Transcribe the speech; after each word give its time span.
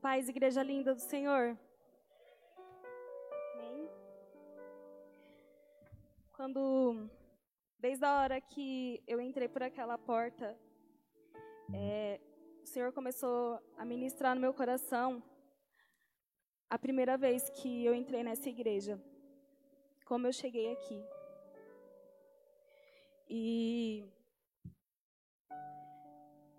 Paz, 0.00 0.30
igreja 0.30 0.62
linda 0.62 0.94
do 0.94 1.00
Senhor. 1.00 1.58
Quando, 6.32 7.06
desde 7.78 8.02
a 8.06 8.18
hora 8.18 8.40
que 8.40 9.02
eu 9.06 9.20
entrei 9.20 9.46
por 9.46 9.62
aquela 9.62 9.98
porta, 9.98 10.58
é, 11.74 12.18
o 12.62 12.66
Senhor 12.66 12.94
começou 12.94 13.60
a 13.76 13.84
ministrar 13.84 14.34
no 14.34 14.40
meu 14.40 14.54
coração 14.54 15.22
a 16.70 16.78
primeira 16.78 17.18
vez 17.18 17.50
que 17.50 17.84
eu 17.84 17.94
entrei 17.94 18.22
nessa 18.22 18.48
igreja, 18.48 18.98
como 20.06 20.26
eu 20.26 20.32
cheguei 20.32 20.72
aqui. 20.72 21.04
E 23.28 24.02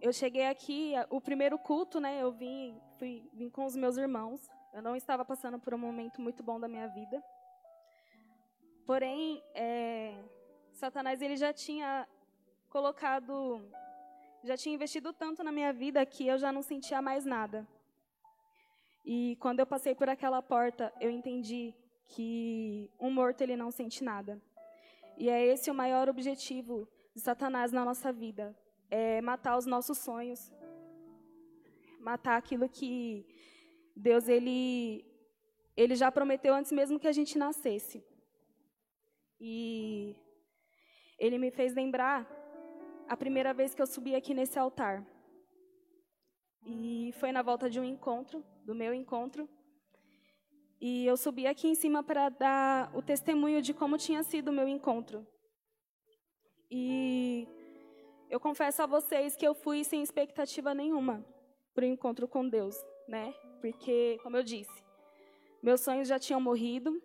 eu 0.01 0.11
cheguei 0.11 0.47
aqui, 0.47 0.93
o 1.11 1.21
primeiro 1.21 1.59
culto, 1.59 1.99
né? 1.99 2.19
Eu 2.21 2.31
vim, 2.31 2.75
fui, 2.97 3.23
vim 3.33 3.49
com 3.49 3.65
os 3.65 3.75
meus 3.75 3.97
irmãos. 3.97 4.49
Eu 4.73 4.81
não 4.81 4.95
estava 4.95 5.23
passando 5.23 5.59
por 5.59 5.75
um 5.75 5.77
momento 5.77 6.19
muito 6.19 6.41
bom 6.41 6.59
da 6.59 6.67
minha 6.67 6.87
vida. 6.87 7.23
Porém, 8.85 9.43
é, 9.53 10.15
Satanás 10.73 11.21
ele 11.21 11.37
já 11.37 11.53
tinha 11.53 12.07
colocado, 12.67 13.61
já 14.43 14.57
tinha 14.57 14.73
investido 14.73 15.13
tanto 15.13 15.43
na 15.43 15.51
minha 15.51 15.71
vida 15.71 16.03
que 16.03 16.25
eu 16.25 16.37
já 16.39 16.51
não 16.51 16.63
sentia 16.63 16.99
mais 16.99 17.23
nada. 17.23 17.67
E 19.05 19.37
quando 19.39 19.59
eu 19.59 19.67
passei 19.67 19.93
por 19.93 20.09
aquela 20.09 20.41
porta, 20.41 20.91
eu 20.99 21.11
entendi 21.11 21.75
que 22.07 22.89
um 22.99 23.11
morto 23.11 23.41
ele 23.41 23.55
não 23.55 23.69
sente 23.69 24.03
nada. 24.03 24.41
E 25.15 25.29
é 25.29 25.45
esse 25.45 25.69
o 25.69 25.75
maior 25.75 26.09
objetivo 26.09 26.87
de 27.13 27.21
Satanás 27.21 27.71
na 27.71 27.85
nossa 27.85 28.11
vida, 28.11 28.55
é 28.91 29.21
matar 29.21 29.57
os 29.57 29.65
nossos 29.65 29.97
sonhos, 29.97 30.51
matar 31.99 32.35
aquilo 32.37 32.67
que 32.67 33.25
Deus 33.95 34.27
ele 34.27 35.05
ele 35.75 35.95
já 35.95 36.11
prometeu 36.11 36.53
antes 36.53 36.71
mesmo 36.71 36.99
que 36.99 37.07
a 37.07 37.13
gente 37.13 37.37
nascesse. 37.37 38.03
E 39.39 40.15
ele 41.17 41.37
me 41.37 41.49
fez 41.49 41.73
lembrar 41.73 42.27
a 43.07 43.15
primeira 43.15 43.53
vez 43.53 43.73
que 43.73 43.81
eu 43.81 43.87
subi 43.87 44.13
aqui 44.13 44.33
nesse 44.33 44.59
altar. 44.59 45.05
E 46.65 47.11
foi 47.19 47.31
na 47.31 47.41
volta 47.41 47.69
de 47.69 47.79
um 47.79 47.83
encontro, 47.83 48.43
do 48.65 48.75
meu 48.75 48.93
encontro. 48.93 49.49
E 50.79 51.05
eu 51.05 51.15
subi 51.15 51.47
aqui 51.47 51.67
em 51.67 51.75
cima 51.75 52.03
para 52.03 52.29
dar 52.29 52.95
o 52.95 53.01
testemunho 53.01 53.61
de 53.61 53.73
como 53.73 53.97
tinha 53.97 54.21
sido 54.23 54.49
o 54.49 54.53
meu 54.53 54.67
encontro. 54.67 55.25
E 56.69 57.47
eu 58.31 58.39
confesso 58.39 58.81
a 58.81 58.85
vocês 58.85 59.35
que 59.35 59.45
eu 59.45 59.53
fui 59.53 59.83
sem 59.83 60.01
expectativa 60.01 60.73
nenhuma 60.73 61.23
para 61.73 61.83
o 61.83 61.87
encontro 61.87 62.29
com 62.29 62.47
Deus, 62.47 62.75
né? 63.05 63.33
Porque, 63.59 64.17
como 64.23 64.37
eu 64.37 64.43
disse, 64.43 64.83
meus 65.61 65.81
sonhos 65.81 66.07
já 66.07 66.17
tinham 66.17 66.39
morrido, 66.39 67.03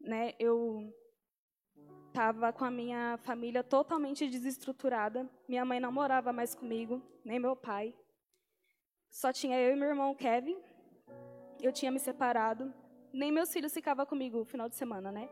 né? 0.00 0.32
Eu 0.38 0.90
estava 2.08 2.50
com 2.50 2.64
a 2.64 2.70
minha 2.70 3.18
família 3.18 3.62
totalmente 3.62 4.26
desestruturada. 4.26 5.28
Minha 5.46 5.66
mãe 5.66 5.78
não 5.78 5.92
morava 5.92 6.32
mais 6.32 6.54
comigo, 6.54 7.02
nem 7.22 7.38
meu 7.38 7.54
pai. 7.54 7.94
Só 9.10 9.34
tinha 9.34 9.60
eu 9.60 9.72
e 9.72 9.76
meu 9.76 9.90
irmão 9.90 10.14
Kevin. 10.14 10.56
Eu 11.60 11.72
tinha 11.72 11.92
me 11.92 11.98
separado. 11.98 12.72
Nem 13.12 13.30
meus 13.30 13.52
filhos 13.52 13.74
ficavam 13.74 14.06
comigo 14.06 14.38
no 14.38 14.44
final 14.46 14.66
de 14.66 14.76
semana, 14.76 15.12
né? 15.12 15.28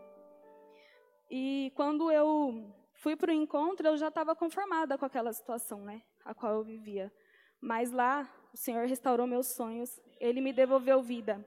E 1.31 1.73
quando 1.75 2.13
eu 2.13 2.71
fui 3.01 3.17
para 3.17 3.31
o 3.31 3.35
encontro, 3.35 3.89
eu 3.89 3.97
já 3.97 4.09
estava 4.09 4.37
conformada 4.37 4.97
com 4.99 5.07
aquela 5.07 5.33
situação, 5.33 5.81
né, 5.85 6.03
a 6.25 6.35
qual 6.35 6.55
eu 6.55 6.63
vivia. 6.63 7.11
Mas 7.61 7.91
lá, 7.91 8.31
o 8.53 8.57
Senhor 8.57 8.87
restaurou 8.87 9.27
meus 9.27 9.49
sonhos, 9.49 10.01
Ele 10.21 10.41
me 10.41 10.53
devolveu 10.53 11.03
vida. 11.03 11.45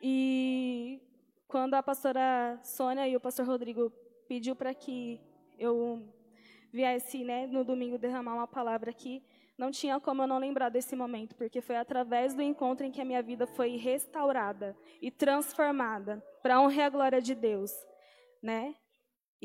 E 0.00 1.00
quando 1.46 1.74
a 1.74 1.82
pastora 1.82 2.58
Sônia 2.62 3.06
e 3.06 3.14
o 3.14 3.20
pastor 3.20 3.46
Rodrigo 3.46 3.90
pediu 4.26 4.56
para 4.56 4.74
que 4.74 5.20
eu 5.58 6.02
viesse, 6.72 7.22
né, 7.22 7.46
no 7.46 7.62
domingo 7.62 7.98
derramar 7.98 8.34
uma 8.34 8.46
palavra 8.46 8.90
aqui, 8.90 9.22
não 9.56 9.70
tinha 9.70 10.00
como 10.00 10.22
eu 10.22 10.26
não 10.26 10.38
lembrar 10.38 10.70
desse 10.70 10.96
momento, 10.96 11.36
porque 11.36 11.60
foi 11.60 11.76
através 11.76 12.34
do 12.34 12.42
encontro 12.42 12.84
em 12.86 12.90
que 12.90 13.00
a 13.00 13.04
minha 13.04 13.22
vida 13.22 13.46
foi 13.46 13.76
restaurada 13.76 14.76
e 15.00 15.10
transformada 15.10 16.24
para 16.42 16.56
a 16.56 16.60
honra 16.60 16.74
e 16.74 16.80
a 16.80 16.90
glória 16.90 17.20
de 17.20 17.34
Deus, 17.34 17.70
né? 18.42 18.74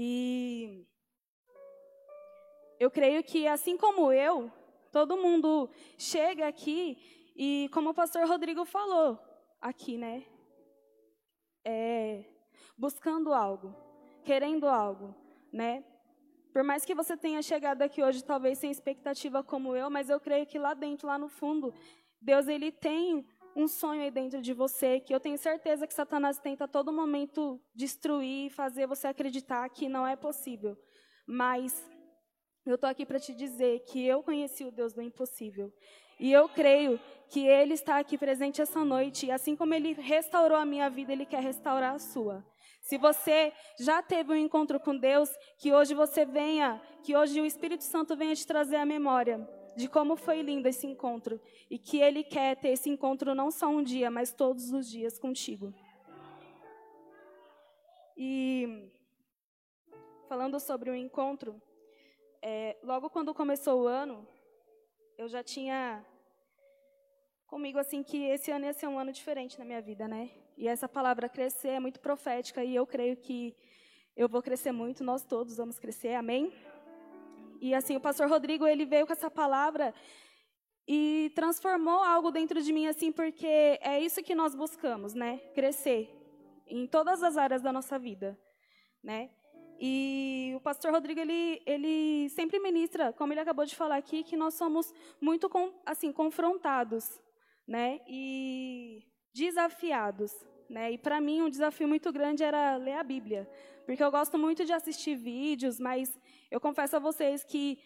E 0.02 0.88
eu 2.80 2.90
creio 2.90 3.22
que, 3.22 3.46
assim 3.46 3.76
como 3.76 4.14
eu, 4.14 4.50
todo 4.94 5.18
mundo 5.18 5.70
chega 5.98 6.48
aqui 6.48 6.98
e, 7.36 7.70
como 7.74 7.90
o 7.90 7.94
pastor 7.94 8.26
Rodrigo 8.26 8.64
falou 8.64 9.20
aqui, 9.60 9.98
né? 9.98 10.26
É, 11.66 12.24
buscando 12.78 13.34
algo, 13.34 13.76
querendo 14.24 14.70
algo, 14.70 15.14
né? 15.52 15.84
Por 16.54 16.64
mais 16.64 16.86
que 16.86 16.96
você 16.96 17.18
tenha 17.18 17.42
chegado 17.42 17.81
aqui 17.81 18.02
hoje, 18.02 18.24
talvez 18.24 18.58
sem 18.58 18.72
expectativa 18.72 19.44
como 19.44 19.76
eu, 19.76 19.90
mas 19.90 20.10
eu 20.10 20.18
creio 20.18 20.46
que 20.46 20.58
lá 20.58 20.74
dentro, 20.74 21.08
lá 21.08 21.18
no 21.18 21.28
fundo, 21.28 21.74
Deus 22.22 22.48
ele 22.48 22.72
tem 22.72 23.28
um 23.56 23.68
sonho 23.68 24.02
aí 24.02 24.12
dentro 24.12 24.42
de 24.42 24.54
você 24.54 25.00
que 25.00 25.14
eu 25.14 25.20
tenho 25.20 25.38
certeza 25.38 25.88
que 25.88 25.94
Satanás 25.94 26.40
tenta 26.40 26.66
a 26.66 26.68
todo 26.68 26.94
momento 26.94 27.60
destruir 27.74 28.50
fazer 28.52 28.88
você 28.88 29.08
acreditar 29.08 29.68
que 29.70 29.90
não 29.90 30.06
é 30.06 30.16
possível. 30.16 30.78
Mas 31.28 31.90
eu 32.66 32.76
estou 32.76 32.90
aqui 32.90 33.06
para 33.06 33.20
te 33.20 33.34
dizer 33.34 33.80
que 33.82 34.06
eu 34.06 34.22
conheci 34.24 34.64
o 34.66 34.72
Deus 34.72 34.94
do 34.94 35.02
impossível. 35.02 35.74
E 36.20 36.32
eu 36.32 36.50
creio 36.50 37.00
que 37.30 37.46
Ele 37.48 37.74
está 37.74 37.98
aqui 37.98 38.18
presente 38.18 38.62
essa 38.62 38.84
noite. 38.84 39.28
E 39.28 39.32
assim 39.32 39.56
como 39.56 39.74
Ele 39.74 39.94
restaurou 39.94 40.58
a 40.58 40.66
minha 40.66 40.90
vida, 40.90 41.14
Ele 41.14 41.26
quer 41.26 41.42
restaurar 41.42 41.96
a 41.96 42.00
sua. 42.00 42.46
Se 42.81 42.98
você 42.98 43.54
já 43.80 44.02
teve 44.02 44.34
um 44.34 44.36
encontro 44.36 44.80
com 44.80 44.98
Deus, 44.98 45.30
que 45.58 45.72
hoje 45.72 45.94
você 45.94 46.26
venha, 46.26 46.81
que 47.04 47.16
hoje 47.16 47.40
o 47.40 47.46
Espírito 47.46 47.84
Santo 47.84 48.16
venha 48.16 48.36
te 48.36 48.46
trazer 48.46 48.78
a 48.78 48.86
memória 48.86 49.48
de 49.75 49.88
como 49.88 50.16
foi 50.16 50.41
lindo 50.41 50.68
esse 50.68 50.85
encontro 50.85 51.40
e 51.69 51.78
que 51.78 52.00
Ele 52.00 52.24
quer 52.24 52.56
ter 52.56 52.69
esse 52.69 52.90
encontro 52.90 53.34
não 53.34 53.52
só 53.52 53.68
um 53.68 53.84
dia, 53.84 54.09
mas 54.09 54.34
todos 54.34 54.72
os 54.72 54.90
dias 54.90 55.18
contigo. 55.18 55.74
E 58.18 58.91
falando 60.28 60.59
sobre 60.59 60.90
o 60.90 60.96
encontro, 60.96 61.62
é, 62.41 62.78
logo 62.84 63.09
quando 63.09 63.34
começou 63.34 63.84
o 63.84 63.88
ano, 63.88 64.28
eu 65.18 65.28
já 65.28 65.44
tinha 65.44 66.06
comigo 67.47 67.80
assim 67.80 68.03
que 68.03 68.25
esse 68.25 68.51
ano 68.51 68.66
ia 68.66 68.74
ser 68.74 68.88
um 68.88 69.00
ano 69.00 69.12
diferente 69.12 69.57
na 69.57 69.66
minha 69.66 69.81
vida, 69.81 70.07
né? 70.07 70.30
E 70.57 70.68
essa 70.68 70.88
palavra 70.88 71.28
crescer 71.28 71.69
é 71.69 71.80
muito 71.80 72.00
profética 72.00 72.63
e 72.63 72.75
eu 72.75 72.86
creio 72.86 73.18
que 73.18 73.56
eu 74.16 74.28
vou 74.28 74.41
crescer 74.41 74.72
muito, 74.72 75.03
nós 75.03 75.24
todos 75.24 75.57
vamos 75.57 75.80
crescer, 75.80 76.13
amém? 76.13 76.53
E 77.59 77.74
assim, 77.75 77.96
o 77.96 78.02
pastor 78.02 78.30
Rodrigo, 78.30 78.66
ele 78.66 78.86
veio 78.86 79.06
com 79.06 79.14
essa 79.14 79.30
palavra 79.30 79.94
e 80.88 81.31
transformou 81.36 82.02
algo 82.03 82.31
dentro 82.31 82.62
de 82.62 82.74
mim 82.74 82.88
assim, 82.88 83.12
porque 83.12 83.46
é 83.81 84.00
isso 84.00 84.24
que 84.24 84.34
nós 84.34 84.56
buscamos, 84.56 85.14
né? 85.14 85.38
Crescer 85.53 86.09
em 86.66 86.88
todas 86.88 87.22
as 87.22 87.38
áreas 87.38 87.62
da 87.62 87.72
nossa 87.72 88.00
vida, 88.00 88.40
né? 89.03 89.30
E 89.80 90.52
o 90.56 90.59
pastor 90.59 90.92
Rodrigo 90.92 91.19
ele, 91.19 91.62
ele 91.66 92.30
sempre 92.30 92.59
ministra, 92.59 93.14
como 93.14 93.31
ele 93.31 93.40
acabou 93.40 93.66
de 93.66 93.75
falar 93.75 93.98
aqui, 93.98 94.24
que 94.24 94.36
nós 94.36 94.53
somos 94.53 94.94
muito 95.22 95.50
assim 95.86 96.12
confrontados, 96.12 97.22
né? 97.68 98.00
E 98.08 99.03
desafiados, 99.34 100.31
né? 100.69 100.92
E 100.92 100.98
para 100.98 101.22
mim 101.22 101.42
um 101.42 101.50
desafio 101.50 101.88
muito 101.88 102.12
grande 102.12 102.44
era 102.44 102.78
ler 102.78 102.94
a 102.94 103.03
Bíblia, 103.03 103.50
porque 103.86 104.03
eu 104.03 104.12
gosto 104.12 104.38
muito 104.38 104.66
de 104.66 104.74
assistir 104.74 105.16
vídeos, 105.16 105.80
mas 105.80 106.18
eu 106.52 106.60
confesso 106.60 106.96
a 106.96 107.00
vocês 107.00 107.44
que 107.44 107.80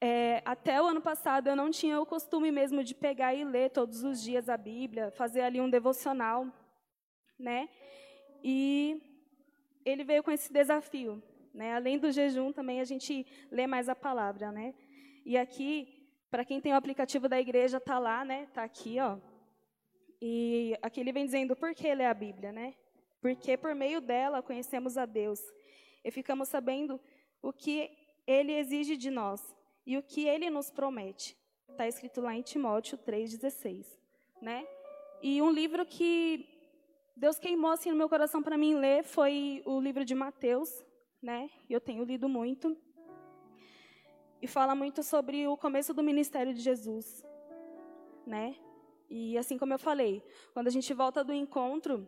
é, 0.00 0.42
até 0.44 0.80
o 0.80 0.86
ano 0.86 1.00
passado 1.00 1.48
eu 1.48 1.56
não 1.56 1.70
tinha 1.70 2.00
o 2.00 2.06
costume 2.06 2.50
mesmo 2.50 2.84
de 2.84 2.94
pegar 2.94 3.34
e 3.34 3.44
ler 3.44 3.70
todos 3.70 4.02
os 4.02 4.22
dias 4.22 4.48
a 4.48 4.56
Bíblia, 4.56 5.10
fazer 5.10 5.42
ali 5.42 5.60
um 5.60 5.70
devocional, 5.70 6.46
né? 7.38 7.68
E 8.42 9.02
ele 9.84 10.04
veio 10.04 10.22
com 10.22 10.30
esse 10.30 10.52
desafio, 10.52 11.22
né? 11.52 11.74
Além 11.74 11.98
do 11.98 12.10
jejum, 12.10 12.52
também 12.52 12.80
a 12.80 12.84
gente 12.84 13.26
lê 13.50 13.66
mais 13.66 13.88
a 13.88 13.94
palavra, 13.94 14.52
né? 14.52 14.74
E 15.24 15.36
aqui, 15.36 16.08
para 16.30 16.44
quem 16.44 16.60
tem 16.60 16.72
o 16.72 16.76
aplicativo 16.76 17.28
da 17.28 17.40
igreja, 17.40 17.80
tá 17.80 17.98
lá, 17.98 18.24
né? 18.24 18.46
Tá 18.52 18.62
aqui, 18.64 18.98
ó. 19.00 19.18
E 20.20 20.76
aqui 20.82 21.00
ele 21.00 21.12
vem 21.12 21.24
dizendo 21.24 21.56
por 21.56 21.74
que 21.74 21.94
ler 21.94 22.06
a 22.06 22.14
Bíblia, 22.14 22.52
né? 22.52 22.74
Porque 23.20 23.56
por 23.56 23.74
meio 23.74 24.00
dela 24.00 24.42
conhecemos 24.42 24.96
a 24.96 25.04
Deus 25.04 25.40
e 26.04 26.10
ficamos 26.10 26.48
sabendo 26.48 27.00
o 27.42 27.52
que 27.52 27.90
ele 28.26 28.52
exige 28.52 28.96
de 28.96 29.10
nós 29.10 29.54
e 29.86 29.96
o 29.96 30.02
que 30.02 30.26
ele 30.26 30.50
nos 30.50 30.70
promete. 30.70 31.36
Está 31.68 31.86
escrito 31.86 32.20
lá 32.20 32.34
em 32.34 32.42
Timóteo 32.42 32.98
3,16. 32.98 33.86
Né? 34.42 34.66
E 35.22 35.40
um 35.40 35.50
livro 35.50 35.84
que 35.86 36.46
Deus 37.16 37.38
queimou 37.38 37.70
assim 37.70 37.90
no 37.90 37.96
meu 37.96 38.08
coração 38.08 38.42
para 38.42 38.58
mim 38.58 38.74
ler 38.74 39.02
foi 39.02 39.62
o 39.64 39.80
livro 39.80 40.04
de 40.04 40.14
Mateus, 40.14 40.84
né? 41.22 41.50
Eu 41.68 41.80
tenho 41.80 42.04
lido 42.04 42.28
muito. 42.28 42.76
E 44.42 44.46
fala 44.46 44.74
muito 44.74 45.02
sobre 45.02 45.46
o 45.46 45.56
começo 45.56 45.94
do 45.94 46.02
ministério 46.02 46.52
de 46.52 46.60
Jesus, 46.60 47.24
né? 48.26 48.54
E 49.08 49.38
assim 49.38 49.56
como 49.56 49.72
eu 49.72 49.78
falei, 49.78 50.22
quando 50.52 50.66
a 50.66 50.70
gente 50.70 50.92
volta 50.92 51.24
do 51.24 51.32
encontro, 51.32 52.06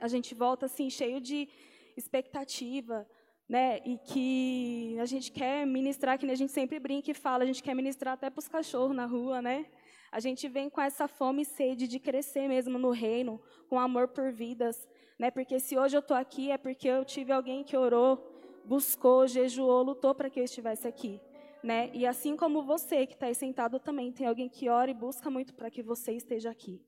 a 0.00 0.08
gente 0.08 0.34
volta 0.34 0.66
assim 0.66 0.88
cheio 0.88 1.20
de 1.20 1.48
expectativa, 1.96 3.06
né? 3.48 3.80
E 3.84 3.98
que 3.98 4.96
a 5.00 5.04
gente 5.04 5.30
quer 5.30 5.66
ministrar, 5.66 6.18
que 6.18 6.26
a 6.26 6.34
gente 6.34 6.52
sempre 6.52 6.78
brinca 6.78 7.10
e 7.10 7.14
fala, 7.14 7.44
a 7.44 7.46
gente 7.46 7.62
quer 7.62 7.74
ministrar 7.74 8.14
até 8.14 8.30
para 8.30 8.38
os 8.38 8.48
cachorros 8.48 8.96
na 8.96 9.06
rua, 9.06 9.42
né? 9.42 9.66
A 10.10 10.20
gente 10.20 10.48
vem 10.48 10.70
com 10.70 10.80
essa 10.80 11.08
fome 11.08 11.42
e 11.42 11.44
sede 11.44 11.88
de 11.88 11.98
crescer 11.98 12.48
mesmo 12.48 12.78
no 12.78 12.90
reino, 12.90 13.40
com 13.68 13.78
amor 13.78 14.08
por 14.08 14.32
vidas, 14.32 14.88
né? 15.18 15.30
Porque 15.30 15.58
se 15.58 15.76
hoje 15.76 15.96
eu 15.96 16.00
estou 16.00 16.16
aqui 16.16 16.50
é 16.50 16.56
porque 16.56 16.88
eu 16.88 17.04
tive 17.04 17.32
alguém 17.32 17.64
que 17.64 17.76
orou, 17.76 18.18
buscou, 18.64 19.26
jejuou, 19.26 19.82
lutou 19.82 20.14
para 20.14 20.30
que 20.30 20.40
eu 20.40 20.44
estivesse 20.44 20.88
aqui. 20.88 21.20
Né? 21.62 21.90
E 21.94 22.06
assim 22.06 22.36
como 22.36 22.62
você 22.62 23.06
que 23.06 23.14
está 23.14 23.26
aí 23.26 23.34
sentado 23.34 23.78
também, 23.78 24.12
tem 24.12 24.26
alguém 24.26 24.50
que 24.50 24.68
ora 24.68 24.90
e 24.90 24.94
busca 24.94 25.30
muito 25.30 25.54
para 25.54 25.70
que 25.70 25.82
você 25.82 26.12
esteja 26.12 26.50
aqui. 26.50 26.82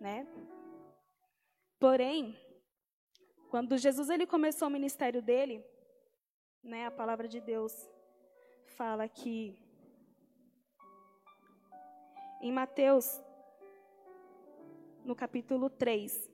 Né? 0.00 0.24
Porém, 1.80 2.38
quando 3.48 3.76
Jesus 3.76 4.08
ele 4.08 4.26
começou 4.26 4.68
o 4.68 4.70
ministério 4.70 5.20
dele, 5.20 5.64
né, 6.62 6.86
a 6.86 6.90
palavra 6.90 7.26
de 7.26 7.40
Deus 7.40 7.88
fala 8.66 9.08
que 9.08 9.58
em 12.40 12.52
Mateus, 12.52 13.22
no 15.04 15.14
capítulo 15.14 15.68
3, 15.68 16.30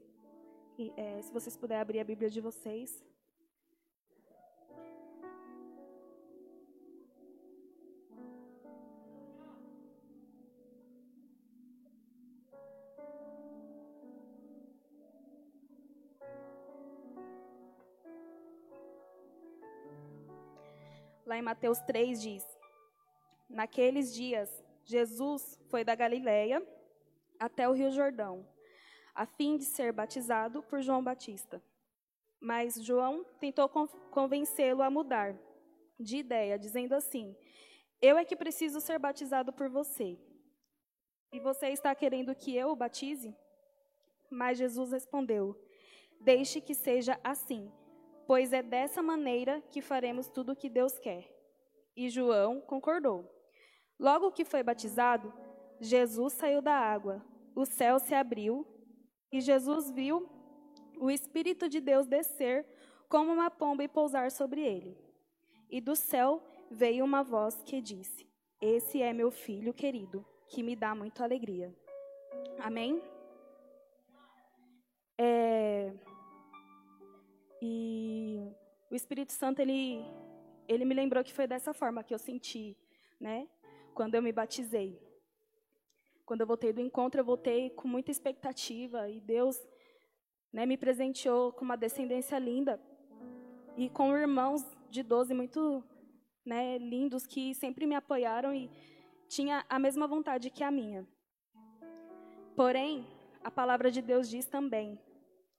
e, 0.79 0.93
é, 0.97 1.23
se 1.23 1.33
vocês 1.33 1.57
puderem 1.57 1.81
abrir 1.81 2.01
a 2.01 2.05
Bíblia 2.05 2.31
de 2.31 2.41
vocês. 2.41 3.05
Lá 21.27 21.37
em 21.37 21.43
Mateus 21.43 21.81
3 21.81 22.23
diz: 22.23 22.45
Naqueles 23.51 24.15
dias, 24.15 24.49
Jesus 24.85 25.61
foi 25.69 25.83
da 25.83 25.97
Galiléia 25.97 26.65
até 27.37 27.69
o 27.69 27.73
Rio 27.73 27.91
Jordão, 27.91 28.49
a 29.13 29.27
fim 29.27 29.57
de 29.57 29.65
ser 29.65 29.93
batizado 29.93 30.63
por 30.63 30.81
João 30.81 31.03
Batista. 31.03 31.61
Mas 32.41 32.75
João 32.77 33.25
tentou 33.41 33.69
convencê-lo 33.69 34.83
a 34.83 34.91
mudar 34.91 35.37
de 35.99 36.19
ideia, 36.19 36.57
dizendo 36.57 36.95
assim: 36.95 37.37
Eu 38.01 38.17
é 38.17 38.25
que 38.25 38.37
preciso 38.37 38.81
ser 38.81 39.01
batizado 39.01 39.53
por 39.53 39.69
você. 39.69 40.17
E 41.33 41.41
você 41.41 41.71
está 41.71 41.93
querendo 41.93 42.37
que 42.37 42.57
eu 42.57 42.69
o 42.69 42.77
batize? 42.77 43.37
Mas 44.31 44.59
Jesus 44.59 44.93
respondeu: 44.93 45.61
Deixe 46.21 46.61
que 46.61 46.73
seja 46.73 47.19
assim 47.25 47.73
pois 48.27 48.53
é 48.53 48.63
dessa 48.63 49.03
maneira 49.03 49.63
que 49.71 49.81
faremos 49.81 50.29
tudo 50.29 50.53
o 50.53 50.57
que 50.57 50.69
Deus 50.69 50.99
quer. 50.99 51.31
E 51.97 52.09
João 52.09 52.61
concordou. 52.61 53.31
Logo 53.99 54.33
que 54.33 54.45
foi 54.45 54.63
batizado, 54.63 55.33
Jesus 55.81 56.35
saiu 56.35 56.61
da 56.61 56.75
água, 56.75 57.25
o 57.55 57.65
céu 57.65 57.99
se 57.99 58.15
abriu 58.15 58.67
e 59.33 59.41
Jesus 59.41 59.91
viu 59.91 60.29
o 60.99 61.11
Espírito 61.11 61.69
de 61.69 61.81
Deus 61.81 62.07
descer 62.07 62.67
como 63.09 63.33
uma 63.33 63.51
pomba 63.51 63.85
e 63.85 63.89
pousar 63.89 64.31
sobre 64.31 64.61
ele. 64.61 64.99
E 65.71 65.81
do 65.81 65.97
céu 65.97 66.43
veio 66.71 67.05
uma 67.05 67.23
voz 67.23 67.63
que 67.63 67.81
disse: 67.81 68.29
Esse 68.61 69.01
é 69.01 69.13
meu 69.13 69.31
filho 69.31 69.73
querido, 69.73 70.25
que 70.49 70.63
me 70.63 70.77
dá 70.77 70.95
muita 70.95 71.25
alegria. 71.25 71.75
Amém? 72.59 73.03
É, 75.19 75.93
e 77.61 78.53
o 78.91 78.95
Espírito 78.95 79.33
Santo, 79.33 79.61
ele, 79.61 80.05
ele 80.69 80.85
me 80.85 80.95
lembrou 80.95 81.25
que 81.25 81.33
foi 81.33 81.47
dessa 81.47 81.73
forma 81.73 82.05
que 82.05 82.15
eu 82.15 82.19
senti, 82.19 82.77
né? 83.21 83.49
Quando 83.95 84.15
eu 84.15 84.23
me 84.23 84.33
batizei. 84.33 85.01
Quando 86.25 86.41
eu 86.41 86.47
voltei 86.47 86.73
do 86.73 86.81
encontro, 86.81 87.21
eu 87.21 87.25
voltei 87.25 87.71
com 87.71 87.87
muita 87.87 88.11
expectativa 88.11 89.09
e 89.09 89.21
Deus 89.21 89.57
né, 90.53 90.67
me 90.67 90.77
presenteou 90.77 91.53
com 91.53 91.65
uma 91.65 91.77
descendência 91.77 92.39
linda 92.39 92.81
e 93.77 93.89
com 93.89 94.17
irmãos 94.17 94.65
de 94.91 95.03
12 95.03 95.35
muito 95.35 95.85
né, 96.45 96.79
lindos 96.79 97.27
que 97.27 97.55
sempre 97.55 97.87
me 97.87 97.95
apoiaram 97.95 98.55
e 98.55 98.71
tinha 99.29 99.65
a 99.69 99.79
mesma 99.79 100.07
vontade 100.07 100.51
que 100.51 100.65
a 100.65 100.71
minha. 100.71 101.07
Porém, 102.55 103.07
a 103.45 103.51
palavra 103.51 103.91
de 103.91 104.01
Deus 104.01 104.29
diz 104.29 104.47
também, 104.47 104.99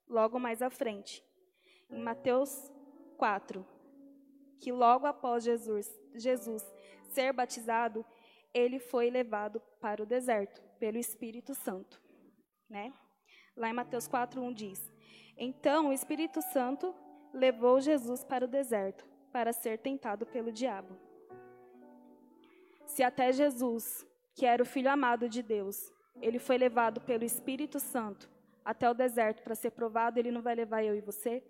logo 0.08 0.40
mais 0.40 0.62
à 0.62 0.70
frente, 0.70 1.24
em 1.90 2.02
Mateus 2.02 2.72
4, 3.18 3.66
que 4.60 4.72
logo 4.72 5.06
após 5.06 5.44
Jesus, 5.44 5.88
Jesus 6.14 6.64
ser 7.10 7.34
batizado, 7.34 8.06
ele 8.54 8.80
foi 8.80 9.10
levado 9.10 9.62
para 9.80 10.02
o 10.02 10.06
deserto 10.06 10.62
pelo 10.80 10.98
Espírito 10.98 11.54
Santo, 11.54 12.02
né? 12.70 12.94
Lá 13.56 13.70
em 13.70 13.74
Mateus 13.74 14.08
4:1 14.08 14.54
diz: 14.54 14.94
Então 15.38 15.90
o 15.90 15.94
Espírito 15.94 16.42
Santo 16.42 16.94
levou 17.34 17.80
Jesus 17.80 18.24
para 18.24 18.46
o 18.46 18.48
deserto 18.48 19.06
para 19.32 19.54
ser 19.54 19.80
tentado 19.80 20.26
pelo 20.26 20.52
diabo. 20.52 20.98
Se 22.86 23.04
até 23.04 23.32
Jesus, 23.32 24.06
que 24.34 24.46
era 24.46 24.64
o 24.64 24.66
filho 24.66 24.90
amado 24.90 25.28
de 25.28 25.44
Deus, 25.44 25.92
ele 26.22 26.40
foi 26.40 26.58
levado 26.58 27.02
pelo 27.02 27.24
Espírito 27.24 27.80
Santo 27.80 28.30
até 28.64 28.90
o 28.90 28.94
deserto 28.94 29.44
para 29.44 29.56
ser 29.56 29.72
provado, 29.72 30.20
ele 30.20 30.30
não 30.30 30.42
vai 30.42 30.54
levar 30.54 30.84
eu 30.84 30.94
e 30.94 31.00
você? 31.00 31.42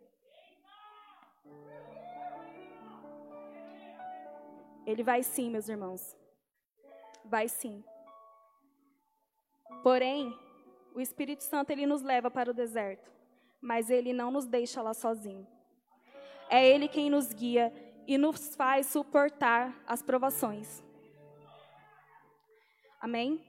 Ele 4.88 5.04
vai 5.04 5.22
sim, 5.22 5.50
meus 5.50 5.68
irmãos. 5.68 6.16
Vai 7.26 7.50
sim. 7.50 7.84
Porém, 9.84 10.34
o 10.96 11.02
Espírito 11.02 11.44
Santo 11.44 11.72
ele 11.72 11.86
nos 11.86 12.02
leva 12.02 12.32
para 12.32 12.52
o 12.52 12.54
deserto, 12.54 13.12
mas 13.62 13.90
ele 13.90 14.14
não 14.14 14.32
nos 14.32 14.48
deixa 14.48 14.82
lá 14.82 14.94
sozinho. 14.94 15.46
É 16.50 16.66
ele 16.66 16.88
quem 16.88 17.10
nos 17.10 17.34
guia 17.34 17.74
e 18.08 18.18
nos 18.18 18.56
faz 18.56 18.86
suportar 18.86 19.78
as 19.86 20.02
provações. 20.02 20.82
Amém? 23.02 23.46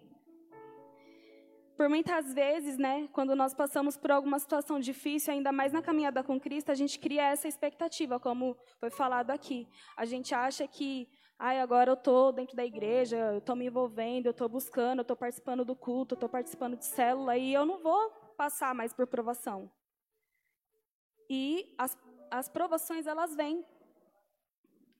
Por 1.76 1.88
muitas 1.88 2.34
vezes, 2.34 2.76
né, 2.76 3.08
quando 3.12 3.36
nós 3.36 3.54
passamos 3.54 3.96
por 3.96 4.10
alguma 4.10 4.40
situação 4.40 4.80
difícil, 4.80 5.32
ainda 5.32 5.52
mais 5.52 5.72
na 5.72 5.80
caminhada 5.80 6.24
com 6.24 6.40
Cristo, 6.40 6.72
a 6.72 6.74
gente 6.74 6.98
cria 6.98 7.22
essa 7.22 7.46
expectativa, 7.46 8.18
como 8.18 8.56
foi 8.80 8.90
falado 8.90 9.30
aqui. 9.30 9.68
A 9.96 10.04
gente 10.04 10.34
acha 10.34 10.66
que 10.66 11.08
Ai, 11.38 11.60
agora 11.60 11.90
eu 11.90 11.94
estou 11.94 12.32
dentro 12.32 12.56
da 12.56 12.64
igreja, 12.64 13.16
eu 13.16 13.38
estou 13.38 13.54
me 13.54 13.66
envolvendo, 13.66 14.26
eu 14.26 14.32
estou 14.32 14.48
buscando, 14.48 14.98
eu 14.98 15.02
estou 15.02 15.16
participando 15.16 15.64
do 15.64 15.76
culto, 15.76 16.14
eu 16.14 16.16
estou 16.16 16.28
participando 16.28 16.76
de 16.76 16.84
célula 16.84 17.36
e 17.36 17.54
eu 17.54 17.64
não 17.64 17.78
vou 17.78 18.10
passar 18.36 18.74
mais 18.74 18.92
por 18.92 19.06
provação. 19.06 19.70
E 21.30 21.72
as, 21.78 21.96
as 22.28 22.48
provações, 22.48 23.06
elas 23.06 23.36
vêm. 23.36 23.64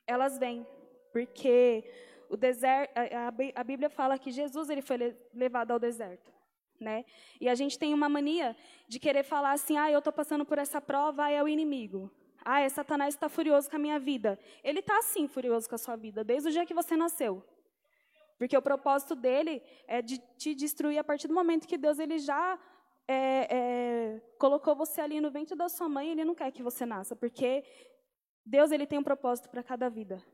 Elas 0.06 0.38
vêm. 0.38 0.64
Porque 1.12 1.82
o 2.28 2.36
deserto, 2.36 2.92
a, 2.96 3.60
a 3.60 3.64
Bíblia 3.64 3.90
fala 3.90 4.16
que 4.16 4.30
Jesus 4.30 4.70
ele 4.70 4.82
foi 4.82 5.16
levado 5.34 5.72
ao 5.72 5.78
deserto. 5.80 6.32
Né? 6.80 7.04
E 7.40 7.48
a 7.48 7.56
gente 7.56 7.76
tem 7.76 7.92
uma 7.92 8.08
mania 8.08 8.54
de 8.86 9.00
querer 9.00 9.24
falar 9.24 9.50
assim, 9.50 9.76
ah, 9.76 9.90
eu 9.90 9.98
estou 9.98 10.12
passando 10.12 10.44
por 10.44 10.58
essa 10.58 10.80
prova, 10.80 11.28
é 11.28 11.42
o 11.42 11.48
inimigo. 11.48 12.08
Ah, 12.50 12.60
é 12.60 12.68
Satanás 12.70 13.12
está 13.12 13.28
furioso 13.28 13.68
com 13.68 13.76
a 13.76 13.78
minha 13.78 13.98
vida. 13.98 14.38
Ele 14.64 14.78
está 14.78 15.02
sim 15.02 15.28
furioso 15.28 15.68
com 15.68 15.74
a 15.74 15.78
sua 15.78 15.96
vida, 15.96 16.24
desde 16.24 16.48
o 16.48 16.50
dia 16.50 16.64
que 16.64 16.72
você 16.72 16.96
nasceu. 16.96 17.44
Porque 18.38 18.56
o 18.56 18.62
propósito 18.62 19.14
dele 19.14 19.62
é 19.86 20.00
de 20.00 20.16
te 20.38 20.54
destruir 20.54 20.96
a 20.96 21.04
partir 21.04 21.28
do 21.28 21.34
momento 21.34 21.68
que 21.68 21.76
Deus 21.76 21.98
ele 21.98 22.18
já 22.18 22.58
é, 23.06 23.48
é, 23.54 24.20
colocou 24.38 24.74
você 24.74 25.02
ali 25.02 25.20
no 25.20 25.30
ventre 25.30 25.54
da 25.54 25.68
sua 25.68 25.90
mãe. 25.90 26.08
Ele 26.10 26.24
não 26.24 26.34
quer 26.34 26.50
que 26.50 26.62
você 26.62 26.86
nasça, 26.86 27.14
porque 27.14 27.62
Deus 28.46 28.70
ele 28.70 28.86
tem 28.86 28.98
um 28.98 29.04
propósito 29.04 29.50
para 29.50 29.62
cada 29.62 29.90
vida. 29.90 30.24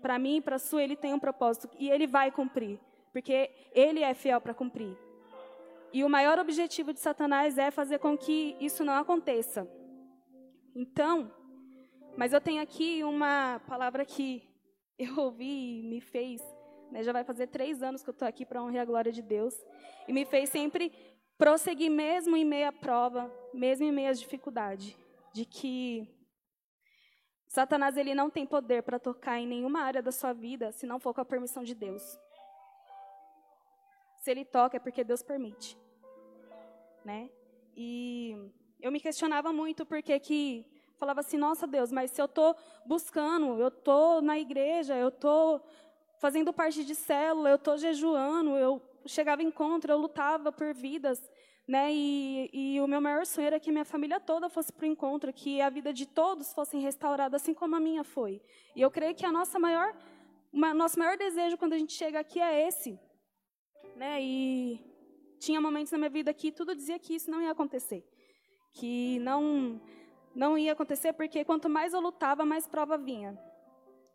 Para 0.00 0.18
mim 0.18 0.36
e 0.36 0.40
para 0.40 0.56
a 0.56 0.58
sua 0.58 0.82
ele 0.82 0.96
tem 0.96 1.12
um 1.12 1.18
propósito 1.18 1.68
e 1.78 1.90
ele 1.90 2.06
vai 2.06 2.30
cumprir, 2.30 2.80
porque 3.12 3.50
ele 3.74 4.02
é 4.02 4.14
fiel 4.14 4.40
para 4.40 4.54
cumprir. 4.54 4.96
E 5.92 6.02
o 6.04 6.08
maior 6.08 6.38
objetivo 6.38 6.94
de 6.94 7.00
Satanás 7.00 7.58
é 7.58 7.70
fazer 7.70 7.98
com 7.98 8.16
que 8.16 8.56
isso 8.58 8.82
não 8.82 8.94
aconteça. 8.94 9.68
Então, 10.74 11.30
mas 12.16 12.32
eu 12.32 12.40
tenho 12.40 12.62
aqui 12.62 13.02
uma 13.04 13.60
palavra 13.66 14.04
que 14.04 14.42
eu 14.98 15.16
ouvi 15.18 15.80
e 15.80 15.82
me 15.82 16.00
fez, 16.00 16.40
né, 16.90 17.02
já 17.02 17.12
vai 17.12 17.24
fazer 17.24 17.46
três 17.46 17.82
anos 17.82 18.02
que 18.02 18.10
eu 18.10 18.12
estou 18.12 18.28
aqui 18.28 18.44
para 18.44 18.62
honrar 18.62 18.82
a 18.82 18.84
glória 18.84 19.12
de 19.12 19.22
Deus, 19.22 19.54
e 20.06 20.12
me 20.12 20.24
fez 20.24 20.50
sempre 20.50 20.92
prosseguir 21.38 21.90
mesmo 21.90 22.36
em 22.36 22.44
meia 22.44 22.70
prova, 22.70 23.32
mesmo 23.54 23.86
em 23.86 23.92
meia 23.92 24.12
dificuldade, 24.12 24.96
de 25.32 25.44
que 25.44 26.06
Satanás 27.50 27.96
ele 27.96 28.14
não 28.14 28.30
tem 28.30 28.46
poder 28.46 28.82
para 28.82 28.98
tocar 28.98 29.38
em 29.40 29.46
nenhuma 29.46 29.80
área 29.80 30.00
da 30.00 30.12
sua 30.12 30.32
vida 30.32 30.70
se 30.70 30.86
não 30.86 31.00
for 31.00 31.12
com 31.12 31.20
a 31.20 31.24
permissão 31.24 31.64
de 31.64 31.74
Deus. 31.74 32.02
Se 34.22 34.30
ele 34.30 34.44
toca 34.44 34.76
é 34.76 34.80
porque 34.80 35.02
Deus 35.02 35.22
permite, 35.22 35.76
né? 37.04 37.30
E 37.74 38.36
eu 38.80 38.92
me 38.92 39.00
questionava 39.00 39.52
muito 39.52 39.84
porque 39.84 40.20
que 40.20 40.64
falava 41.00 41.20
assim, 41.20 41.38
nossa 41.38 41.66
Deus, 41.66 41.90
mas 41.90 42.10
se 42.10 42.20
eu 42.20 42.26
estou 42.26 42.54
buscando, 42.84 43.58
eu 43.58 43.68
estou 43.68 44.20
na 44.20 44.38
igreja, 44.38 44.94
eu 44.94 45.08
estou 45.08 45.64
fazendo 46.18 46.52
parte 46.52 46.84
de 46.84 46.94
célula, 46.94 47.48
eu 47.48 47.56
estou 47.56 47.78
jejuando, 47.78 48.50
eu 48.50 48.82
chegava 49.06 49.42
em 49.42 49.46
encontro, 49.46 49.90
eu 49.90 49.96
lutava 49.98 50.52
por 50.52 50.74
vidas, 50.74 51.18
né? 51.66 51.90
E, 51.90 52.50
e, 52.52 52.80
o 52.82 52.86
meu 52.86 53.00
maior 53.00 53.24
sonho 53.24 53.46
era 53.46 53.58
que 53.58 53.72
minha 53.72 53.84
família 53.86 54.20
toda 54.20 54.50
fosse 54.50 54.70
para 54.70 54.84
o 54.84 54.86
encontro, 54.86 55.32
que 55.32 55.62
a 55.62 55.70
vida 55.70 55.90
de 55.90 56.04
todos 56.04 56.52
fosse 56.52 56.76
restaurada, 56.76 57.36
assim 57.36 57.54
como 57.54 57.74
a 57.74 57.80
minha 57.80 58.04
foi. 58.04 58.42
E 58.76 58.82
eu 58.82 58.90
creio 58.90 59.14
que 59.14 59.24
a 59.24 59.32
nossa 59.32 59.58
maior, 59.58 59.96
uma, 60.52 60.74
nosso 60.74 60.98
maior 60.98 61.16
desejo 61.16 61.56
quando 61.56 61.72
a 61.72 61.78
gente 61.78 61.94
chega 61.94 62.20
aqui 62.20 62.38
é 62.38 62.68
esse, 62.68 63.00
né? 63.96 64.18
E 64.20 64.84
tinha 65.38 65.62
momentos 65.62 65.90
na 65.92 65.96
minha 65.96 66.10
vida 66.10 66.34
que 66.34 66.52
tudo 66.52 66.74
dizia 66.74 66.98
que 66.98 67.14
isso 67.14 67.30
não 67.30 67.40
ia 67.40 67.52
acontecer, 67.52 68.06
que 68.74 69.18
não 69.20 69.80
não 70.34 70.56
ia 70.56 70.72
acontecer 70.72 71.12
porque 71.12 71.44
quanto 71.44 71.68
mais 71.68 71.92
eu 71.92 72.00
lutava, 72.00 72.44
mais 72.44 72.66
prova 72.66 72.96
vinha. 72.96 73.38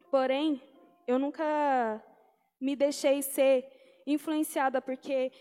Porém, 0.09 0.61
eu 1.07 1.19
nunca 1.19 2.03
me 2.59 2.75
deixei 2.75 3.21
ser 3.21 3.67
influenciada 4.07 4.81
porque 4.81 5.31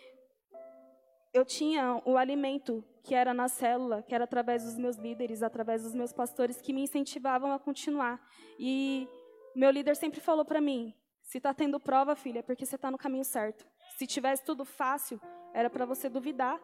eu 1.33 1.45
tinha 1.45 2.01
o 2.05 2.17
alimento 2.17 2.85
que 3.03 3.15
era 3.15 3.35
na 3.35 3.49
célula, 3.49 4.03
que 4.03 4.15
era 4.15 4.25
através 4.25 4.65
dos 4.65 4.79
meus 4.79 4.97
líderes, 4.97 5.43
através 5.43 5.83
dos 5.83 5.95
meus 5.95 6.13
pastores 6.13 6.61
que 6.61 6.73
me 6.73 6.83
incentivavam 6.83 7.53
a 7.53 7.59
continuar. 7.59 8.21
E 8.59 9.09
meu 9.55 9.71
líder 9.71 9.97
sempre 9.97 10.21
falou 10.21 10.45
para 10.45 10.61
mim: 10.61 10.95
se 11.23 11.39
está 11.39 11.53
tendo 11.53 11.79
prova, 11.79 12.15
filha, 12.15 12.39
é 12.39 12.43
porque 12.43 12.65
você 12.65 12.77
está 12.77 12.91
no 12.91 12.99
caminho 12.99 13.25
certo. 13.25 13.67
Se 13.99 14.07
tivesse 14.07 14.45
tudo 14.45 14.65
fácil, 14.65 15.21
era 15.53 15.69
para 15.69 15.85
você 15.85 16.09
duvidar 16.09 16.61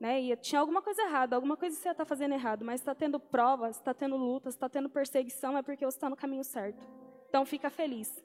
né? 0.00 0.20
E 0.20 0.36
tinha 0.36 0.60
alguma 0.60 0.82
coisa 0.82 1.02
errada, 1.02 1.36
alguma 1.36 1.56
coisa 1.56 1.76
você 1.76 1.90
está 1.90 2.04
fazendo 2.04 2.32
errado, 2.34 2.64
mas 2.64 2.80
está 2.80 2.94
tendo 2.94 3.18
provas, 3.18 3.76
está 3.76 3.94
tendo 3.94 4.16
lutas, 4.16 4.54
está 4.54 4.68
tendo 4.68 4.90
perseguição, 4.90 5.56
é 5.56 5.62
porque 5.62 5.84
você 5.84 5.96
está 5.96 6.10
no 6.10 6.16
caminho 6.16 6.44
certo. 6.44 6.86
Então 7.28 7.44
fica 7.44 7.70
feliz. 7.70 8.22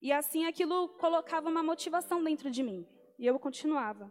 E 0.00 0.12
assim 0.12 0.46
aquilo 0.46 0.88
colocava 1.00 1.48
uma 1.48 1.62
motivação 1.62 2.22
dentro 2.22 2.50
de 2.50 2.62
mim. 2.62 2.86
E 3.18 3.26
eu 3.26 3.38
continuava. 3.38 4.10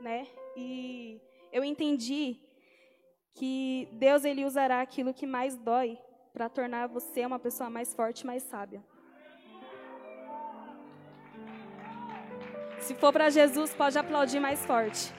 Né? 0.00 0.26
E 0.56 1.20
eu 1.52 1.62
entendi 1.62 2.40
que 3.34 3.88
Deus 3.92 4.24
ele 4.24 4.44
usará 4.44 4.80
aquilo 4.80 5.14
que 5.14 5.26
mais 5.26 5.56
dói 5.56 5.98
para 6.32 6.48
tornar 6.48 6.88
você 6.88 7.24
uma 7.26 7.38
pessoa 7.38 7.68
mais 7.68 7.94
forte, 7.94 8.26
mais 8.26 8.42
sábia. 8.42 8.82
Se 12.82 12.96
for 12.96 13.12
para 13.12 13.30
Jesus, 13.30 13.72
pode 13.72 13.96
aplaudir 13.96 14.40
mais 14.40 14.66
forte. 14.66 15.14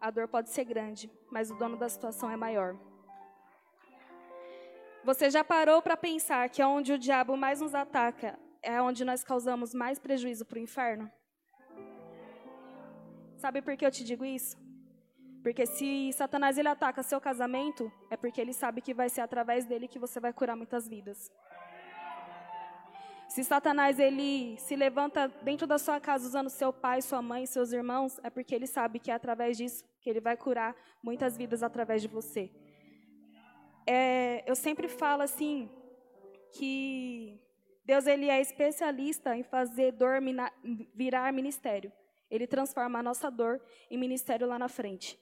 A 0.00 0.10
dor 0.10 0.26
pode 0.26 0.50
ser 0.50 0.64
grande, 0.64 1.08
mas 1.30 1.50
o 1.50 1.54
dono 1.54 1.76
da 1.76 1.88
situação 1.88 2.28
é 2.28 2.36
maior. 2.36 2.76
Você 5.04 5.30
já 5.30 5.44
parou 5.44 5.80
para 5.80 5.96
pensar 5.96 6.48
que 6.48 6.62
onde 6.62 6.92
o 6.92 6.98
diabo 6.98 7.36
mais 7.36 7.60
nos 7.60 7.74
ataca 7.74 8.36
é 8.60 8.82
onde 8.82 9.04
nós 9.04 9.22
causamos 9.22 9.72
mais 9.72 9.98
prejuízo 9.98 10.44
para 10.44 10.58
o 10.58 10.60
inferno? 10.60 11.08
Sabe 13.44 13.60
por 13.60 13.76
que 13.76 13.84
eu 13.84 13.90
te 13.90 14.02
digo 14.02 14.24
isso? 14.24 14.56
Porque 15.42 15.66
se 15.66 16.10
Satanás 16.14 16.56
ele 16.56 16.66
ataca 16.66 17.02
seu 17.02 17.20
casamento, 17.20 17.92
é 18.08 18.16
porque 18.16 18.40
ele 18.40 18.54
sabe 18.54 18.80
que 18.80 18.94
vai 18.94 19.10
ser 19.10 19.20
através 19.20 19.66
dele 19.66 19.86
que 19.86 19.98
você 19.98 20.18
vai 20.18 20.32
curar 20.32 20.56
muitas 20.56 20.88
vidas. 20.88 21.30
Se 23.28 23.44
Satanás 23.44 23.98
ele 23.98 24.56
se 24.56 24.74
levanta 24.74 25.28
dentro 25.42 25.66
da 25.66 25.76
sua 25.76 26.00
casa 26.00 26.26
usando 26.26 26.48
seu 26.48 26.72
pai, 26.72 27.02
sua 27.02 27.20
mãe, 27.20 27.44
seus 27.44 27.70
irmãos, 27.70 28.18
é 28.22 28.30
porque 28.30 28.54
ele 28.54 28.66
sabe 28.66 28.98
que 28.98 29.10
é 29.10 29.14
através 29.14 29.58
disso 29.58 29.84
que 30.00 30.08
ele 30.08 30.22
vai 30.22 30.38
curar 30.38 30.74
muitas 31.02 31.36
vidas 31.36 31.62
através 31.62 32.00
de 32.00 32.08
você. 32.08 32.50
É, 33.86 34.42
eu 34.50 34.56
sempre 34.56 34.88
falo 34.88 35.20
assim 35.20 35.68
que 36.50 37.38
Deus 37.84 38.06
ele 38.06 38.30
é 38.30 38.40
especialista 38.40 39.36
em 39.36 39.42
fazer 39.42 39.92
dor 39.92 40.14
virar 40.94 41.30
ministério. 41.30 41.92
Ele 42.34 42.46
transforma 42.46 42.98
a 42.98 43.02
nossa 43.02 43.30
dor 43.30 43.60
em 43.90 43.96
ministério 43.96 44.46
lá 44.46 44.58
na 44.58 44.68
frente. 44.68 45.18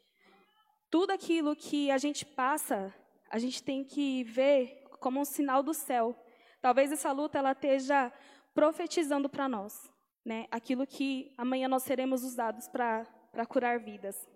Tudo 0.90 1.10
aquilo 1.10 1.54
que 1.54 1.90
a 1.90 1.98
gente 1.98 2.24
passa, 2.24 2.94
a 3.30 3.38
gente 3.38 3.62
tem 3.62 3.84
que 3.84 4.24
ver 4.24 4.84
como 4.98 5.20
um 5.20 5.24
sinal 5.24 5.62
do 5.62 5.74
céu. 5.74 6.16
Talvez 6.60 6.90
essa 6.90 7.12
luta 7.12 7.38
ela 7.38 7.52
esteja 7.52 8.12
profetizando 8.54 9.28
para 9.28 9.48
nós, 9.48 9.90
né? 10.24 10.46
Aquilo 10.50 10.86
que 10.86 11.34
amanhã 11.36 11.68
nós 11.68 11.82
seremos 11.82 12.22
usados 12.24 12.68
para 12.68 13.06
para 13.32 13.46
curar 13.46 13.78
vidas, 13.80 14.28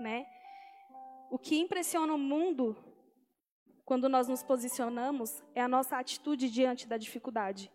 né? 0.00 0.26
O 1.30 1.38
que 1.38 1.56
impressiona 1.56 2.12
o 2.12 2.18
mundo 2.18 2.76
quando 3.84 4.08
nós 4.08 4.26
nos 4.26 4.42
posicionamos 4.42 5.42
é 5.54 5.60
a 5.60 5.68
nossa 5.68 5.96
atitude 5.96 6.50
diante 6.50 6.88
da 6.88 6.96
dificuldade. 6.96 7.70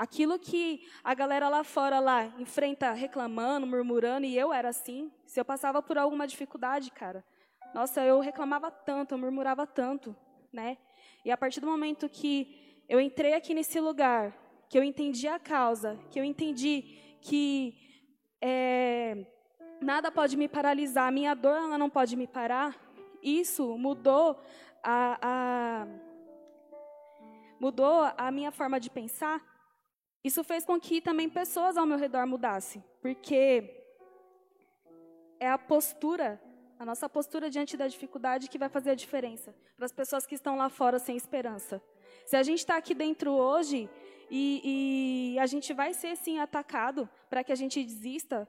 Aquilo 0.00 0.38
que 0.38 0.88
a 1.04 1.12
galera 1.12 1.50
lá 1.50 1.62
fora 1.62 2.00
lá 2.00 2.24
enfrenta 2.38 2.90
reclamando, 2.92 3.66
murmurando, 3.66 4.24
e 4.24 4.34
eu 4.34 4.50
era 4.50 4.70
assim. 4.70 5.12
Se 5.26 5.38
eu 5.38 5.44
passava 5.44 5.82
por 5.82 5.98
alguma 5.98 6.26
dificuldade, 6.26 6.90
cara, 6.90 7.22
nossa, 7.74 8.02
eu 8.02 8.18
reclamava 8.18 8.70
tanto, 8.70 9.12
eu 9.12 9.18
murmurava 9.18 9.66
tanto, 9.66 10.16
né? 10.50 10.78
E 11.22 11.30
a 11.30 11.36
partir 11.36 11.60
do 11.60 11.66
momento 11.66 12.08
que 12.08 12.82
eu 12.88 12.98
entrei 12.98 13.34
aqui 13.34 13.52
nesse 13.52 13.78
lugar, 13.78 14.34
que 14.70 14.78
eu 14.78 14.82
entendi 14.82 15.28
a 15.28 15.38
causa, 15.38 15.98
que 16.10 16.18
eu 16.18 16.24
entendi 16.24 17.18
que 17.20 17.74
é, 18.40 19.26
nada 19.82 20.10
pode 20.10 20.34
me 20.34 20.48
paralisar, 20.48 21.08
a 21.08 21.12
minha 21.12 21.34
dor 21.34 21.58
ela 21.58 21.76
não 21.76 21.90
pode 21.90 22.16
me 22.16 22.26
parar, 22.26 22.74
isso 23.22 23.76
mudou 23.76 24.42
a, 24.82 25.18
a 25.20 25.86
mudou 27.60 28.10
a 28.16 28.30
minha 28.30 28.50
forma 28.50 28.80
de 28.80 28.88
pensar 28.88 29.49
isso 30.22 30.44
fez 30.44 30.64
com 30.64 30.78
que 30.78 31.00
também 31.00 31.28
pessoas 31.28 31.76
ao 31.76 31.86
meu 31.86 31.96
redor 31.96 32.26
mudassem, 32.26 32.84
porque 33.00 33.80
é 35.38 35.48
a 35.48 35.56
postura, 35.56 36.40
a 36.78 36.84
nossa 36.84 37.08
postura 37.08 37.48
diante 37.48 37.76
da 37.76 37.88
dificuldade 37.88 38.48
que 38.48 38.58
vai 38.58 38.68
fazer 38.68 38.90
a 38.90 38.94
diferença 38.94 39.54
para 39.76 39.86
as 39.86 39.92
pessoas 39.92 40.26
que 40.26 40.34
estão 40.34 40.56
lá 40.56 40.68
fora 40.68 40.98
sem 40.98 41.16
esperança. 41.16 41.82
Se 42.26 42.36
a 42.36 42.42
gente 42.42 42.58
está 42.58 42.76
aqui 42.76 42.94
dentro 42.94 43.32
hoje 43.32 43.88
e, 44.30 45.34
e, 45.34 45.38
a 45.38 45.46
gente 45.46 45.72
vai 45.72 45.94
ser 45.94 46.14
sim 46.16 46.38
atacado 46.38 47.08
para 47.30 47.42
que 47.42 47.50
a 47.50 47.56
gente 47.56 47.82
desista, 47.82 48.46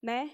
né? 0.00 0.30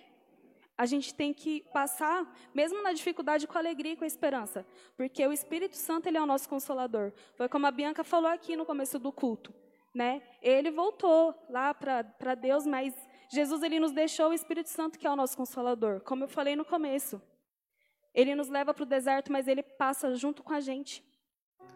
A 0.77 0.87
gente 0.87 1.15
tem 1.15 1.33
que 1.33 1.63
passar, 1.73 2.31
mesmo 2.53 2.83
na 2.83 2.93
dificuldade, 2.93 3.47
com 3.47 3.57
alegria 3.57 3.93
e 3.93 3.97
com 3.97 4.05
esperança, 4.05 4.67
porque 4.97 5.25
o 5.27 5.33
Espírito 5.33 5.77
Santo 5.77 6.09
ele 6.09 6.19
é 6.19 6.23
o 6.23 6.27
nosso 6.27 6.49
consolador. 6.49 7.13
Foi 7.37 7.49
como 7.49 7.67
a 7.67 7.71
Bianca 7.71 8.05
falou 8.05 8.31
aqui 8.31 8.57
no 8.57 8.67
começo 8.67 8.99
do 8.99 9.13
culto 9.13 9.55
né? 9.95 10.23
Ele 10.43 10.71
voltou 10.71 11.35
lá 11.49 11.73
para 11.73 12.35
Deus, 12.35 12.67
mas 12.67 12.95
Jesus 13.31 13.63
ele 13.63 13.79
nos 13.79 13.93
deixou 13.93 14.31
o 14.31 14.35
Espírito 14.35 14.69
Santo 14.69 14.99
que 14.99 15.07
é 15.07 15.11
o 15.11 15.17
nosso 15.17 15.37
consolador, 15.37 16.01
como 16.01 16.25
eu 16.25 16.29
falei 16.29 16.57
no 16.57 16.65
começo. 16.65 17.23
Ele 18.13 18.35
nos 18.35 18.49
leva 18.49 18.75
para 18.75 18.83
o 18.83 18.87
deserto, 18.87 19.33
mas 19.33 19.49
ele 19.49 19.63
passa 19.63 20.15
junto 20.15 20.43
com 20.43 20.53
a 20.53 20.61
gente. 20.61 21.03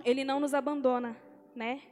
Ele 0.04 0.24
não 0.24 0.38
nos 0.38 0.54
abandona, 0.54 1.16
né? 1.54 1.82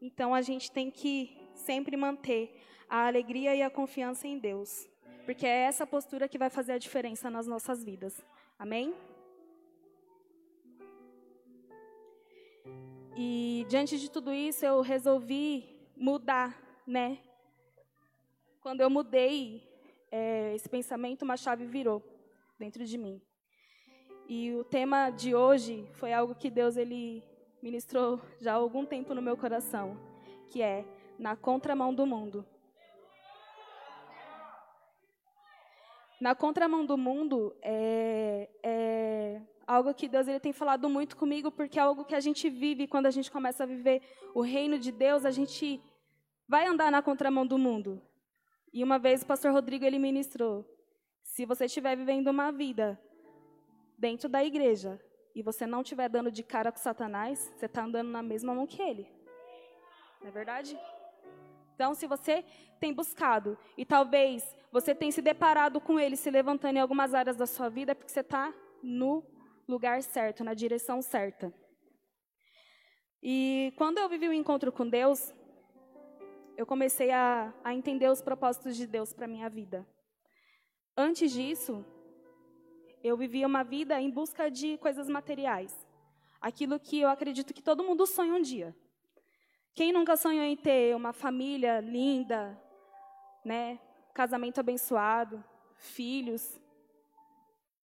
Então 0.00 0.34
a 0.34 0.42
gente 0.42 0.70
tem 0.70 0.90
que 0.90 1.36
sempre 1.54 1.96
manter 1.96 2.62
a 2.88 3.06
alegria 3.06 3.54
e 3.54 3.62
a 3.62 3.70
confiança 3.70 4.28
em 4.28 4.38
Deus, 4.38 4.88
porque 5.24 5.46
é 5.46 5.64
essa 5.64 5.86
postura 5.86 6.28
que 6.28 6.38
vai 6.38 6.48
fazer 6.48 6.72
a 6.72 6.78
diferença 6.78 7.28
nas 7.30 7.46
nossas 7.46 7.82
vidas. 7.82 8.24
Amém? 8.58 8.94
E 13.18 13.64
diante 13.66 13.98
de 13.98 14.10
tudo 14.10 14.30
isso, 14.30 14.66
eu 14.66 14.82
resolvi 14.82 15.74
mudar, 15.96 16.54
né? 16.86 17.18
Quando 18.60 18.82
eu 18.82 18.90
mudei 18.90 19.66
é, 20.12 20.54
esse 20.54 20.68
pensamento, 20.68 21.22
uma 21.22 21.34
chave 21.34 21.64
virou 21.64 22.02
dentro 22.58 22.84
de 22.84 22.98
mim. 22.98 23.22
E 24.28 24.52
o 24.52 24.64
tema 24.64 25.08
de 25.08 25.34
hoje 25.34 25.88
foi 25.94 26.12
algo 26.12 26.34
que 26.34 26.50
Deus 26.50 26.76
ele 26.76 27.22
ministrou 27.62 28.20
já 28.38 28.52
há 28.52 28.56
algum 28.56 28.84
tempo 28.84 29.14
no 29.14 29.22
meu 29.22 29.36
coração, 29.36 29.96
que 30.50 30.60
é 30.60 30.84
na 31.18 31.34
contramão 31.34 31.94
do 31.94 32.04
mundo. 32.04 32.44
Na 36.20 36.34
contramão 36.34 36.84
do 36.84 36.98
mundo 36.98 37.56
é, 37.62 38.50
é 38.62 39.40
algo 39.66 39.92
que 39.92 40.08
Deus 40.08 40.28
ele 40.28 40.38
tem 40.38 40.52
falado 40.52 40.88
muito 40.88 41.16
comigo, 41.16 41.50
porque 41.50 41.78
é 41.78 41.82
algo 41.82 42.04
que 42.04 42.14
a 42.14 42.20
gente 42.20 42.48
vive 42.48 42.86
quando 42.86 43.06
a 43.06 43.10
gente 43.10 43.30
começa 43.30 43.64
a 43.64 43.66
viver 43.66 44.00
o 44.34 44.40
reino 44.40 44.78
de 44.78 44.92
Deus, 44.92 45.24
a 45.24 45.30
gente 45.30 45.80
vai 46.48 46.66
andar 46.66 46.90
na 46.92 47.02
contramão 47.02 47.46
do 47.46 47.58
mundo. 47.58 48.00
E 48.72 48.84
uma 48.84 48.98
vez 48.98 49.22
o 49.22 49.26
pastor 49.26 49.52
Rodrigo 49.52 49.84
ele 49.84 49.98
ministrou: 49.98 50.64
se 51.22 51.44
você 51.44 51.64
estiver 51.64 51.96
vivendo 51.96 52.28
uma 52.28 52.52
vida 52.52 53.00
dentro 53.98 54.28
da 54.28 54.44
igreja 54.44 55.00
e 55.34 55.42
você 55.42 55.66
não 55.66 55.82
estiver 55.82 56.08
dando 56.08 56.30
de 56.30 56.42
cara 56.42 56.70
com 56.70 56.78
Satanás, 56.78 57.52
você 57.56 57.66
está 57.66 57.84
andando 57.84 58.08
na 58.08 58.22
mesma 58.22 58.54
mão 58.54 58.66
que 58.66 58.80
ele. 58.80 59.08
Não 60.20 60.28
é 60.28 60.30
verdade? 60.30 60.78
Então, 61.74 61.94
se 61.94 62.06
você 62.06 62.44
tem 62.80 62.92
buscado 62.92 63.58
e 63.76 63.84
talvez 63.84 64.56
você 64.72 64.94
tenha 64.94 65.12
se 65.12 65.20
deparado 65.20 65.80
com 65.80 66.00
ele 66.00 66.16
se 66.16 66.30
levantando 66.30 66.76
em 66.76 66.80
algumas 66.80 67.12
áreas 67.12 67.36
da 67.36 67.46
sua 67.46 67.68
vida, 67.68 67.92
é 67.92 67.94
porque 67.94 68.10
você 68.10 68.20
está 68.20 68.52
no 68.82 69.22
lugar 69.68 70.02
certo, 70.02 70.44
na 70.44 70.54
direção 70.54 71.02
certa. 71.02 71.52
E 73.22 73.72
quando 73.76 73.98
eu 73.98 74.08
vivi 74.08 74.28
o 74.28 74.30
um 74.30 74.34
encontro 74.34 74.70
com 74.70 74.88
Deus, 74.88 75.34
eu 76.56 76.64
comecei 76.64 77.10
a, 77.10 77.52
a 77.64 77.74
entender 77.74 78.08
os 78.08 78.22
propósitos 78.22 78.76
de 78.76 78.86
Deus 78.86 79.12
para 79.12 79.26
minha 79.26 79.48
vida. 79.48 79.86
Antes 80.96 81.32
disso, 81.32 81.84
eu 83.02 83.16
vivia 83.16 83.46
uma 83.46 83.62
vida 83.62 84.00
em 84.00 84.10
busca 84.10 84.50
de 84.50 84.78
coisas 84.78 85.08
materiais. 85.08 85.86
Aquilo 86.40 86.78
que 86.78 87.00
eu 87.00 87.08
acredito 87.08 87.52
que 87.52 87.62
todo 87.62 87.82
mundo 87.82 88.06
sonha 88.06 88.34
um 88.34 88.40
dia. 88.40 88.74
Quem 89.74 89.92
nunca 89.92 90.16
sonhou 90.16 90.44
em 90.44 90.56
ter 90.56 90.96
uma 90.96 91.12
família 91.12 91.80
linda, 91.80 92.58
né? 93.44 93.78
Casamento 94.14 94.58
abençoado, 94.58 95.44
filhos, 95.76 96.58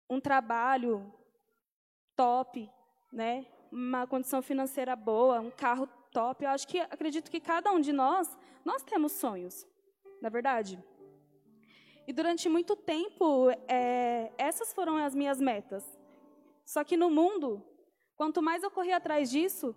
um 0.10 0.20
trabalho 0.22 1.12
top, 2.16 2.70
né? 3.12 3.46
Uma 3.72 4.06
condição 4.06 4.42
financeira 4.42 4.96
boa, 4.96 5.40
um 5.40 5.52
carro 5.52 5.88
top. 6.12 6.44
Eu 6.44 6.52
acho 6.52 6.68
que 6.68 6.80
acredito 6.80 7.30
que 7.30 7.40
cada 7.40 7.72
um 7.72 7.80
de 7.80 7.92
nós, 7.92 8.38
nós 8.64 8.84
temos 8.84 9.14
sonhos, 9.14 9.66
na 10.22 10.28
é 10.28 10.32
verdade. 10.32 10.82
E 12.06 12.14
durante 12.14 12.50
muito 12.50 12.76
tempo, 12.76 13.50
é, 13.68 14.32
essas 14.38 14.74
foram 14.74 14.98
as 14.98 15.16
minhas 15.16 15.40
metas. 15.40 15.84
Só 16.66 16.84
que 16.84 16.98
no 16.98 17.10
mundo, 17.10 17.64
quanto 18.16 18.42
mais 18.42 18.62
eu 18.64 18.72
corria 18.72 18.98
atrás 18.98 19.30
disso, 19.30 19.76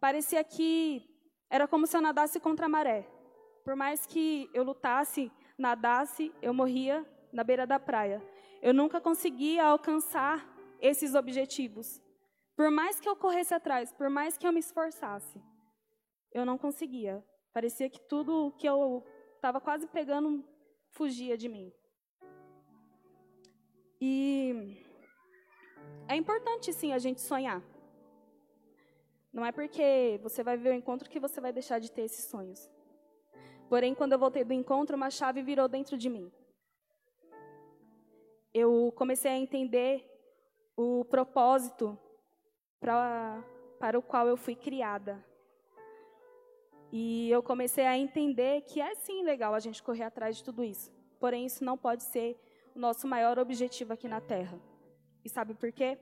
parecia 0.00 0.42
que 0.44 1.08
era 1.50 1.66
como 1.66 1.86
se 1.86 1.96
eu 1.96 2.00
nadasse 2.00 2.38
contra 2.38 2.66
a 2.66 2.68
maré. 2.68 3.06
Por 3.64 3.74
mais 3.74 4.06
que 4.06 4.48
eu 4.52 4.62
lutasse, 4.62 5.32
nadasse, 5.58 6.32
eu 6.40 6.52
morria 6.54 7.04
na 7.32 7.42
beira 7.42 7.66
da 7.66 7.78
praia. 7.78 8.22
Eu 8.62 8.72
nunca 8.72 9.00
conseguia 9.00 9.64
alcançar 9.64 10.53
esses 10.84 11.14
objetivos. 11.14 11.88
Por 12.54 12.70
mais 12.70 13.00
que 13.00 13.08
eu 13.08 13.16
corresse 13.16 13.54
atrás, 13.54 13.90
por 13.92 14.10
mais 14.10 14.36
que 14.36 14.46
eu 14.46 14.52
me 14.52 14.60
esforçasse, 14.60 15.40
eu 16.30 16.44
não 16.44 16.58
conseguia. 16.58 17.24
Parecia 17.54 17.88
que 17.88 18.00
tudo 18.00 18.54
que 18.58 18.68
eu 18.68 19.02
estava 19.34 19.60
quase 19.60 19.86
pegando 19.86 20.44
fugia 20.90 21.38
de 21.38 21.48
mim. 21.48 21.72
E 24.00 24.76
é 26.06 26.14
importante, 26.16 26.70
sim, 26.72 26.92
a 26.92 26.98
gente 26.98 27.20
sonhar. 27.22 27.62
Não 29.32 29.44
é 29.44 29.50
porque 29.50 30.20
você 30.22 30.44
vai 30.44 30.56
ver 30.56 30.70
o 30.70 30.74
encontro 30.74 31.08
que 31.08 31.18
você 31.18 31.40
vai 31.40 31.52
deixar 31.52 31.78
de 31.78 31.90
ter 31.90 32.02
esses 32.02 32.26
sonhos. 32.26 32.70
Porém, 33.70 33.94
quando 33.94 34.12
eu 34.12 34.18
voltei 34.18 34.44
do 34.44 34.52
encontro, 34.52 34.96
uma 34.96 35.10
chave 35.10 35.42
virou 35.42 35.66
dentro 35.66 35.96
de 35.96 36.10
mim. 36.10 36.30
Eu 38.52 38.92
comecei 38.94 39.30
a 39.30 39.36
entender 39.36 40.13
o 40.76 41.04
propósito 41.04 41.98
pra, 42.80 43.42
para 43.78 43.98
o 43.98 44.02
qual 44.02 44.28
eu 44.28 44.36
fui 44.36 44.54
criada. 44.54 45.24
E 46.92 47.28
eu 47.30 47.42
comecei 47.42 47.86
a 47.86 47.96
entender 47.96 48.62
que 48.62 48.80
é 48.80 48.94
sim 48.94 49.22
legal 49.22 49.54
a 49.54 49.60
gente 49.60 49.82
correr 49.82 50.04
atrás 50.04 50.36
de 50.36 50.44
tudo 50.44 50.62
isso. 50.62 50.92
Porém, 51.18 51.46
isso 51.46 51.64
não 51.64 51.76
pode 51.76 52.02
ser 52.04 52.38
o 52.74 52.78
nosso 52.78 53.06
maior 53.06 53.38
objetivo 53.38 53.92
aqui 53.92 54.06
na 54.06 54.20
Terra. 54.20 54.60
E 55.24 55.28
sabe 55.28 55.54
por 55.54 55.72
quê? 55.72 55.98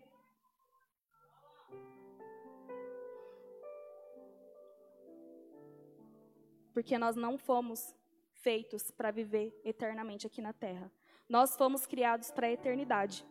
porque 6.73 6.99
nós 6.99 7.16
não 7.16 7.38
fomos 7.38 7.94
feitos 8.33 8.90
para 8.90 9.11
viver 9.11 9.55
eternamente 9.64 10.27
aqui 10.27 10.40
na 10.40 10.53
terra. 10.53 10.90
Nós 11.29 11.57
fomos 11.57 11.87
criados 11.87 12.31
para 12.31 12.47
a 12.47 12.51
eternidade. 12.51 13.25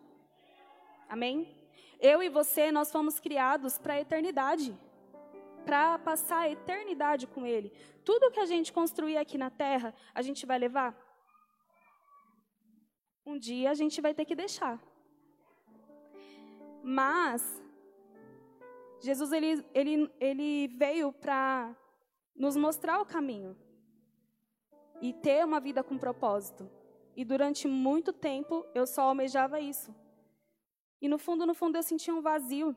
Amém? 1.11 1.37
Eu 1.99 2.23
e 2.23 2.29
você, 2.29 2.71
nós 2.71 2.89
fomos 2.89 3.19
criados 3.19 3.77
para 3.77 3.95
a 3.95 3.99
eternidade. 3.99 4.73
Para 5.65 5.99
passar 5.99 6.39
a 6.43 6.49
eternidade 6.49 7.27
com 7.27 7.45
Ele. 7.45 7.69
Tudo 8.05 8.31
que 8.31 8.39
a 8.39 8.45
gente 8.45 8.71
construir 8.71 9.17
aqui 9.17 9.37
na 9.37 9.49
terra, 9.49 9.93
a 10.15 10.21
gente 10.21 10.45
vai 10.45 10.57
levar? 10.57 10.91
Um 13.25 13.37
dia 13.37 13.69
a 13.71 13.73
gente 13.73 13.99
vai 13.99 14.13
ter 14.13 14.23
que 14.23 14.33
deixar. 14.33 14.81
Mas, 16.81 17.61
Jesus 19.01 19.33
ele, 19.33 19.65
ele, 19.73 20.09
ele 20.17 20.69
veio 20.69 21.11
para 21.11 21.75
nos 22.33 22.55
mostrar 22.55 23.01
o 23.01 23.05
caminho 23.05 23.55
e 25.01 25.11
ter 25.11 25.43
uma 25.43 25.59
vida 25.59 25.83
com 25.83 25.97
propósito. 25.97 26.71
E 27.17 27.25
durante 27.25 27.67
muito 27.67 28.13
tempo 28.13 28.65
eu 28.73 28.87
só 28.87 29.01
almejava 29.03 29.59
isso. 29.59 29.93
E 31.01 31.07
no 31.07 31.17
fundo, 31.17 31.45
no 31.45 31.53
fundo, 31.53 31.77
eu 31.77 31.83
sentia 31.83 32.13
um 32.13 32.21
vazio, 32.21 32.75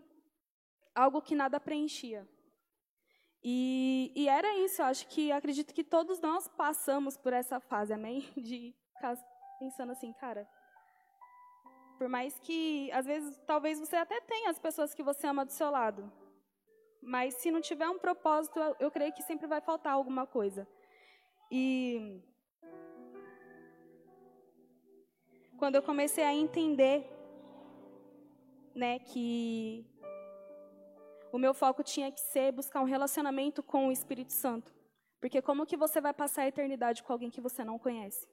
algo 0.94 1.20
que 1.20 1.34
nada 1.34 1.60
preenchia. 1.60 2.26
E, 3.42 4.10
e 4.16 4.26
era 4.26 4.56
isso, 4.56 4.80
eu 4.80 4.86
acho 4.86 5.06
que 5.08 5.30
acredito 5.30 5.74
que 5.74 5.84
todos 5.84 6.18
nós 6.20 6.48
passamos 6.48 7.16
por 7.16 7.34
essa 7.34 7.60
fase, 7.60 7.92
amém? 7.92 8.20
De 8.34 8.74
ficar 8.94 9.16
pensando 9.58 9.92
assim, 9.92 10.12
cara. 10.14 10.48
Por 11.98 12.08
mais 12.08 12.38
que, 12.40 12.90
às 12.92 13.04
vezes, 13.04 13.38
talvez 13.46 13.78
você 13.78 13.96
até 13.96 14.20
tenha 14.22 14.50
as 14.50 14.58
pessoas 14.58 14.94
que 14.94 15.02
você 15.02 15.26
ama 15.26 15.44
do 15.44 15.52
seu 15.52 15.70
lado, 15.70 16.10
mas 17.02 17.34
se 17.34 17.50
não 17.50 17.60
tiver 17.60 17.88
um 17.88 17.98
propósito, 17.98 18.58
eu, 18.80 18.90
creio 18.90 19.12
que 19.12 19.22
sempre 19.22 19.46
vai 19.46 19.60
faltar 19.60 19.92
alguma 19.92 20.26
coisa. 20.26 20.66
E 21.50 22.20
quando 25.58 25.76
eu 25.76 25.82
comecei 25.82 26.24
a 26.24 26.32
entender, 26.32 27.06
né, 28.74 28.98
que 28.98 29.86
o 31.32 31.38
meu 31.38 31.54
foco 31.54 31.82
tinha 31.82 32.10
que 32.10 32.20
ser 32.20 32.52
buscar 32.52 32.80
um 32.80 32.84
relacionamento 32.84 33.62
com 33.62 33.88
o 33.88 33.92
Espírito 33.92 34.32
Santo. 34.32 34.74
Porque 35.20 35.40
como 35.40 35.66
que 35.66 35.76
você 35.76 36.00
vai 36.00 36.12
passar 36.12 36.42
a 36.42 36.48
eternidade 36.48 37.02
com 37.02 37.12
alguém 37.12 37.30
que 37.30 37.40
você 37.40 37.64
não 37.64 37.78
conhece? 37.78 38.26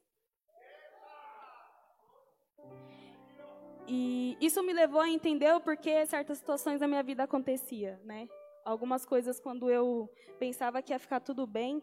E 3.87 4.37
isso 4.39 4.61
me 4.63 4.73
levou 4.73 5.01
a 5.01 5.09
entender 5.09 5.53
o 5.53 5.61
porquê 5.61 6.05
certas 6.05 6.37
situações 6.37 6.79
da 6.79 6.87
minha 6.87 7.03
vida 7.03 7.23
acontecia, 7.23 7.99
né? 8.03 8.27
algumas 8.63 9.05
coisas 9.05 9.39
quando 9.39 9.69
eu 9.69 10.09
pensava 10.39 10.81
que 10.81 10.93
ia 10.93 10.99
ficar 10.99 11.19
tudo 11.19 11.45
bem 11.45 11.81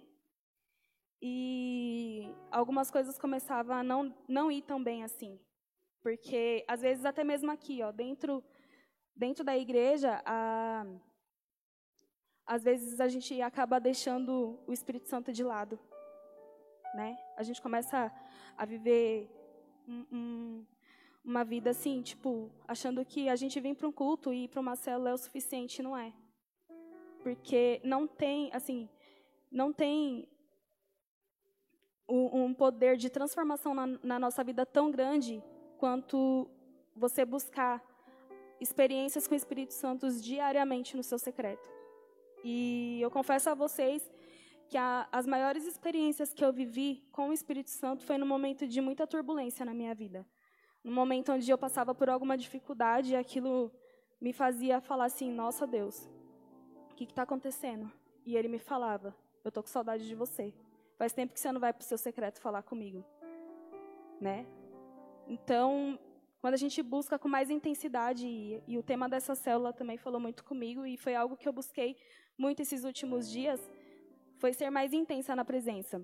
e 1.21 2.33
algumas 2.51 2.91
coisas 2.91 3.19
começavam 3.19 3.77
a 3.77 3.83
não 3.83 4.15
não 4.29 4.51
ir 4.51 4.63
tão 4.63 4.83
bem 4.83 5.03
assim, 5.03 5.39
porque 6.03 6.65
às 6.69 6.81
vezes 6.83 7.05
até 7.05 7.25
mesmo 7.25 7.51
aqui, 7.51 7.83
ó, 7.83 7.91
dentro 7.93 8.45
dentro 9.15 9.45
da 9.45 9.57
igreja, 9.57 10.23
a, 10.25 10.87
às 12.47 12.63
vezes 12.63 13.01
a 13.01 13.09
gente 13.09 13.41
acaba 13.43 13.81
deixando 13.81 14.59
o 14.67 14.73
Espírito 14.73 15.09
Santo 15.09 15.33
de 15.33 15.43
lado, 15.43 15.79
né? 16.95 17.17
A 17.37 17.43
gente 17.43 17.61
começa 17.61 18.13
a 18.57 18.65
viver 18.65 19.29
um, 19.89 20.07
um, 20.13 20.67
uma 21.25 21.45
vida 21.45 21.71
assim, 21.71 22.01
tipo, 22.01 22.51
achando 22.67 23.05
que 23.05 23.29
a 23.29 23.35
gente 23.35 23.59
vem 23.59 23.75
para 23.75 23.89
um 23.89 23.93
culto 23.93 24.33
e 24.33 24.45
ir 24.45 24.49
para 24.49 24.61
uma 24.61 24.77
célula 24.77 25.11
é 25.11 25.15
o 25.15 25.19
suficiente, 25.19 25.83
não 25.83 25.97
é? 25.97 26.13
porque 27.29 27.81
não 27.85 28.07
tem, 28.07 28.51
assim, 28.55 28.89
não 29.51 29.73
tem 29.73 30.27
um, 32.09 32.55
poder 32.55 32.97
de 32.97 33.11
transformação 33.11 33.75
na, 33.75 33.87
na 34.03 34.19
nossa 34.19 34.43
vida 34.43 34.65
tão 34.65 34.91
grande 34.91 35.43
quanto 35.79 36.49
você 36.95 37.25
buscar 37.25 37.83
experiências 38.61 39.27
com 39.27 39.35
o 39.35 39.37
Espírito 39.37 39.73
Santo 39.73 40.11
diariamente 40.11 40.97
no 40.97 41.03
seu 41.03 41.19
secreto. 41.19 41.69
E 42.45 42.99
eu 43.01 43.11
confesso 43.11 43.49
a 43.51 43.55
vocês 43.55 44.03
que 44.69 44.77
a, 44.77 45.09
as 45.11 45.27
maiores 45.27 45.65
experiências 45.65 46.35
que 46.35 46.45
eu 46.45 46.53
vivi 46.53 47.03
com 47.13 47.31
o 47.31 47.33
Espírito 47.33 47.71
Santo 47.71 48.05
foi 48.05 48.19
no 48.19 48.27
momento 48.27 48.67
de 48.67 48.81
muita 48.81 49.07
turbulência 49.07 49.65
na 49.65 49.73
minha 49.73 49.95
vida. 49.95 50.27
No 50.85 50.93
momento 50.93 51.33
onde 51.33 51.51
eu 51.51 51.57
passava 51.57 51.95
por 51.95 52.11
alguma 52.11 52.37
dificuldade, 52.37 53.17
aquilo 53.17 53.73
me 54.21 54.33
fazia 54.33 54.81
falar 54.81 55.07
assim: 55.07 55.31
Nossa 55.33 55.67
Deus, 55.67 56.09
que 56.99 57.05
está 57.05 57.23
acontecendo? 57.23 57.91
E 58.27 58.37
ele 58.37 58.49
me 58.49 58.59
falava, 58.59 59.15
eu 59.45 59.53
tô 59.53 59.63
com 59.63 59.69
saudade 59.69 60.07
de 60.07 60.15
você. 60.17 60.53
Faz 60.97 61.13
tempo 61.13 61.33
que 61.33 61.39
você 61.39 61.53
não 61.53 61.61
vai 61.61 61.73
para 61.73 61.83
o 61.83 61.85
seu 61.85 61.97
secreto 61.97 62.41
falar 62.41 62.63
comigo, 62.63 63.05
né? 64.21 64.45
Então, 65.29 65.99
quando 66.41 66.55
a 66.55 66.57
gente 66.59 66.83
busca 66.83 67.19
com 67.19 67.29
mais 67.29 67.51
intensidade, 67.51 68.27
e, 68.27 68.63
e, 68.67 68.79
o 68.79 68.83
tema 68.83 69.09
dessa 69.09 69.35
célula 69.35 69.75
também 69.75 69.99
falou 69.99 70.19
muito 70.19 70.43
comigo, 70.43 70.87
e 70.87 70.97
foi 70.97 71.15
algo 71.15 71.37
que 71.37 71.47
eu 71.47 71.53
busquei 71.53 71.97
muito 72.37 72.63
esses 72.63 72.83
últimos 72.83 73.31
dias, 73.31 73.61
foi 74.39 74.55
ser 74.55 74.71
mais 74.71 74.93
intensa 74.93 75.37
na 75.37 75.45
presença. 75.45 76.01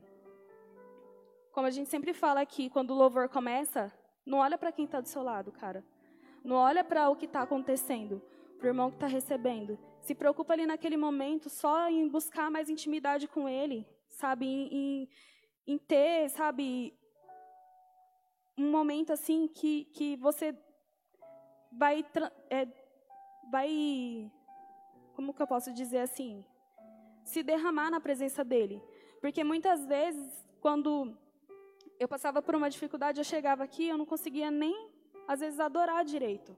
como 1.52 1.66
a 1.66 1.70
gente 1.70 1.88
sempre 1.88 2.12
fala 2.12 2.40
aqui, 2.40 2.68
quando 2.68 2.90
o 2.90 2.94
louvor 2.94 3.28
começa, 3.28 3.90
não 4.26 4.38
olha 4.38 4.58
para 4.58 4.72
quem 4.72 4.84
está 4.84 5.00
do 5.00 5.08
seu 5.08 5.22
lado, 5.22 5.52
cara. 5.52 5.84
Não 6.42 6.56
olha 6.56 6.84
para 6.84 7.08
o 7.08 7.16
que 7.16 7.26
está 7.26 7.42
acontecendo, 7.42 8.20
para 8.58 8.66
o 8.66 8.70
irmão 8.70 8.90
que 8.90 8.96
está 8.96 9.06
recebendo. 9.06 9.78
Se 10.00 10.14
preocupa 10.14 10.52
ali 10.52 10.66
naquele 10.66 10.96
momento 10.96 11.48
só 11.48 11.88
em 11.88 12.08
buscar 12.08 12.50
mais 12.50 12.68
intimidade 12.68 13.28
com 13.28 13.48
ele, 13.48 13.86
sabe? 14.10 14.46
Em, 14.46 14.68
em, 14.72 15.08
em 15.66 15.78
ter, 15.78 16.28
sabe, 16.30 16.92
um 18.56 18.70
momento 18.70 19.12
assim 19.12 19.48
que, 19.48 19.84
que 19.86 20.16
você 20.16 20.56
vai, 21.72 22.04
é, 22.50 22.66
vai, 23.50 24.30
como 25.14 25.34
que 25.34 25.42
eu 25.42 25.46
posso 25.46 25.72
dizer 25.72 25.98
assim, 25.98 26.44
se 27.24 27.42
derramar 27.42 27.90
na 27.90 28.00
presença 28.00 28.44
dele. 28.44 28.82
Porque 29.20 29.42
muitas 29.42 29.84
vezes, 29.86 30.46
quando 30.60 31.16
eu 31.98 32.06
passava 32.06 32.42
por 32.42 32.54
uma 32.54 32.70
dificuldade, 32.70 33.18
eu 33.20 33.24
chegava 33.24 33.64
aqui, 33.64 33.88
eu 33.88 33.98
não 33.98 34.06
conseguia 34.06 34.50
nem, 34.50 34.90
às 35.26 35.40
vezes, 35.40 35.58
adorar 35.58 36.04
direito. 36.04 36.56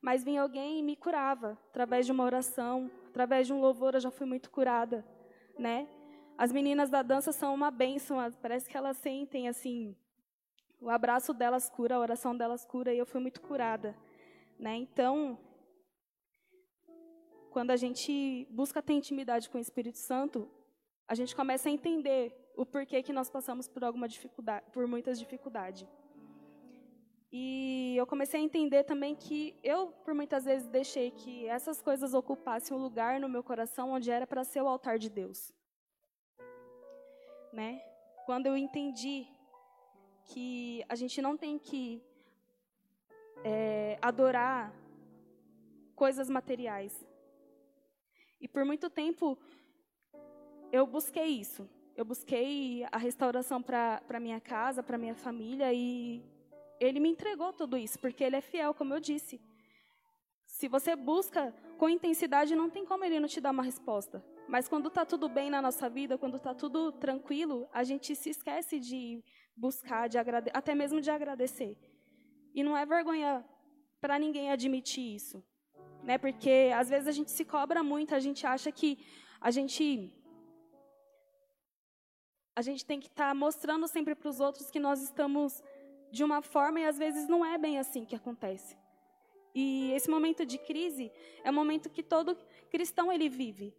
Mas 0.00 0.24
vinha 0.24 0.42
alguém 0.42 0.78
e 0.78 0.82
me 0.82 0.96
curava, 0.96 1.58
através 1.68 2.06
de 2.06 2.12
uma 2.12 2.24
oração, 2.24 2.90
através 3.08 3.46
de 3.46 3.52
um 3.52 3.60
louvor, 3.60 3.94
eu 3.94 4.00
já 4.00 4.10
fui 4.10 4.26
muito 4.26 4.50
curada, 4.50 5.04
né? 5.58 5.86
As 6.38 6.50
meninas 6.50 6.88
da 6.88 7.02
dança 7.02 7.32
são 7.32 7.54
uma 7.54 7.70
bênção, 7.70 8.16
parece 8.40 8.68
que 8.68 8.76
elas 8.76 8.96
sentem, 8.96 9.46
assim, 9.46 9.94
o 10.80 10.88
abraço 10.88 11.34
delas 11.34 11.68
cura, 11.68 11.96
a 11.96 11.98
oração 11.98 12.36
delas 12.36 12.64
cura, 12.64 12.92
e 12.94 12.98
eu 12.98 13.06
fui 13.06 13.20
muito 13.20 13.40
curada, 13.40 13.94
né? 14.58 14.76
Então, 14.76 15.38
quando 17.50 17.70
a 17.70 17.76
gente 17.76 18.46
busca 18.50 18.80
ter 18.80 18.94
intimidade 18.94 19.50
com 19.50 19.58
o 19.58 19.60
Espírito 19.60 19.98
Santo, 19.98 20.48
a 21.06 21.14
gente 21.14 21.36
começa 21.36 21.68
a 21.68 21.72
entender 21.72 22.34
o 22.56 22.64
porquê 22.64 23.02
que 23.02 23.12
nós 23.12 23.28
passamos 23.28 23.68
por 23.68 23.84
alguma 23.84 24.08
dificuldade, 24.08 24.64
por 24.72 24.86
muitas 24.86 25.18
dificuldades. 25.18 25.86
E 27.32 27.94
eu 27.96 28.06
comecei 28.06 28.40
a 28.40 28.42
entender 28.42 28.82
também 28.84 29.14
que 29.14 29.54
eu, 29.62 29.88
por 30.04 30.14
muitas 30.14 30.44
vezes, 30.44 30.66
deixei 30.66 31.10
que 31.10 31.46
essas 31.46 31.80
coisas 31.80 32.12
ocupassem 32.12 32.76
um 32.76 32.80
lugar 32.80 33.20
no 33.20 33.28
meu 33.28 33.42
coração 33.42 33.90
onde 33.90 34.10
era 34.10 34.26
para 34.26 34.42
ser 34.42 34.62
o 34.62 34.68
altar 34.68 34.98
de 34.98 35.08
Deus. 35.08 35.52
Né? 37.52 37.80
Quando 38.26 38.46
eu 38.46 38.56
entendi 38.56 39.28
que 40.30 40.84
a 40.88 40.94
gente 40.94 41.20
não 41.20 41.36
tem 41.36 41.58
que 41.58 42.02
é, 43.44 43.98
adorar 44.00 44.72
coisas 45.94 46.30
materiais. 46.30 46.94
E 48.40 48.46
por 48.46 48.64
muito 48.64 48.88
tempo 48.88 49.36
eu 50.72 50.86
busquei 50.86 51.26
isso. 51.26 51.68
Eu 51.96 52.04
busquei 52.04 52.86
a 52.92 52.96
restauração 52.96 53.60
para 53.60 54.20
minha 54.20 54.40
casa, 54.40 54.82
para 54.82 54.96
minha 54.96 55.14
família 55.14 55.72
e 55.72 56.22
ele 56.78 57.00
me 57.00 57.10
entregou 57.10 57.52
tudo 57.52 57.76
isso, 57.76 57.98
porque 57.98 58.24
ele 58.24 58.36
é 58.36 58.40
fiel, 58.40 58.72
como 58.72 58.94
eu 58.94 59.00
disse. 59.00 59.40
Se 60.46 60.66
você 60.68 60.96
busca 60.96 61.54
com 61.76 61.88
intensidade, 61.88 62.54
não 62.54 62.70
tem 62.70 62.86
como 62.86 63.04
ele 63.04 63.20
não 63.20 63.28
te 63.28 63.40
dar 63.40 63.50
uma 63.50 63.62
resposta. 63.62 64.24
Mas 64.48 64.68
quando 64.68 64.88
está 64.88 65.04
tudo 65.04 65.28
bem 65.28 65.50
na 65.50 65.60
nossa 65.60 65.88
vida, 65.88 66.16
quando 66.16 66.36
está 66.36 66.54
tudo 66.54 66.92
tranquilo, 66.92 67.68
a 67.72 67.84
gente 67.84 68.16
se 68.16 68.30
esquece 68.30 68.80
de 68.80 69.22
buscar, 69.56 70.08
de 70.08 70.18
até 70.18 70.74
mesmo 70.74 71.00
de 71.00 71.10
agradecer. 71.10 71.76
E 72.54 72.62
não 72.62 72.76
é 72.76 72.84
vergonha 72.84 73.44
para 74.00 74.18
ninguém 74.18 74.50
admitir 74.50 75.14
isso, 75.14 75.44
né? 76.02 76.18
Porque 76.18 76.70
às 76.74 76.88
vezes 76.88 77.06
a 77.06 77.12
gente 77.12 77.30
se 77.30 77.44
cobra 77.44 77.82
muito, 77.82 78.14
a 78.14 78.20
gente 78.20 78.46
acha 78.46 78.72
que 78.72 78.98
a 79.40 79.50
gente 79.50 80.12
a 82.56 82.62
gente 82.62 82.84
tem 82.84 83.00
que 83.00 83.06
estar 83.06 83.28
tá 83.28 83.34
mostrando 83.34 83.86
sempre 83.86 84.14
para 84.14 84.28
os 84.28 84.40
outros 84.40 84.70
que 84.70 84.80
nós 84.80 85.02
estamos 85.02 85.62
de 86.10 86.24
uma 86.24 86.42
forma 86.42 86.80
e 86.80 86.84
às 86.84 86.98
vezes 86.98 87.28
não 87.28 87.44
é 87.44 87.56
bem 87.56 87.78
assim 87.78 88.04
que 88.04 88.16
acontece. 88.16 88.76
E 89.54 89.92
esse 89.92 90.08
momento 90.10 90.44
de 90.44 90.58
crise 90.58 91.10
é 91.42 91.50
um 91.50 91.54
momento 91.54 91.90
que 91.90 92.02
todo 92.02 92.36
cristão 92.70 93.12
ele 93.12 93.28
vive, 93.28 93.74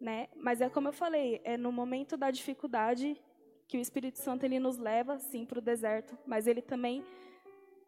né? 0.00 0.28
Mas 0.36 0.60
é 0.60 0.68
como 0.68 0.88
eu 0.88 0.92
falei, 0.92 1.40
é 1.44 1.56
no 1.56 1.72
momento 1.72 2.16
da 2.16 2.30
dificuldade 2.30 3.20
que 3.66 3.76
o 3.76 3.80
Espírito 3.80 4.18
Santo 4.18 4.44
ele 4.44 4.58
nos 4.58 4.76
leva 4.78 5.18
sim 5.18 5.44
para 5.44 5.58
o 5.58 5.62
deserto, 5.62 6.16
mas 6.26 6.46
ele 6.46 6.62
também 6.62 7.04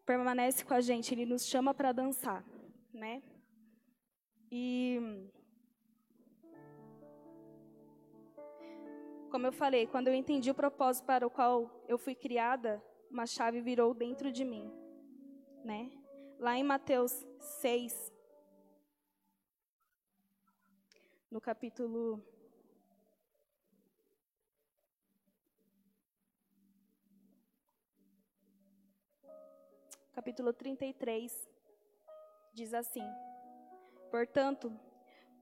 permanece 0.04 0.64
com 0.64 0.74
a 0.74 0.80
gente, 0.80 1.14
ele 1.14 1.26
nos 1.26 1.46
chama 1.46 1.72
para 1.72 1.92
dançar, 1.92 2.44
né? 2.92 3.22
E 4.50 5.28
como 9.30 9.46
eu 9.46 9.52
falei, 9.52 9.86
quando 9.86 10.08
eu 10.08 10.14
entendi 10.14 10.50
o 10.50 10.54
propósito 10.54 11.04
para 11.04 11.26
o 11.26 11.30
qual 11.30 11.84
eu 11.86 11.98
fui 11.98 12.14
criada, 12.14 12.82
uma 13.10 13.26
chave 13.26 13.60
virou 13.60 13.94
dentro 13.94 14.32
de 14.32 14.44
mim, 14.44 14.72
né? 15.64 15.90
Lá 16.38 16.56
em 16.56 16.62
Mateus 16.62 17.12
6, 17.38 18.12
no 21.30 21.40
capítulo 21.40 22.22
capítulo 30.18 30.52
33 30.52 31.48
diz 32.52 32.74
assim: 32.74 33.04
Portanto, 34.10 34.76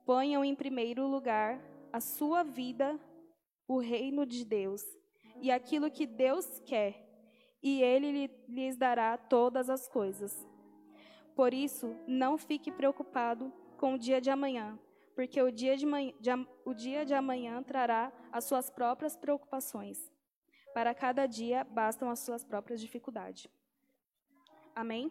ponham 0.04 0.44
em 0.44 0.54
primeiro 0.54 1.06
lugar 1.06 1.58
a 1.90 1.98
sua 1.98 2.42
vida, 2.42 3.00
o 3.66 3.78
reino 3.78 4.26
de 4.26 4.44
Deus, 4.44 4.84
e 5.40 5.50
aquilo 5.50 5.90
que 5.90 6.06
Deus 6.06 6.60
quer 6.60 7.08
e 7.62 7.82
ele 7.82 8.30
lhes 8.46 8.76
dará 8.76 9.16
todas 9.16 9.70
as 9.70 9.88
coisas. 9.88 10.46
Por 11.34 11.54
isso, 11.54 11.96
não 12.06 12.36
fique 12.36 12.70
preocupado 12.70 13.50
com 13.78 13.94
o 13.94 13.98
dia 13.98 14.20
de 14.20 14.28
amanhã, 14.28 14.78
porque 15.14 15.40
o 15.40 15.50
dia 15.50 15.74
de, 15.74 15.86
manhã, 15.86 16.12
de, 16.20 16.30
o 16.66 16.74
dia 16.74 17.02
de 17.02 17.14
amanhã 17.14 17.62
trará 17.62 18.12
as 18.30 18.44
suas 18.44 18.68
próprias 18.68 19.16
preocupações. 19.16 20.12
Para 20.74 20.94
cada 20.94 21.24
dia 21.24 21.64
bastam 21.64 22.10
as 22.10 22.18
suas 22.18 22.44
próprias 22.44 22.78
dificuldades. 22.78 23.55
Amém? 24.76 25.10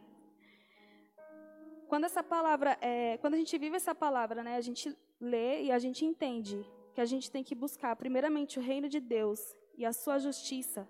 Quando 1.89 2.05
essa 2.05 2.23
palavra, 2.23 2.77
é, 2.79 3.17
quando 3.17 3.33
a 3.33 3.37
gente 3.37 3.57
vive 3.57 3.75
essa 3.75 3.93
palavra, 3.93 4.43
né, 4.43 4.55
a 4.55 4.61
gente 4.61 4.95
lê 5.19 5.63
e 5.63 5.71
a 5.71 5.79
gente 5.79 6.05
entende 6.05 6.65
que 6.93 7.01
a 7.01 7.05
gente 7.05 7.29
tem 7.29 7.43
que 7.43 7.55
buscar 7.55 7.95
primeiramente 7.95 8.59
o 8.59 8.61
reino 8.61 8.87
de 8.87 8.99
Deus 8.99 9.39
e 9.77 9.85
a 9.85 9.91
sua 9.91 10.17
justiça 10.19 10.87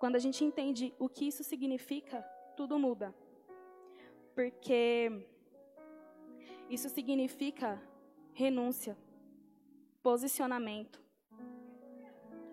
quando 0.00 0.16
a 0.16 0.18
gente 0.18 0.42
entende 0.42 0.94
o 0.98 1.10
que 1.10 1.26
isso 1.26 1.44
significa, 1.44 2.22
tudo 2.56 2.78
muda. 2.78 3.14
Porque 4.34 5.28
isso 6.70 6.88
significa 6.88 7.78
renúncia, 8.32 8.96
posicionamento, 10.02 11.04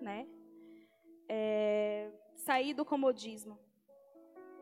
né? 0.01 0.27
É, 1.29 2.11
sair 2.35 2.73
do 2.73 2.83
comodismo. 2.83 3.57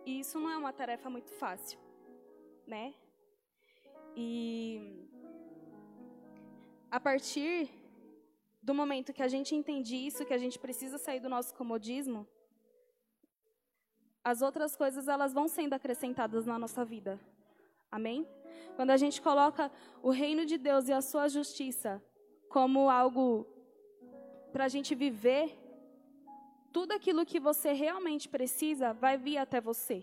E 0.05 0.19
isso 0.19 0.39
não 0.39 0.49
é 0.49 0.57
uma 0.57 0.71
tarefa 0.71 1.09
muito 1.09 1.31
fácil, 1.31 1.79
né? 2.67 2.93
E 4.15 5.09
a 6.91 6.99
partir 6.99 7.69
do 8.61 8.73
momento 8.73 9.13
que 9.13 9.23
a 9.23 9.27
gente 9.27 9.55
entende 9.55 9.95
isso, 9.95 10.25
que 10.25 10.33
a 10.33 10.37
gente 10.37 10.57
precisa 10.57 10.97
sair 10.97 11.19
do 11.19 11.29
nosso 11.29 11.53
comodismo, 11.53 12.27
as 14.23 14.41
outras 14.41 14.75
coisas 14.75 15.07
elas 15.07 15.33
vão 15.33 15.47
sendo 15.47 15.73
acrescentadas 15.73 16.45
na 16.45 16.57
nossa 16.57 16.85
vida. 16.85 17.19
Amém? 17.91 18.27
Quando 18.75 18.91
a 18.91 18.97
gente 18.97 19.21
coloca 19.21 19.71
o 20.01 20.09
reino 20.09 20.45
de 20.45 20.57
Deus 20.57 20.87
e 20.87 20.93
a 20.93 21.01
sua 21.01 21.27
justiça 21.27 22.01
como 22.49 22.89
algo 22.89 23.45
para 24.51 24.65
a 24.65 24.67
gente 24.67 24.95
viver, 24.95 25.64
tudo 26.75 26.91
aquilo 26.91 27.25
que 27.25 27.39
você 27.39 27.71
realmente 27.71 28.27
precisa 28.27 28.91
vai 28.91 29.17
vir 29.17 29.37
até 29.37 29.61
você. 29.61 29.97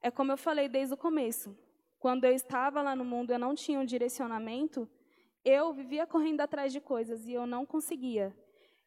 É 0.00 0.10
como 0.10 0.32
eu 0.32 0.38
falei 0.38 0.70
desde 0.70 0.94
o 0.94 0.96
começo. 0.96 1.54
Quando 1.98 2.24
eu 2.24 2.32
estava 2.32 2.80
lá 2.80 2.96
no 2.96 3.04
mundo, 3.04 3.30
eu 3.30 3.38
não 3.38 3.54
tinha 3.54 3.78
um 3.78 3.84
direcionamento, 3.84 4.88
eu 5.44 5.74
vivia 5.74 6.06
correndo 6.06 6.40
atrás 6.40 6.72
de 6.72 6.80
coisas 6.80 7.26
e 7.26 7.34
eu 7.34 7.46
não 7.46 7.66
conseguia. 7.66 8.34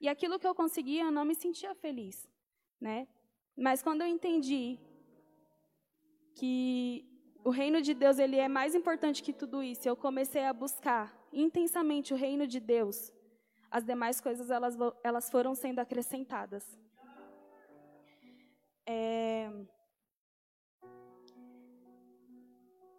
E 0.02 0.10
aquilo 0.10 0.40
que 0.40 0.48
eu 0.48 0.56
conseguia, 0.56 1.04
eu 1.04 1.12
não 1.12 1.26
me 1.26 1.36
sentia 1.36 1.76
feliz, 1.76 2.28
né? 2.82 3.08
Mas 3.56 3.84
quando 3.84 4.02
eu 4.02 4.08
entendi 4.08 4.80
que 6.40 7.06
o 7.44 7.52
reino 7.52 7.84
de 7.84 7.94
Deus 7.94 8.18
ele 8.18 8.38
é 8.38 8.48
mais 8.48 8.74
importante 8.74 9.22
que 9.22 9.32
tudo 9.32 9.62
isso, 9.62 9.88
eu 9.88 9.96
comecei 9.96 10.44
a 10.44 10.54
buscar 10.54 11.16
intensamente 11.32 12.16
o 12.16 12.18
reino 12.18 12.48
de 12.48 12.60
Deus, 12.60 13.14
as 13.72 13.84
demais 13.84 14.20
coisas 14.20 14.50
elas, 14.50 14.76
elas 15.04 15.30
foram 15.30 15.54
sendo 15.56 15.80
acrescentadas. 15.80 16.66
É... 18.86 19.50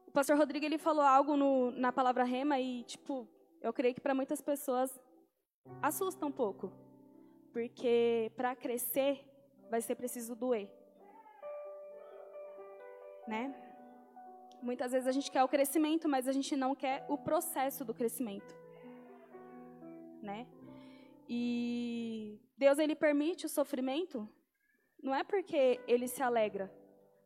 O 0.07 0.13
pastor 0.13 0.37
Rodrigo 0.37 0.65
ele 0.65 0.79
falou 0.79 1.05
algo 1.05 1.37
no, 1.37 1.71
na 1.73 1.93
palavra 1.93 2.25
rema 2.25 2.59
e 2.59 2.85
tipo 2.85 3.29
eu 3.61 3.73
creio 3.73 3.95
que 3.95 4.01
para 4.01 4.15
muitas 4.15 4.41
pessoas 4.41 4.99
assusta 5.83 6.25
um 6.25 6.33
pouco, 6.33 6.73
Porque 7.53 8.33
para 8.37 8.57
crescer 8.57 9.25
vai 9.69 9.81
ser 9.81 9.95
preciso 9.95 10.35
doer. 10.35 10.69
Né? 13.27 13.55
Muitas 14.63 14.93
vezes 14.93 15.07
a 15.07 15.13
gente 15.13 15.31
quer 15.31 15.43
o 15.43 15.49
crescimento, 15.49 16.09
mas 16.09 16.27
a 16.27 16.33
gente 16.33 16.57
não 16.57 16.75
quer 16.75 17.05
o 17.09 17.17
processo 17.17 17.85
do 17.85 17.95
crescimento. 17.95 18.55
Né? 20.23 20.47
E 21.33 22.41
Deus 22.59 22.77
ele 22.81 22.97
permite 22.97 23.47
o 23.47 23.49
sofrimento, 23.49 24.29
não 25.01 25.15
é 25.15 25.23
porque 25.23 25.81
ele 25.87 26.09
se 26.09 26.21
alegra. 26.21 26.69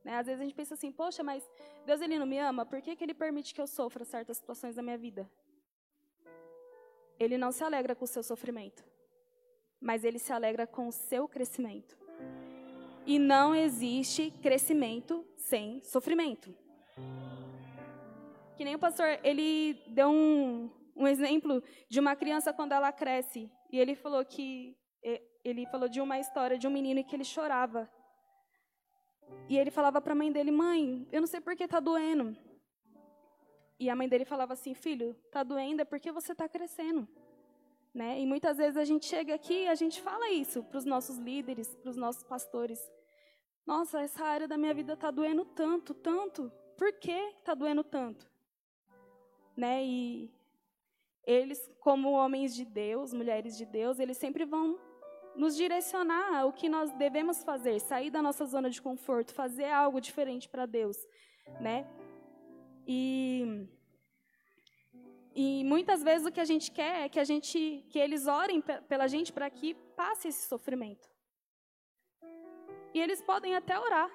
Né? 0.04 0.18
Às 0.18 0.26
vezes 0.26 0.42
a 0.42 0.44
gente 0.44 0.54
pensa 0.54 0.74
assim, 0.74 0.92
poxa, 0.92 1.22
mas 1.22 1.42
Deus 1.86 2.02
ele 2.02 2.18
não 2.18 2.26
me 2.26 2.38
ama, 2.38 2.66
por 2.66 2.82
que, 2.82 2.94
que 2.94 3.02
ele 3.02 3.14
permite 3.14 3.54
que 3.54 3.60
eu 3.62 3.66
sofra 3.66 4.04
certas 4.04 4.36
situações 4.36 4.74
da 4.74 4.82
minha 4.82 4.98
vida? 4.98 5.26
Ele 7.18 7.38
não 7.38 7.50
se 7.50 7.64
alegra 7.64 7.94
com 7.94 8.04
o 8.04 8.08
seu 8.08 8.22
sofrimento, 8.22 8.84
mas 9.80 10.04
ele 10.04 10.18
se 10.18 10.34
alegra 10.34 10.66
com 10.66 10.86
o 10.86 10.92
seu 10.92 11.26
crescimento. 11.26 11.96
E 13.06 13.18
não 13.18 13.54
existe 13.54 14.30
crescimento 14.42 15.26
sem 15.38 15.82
sofrimento. 15.82 16.54
Que 18.54 18.64
nem 18.64 18.74
o 18.74 18.78
pastor, 18.78 19.18
ele 19.22 19.82
deu 19.88 20.10
um, 20.10 20.70
um 20.96 21.06
exemplo 21.06 21.62
de 21.88 22.00
uma 22.00 22.14
criança 22.14 22.52
quando 22.52 22.72
ela 22.72 22.92
cresce. 22.92 23.50
E 23.70 23.78
ele 23.78 23.94
falou 23.94 24.24
que 24.24 24.76
ele 25.44 25.66
falou 25.66 25.88
de 25.88 26.00
uma 26.00 26.18
história 26.18 26.56
de 26.56 26.66
um 26.66 26.70
menino 26.70 27.04
que 27.04 27.14
ele 27.14 27.24
chorava. 27.24 27.90
E 29.48 29.58
ele 29.58 29.70
falava 29.70 30.00
para 30.00 30.12
a 30.12 30.16
mãe 30.16 30.32
dele: 30.32 30.50
"Mãe, 30.50 31.06
eu 31.12 31.20
não 31.20 31.26
sei 31.26 31.40
por 31.40 31.54
que 31.54 31.64
está 31.64 31.80
doendo". 31.80 32.36
E 33.78 33.90
a 33.90 33.96
mãe 33.96 34.08
dele 34.08 34.24
falava 34.24 34.54
assim: 34.54 34.72
"Filho, 34.74 35.16
está 35.26 35.42
doendo 35.42 35.82
é 35.82 35.84
porque 35.84 36.10
você 36.10 36.32
está 36.32 36.48
crescendo". 36.48 37.06
Né? 37.92 38.20
E 38.20 38.26
muitas 38.26 38.56
vezes 38.56 38.76
a 38.76 38.84
gente 38.84 39.06
chega 39.06 39.34
aqui 39.34 39.64
e 39.64 39.68
a 39.68 39.74
gente 39.74 40.00
fala 40.00 40.30
isso 40.30 40.64
para 40.64 40.78
os 40.78 40.84
nossos 40.84 41.16
líderes, 41.16 41.72
para 41.76 41.90
os 41.90 41.96
nossos 41.96 42.24
pastores. 42.24 42.80
Nossa, 43.66 44.00
essa 44.00 44.24
área 44.24 44.48
da 44.48 44.58
minha 44.58 44.74
vida 44.74 44.94
está 44.94 45.10
doendo 45.10 45.44
tanto, 45.44 45.94
tanto. 45.94 46.50
Por 46.76 46.92
que 46.94 47.12
está 47.12 47.54
doendo 47.54 47.84
tanto? 47.84 48.28
Né? 49.56 49.84
E 49.84 50.34
eles, 51.26 51.58
como 51.80 52.12
homens 52.12 52.54
de 52.54 52.64
Deus, 52.64 53.12
mulheres 53.12 53.56
de 53.56 53.64
Deus, 53.64 53.98
eles 53.98 54.16
sempre 54.16 54.44
vão 54.44 54.78
nos 55.36 55.56
direcionar 55.56 56.46
o 56.46 56.52
que 56.52 56.68
nós 56.68 56.92
devemos 56.92 57.42
fazer, 57.42 57.80
sair 57.80 58.10
da 58.10 58.22
nossa 58.22 58.44
zona 58.44 58.70
de 58.70 58.80
conforto, 58.80 59.34
fazer 59.34 59.70
algo 59.70 60.00
diferente 60.00 60.48
para 60.48 60.66
Deus, 60.66 60.96
né? 61.60 61.86
E 62.86 63.68
e 65.36 65.64
muitas 65.64 66.00
vezes 66.02 66.26
o 66.26 66.30
que 66.30 66.40
a 66.40 66.44
gente 66.44 66.70
quer 66.70 67.04
é 67.04 67.08
que 67.08 67.18
a 67.18 67.24
gente 67.24 67.84
que 67.90 67.98
eles 67.98 68.26
orem 68.26 68.60
pela 68.60 69.08
gente 69.08 69.32
para 69.32 69.50
que 69.50 69.74
passe 69.96 70.28
esse 70.28 70.46
sofrimento. 70.46 71.08
E 72.92 73.00
eles 73.00 73.20
podem 73.20 73.56
até 73.56 73.76
orar. 73.78 74.08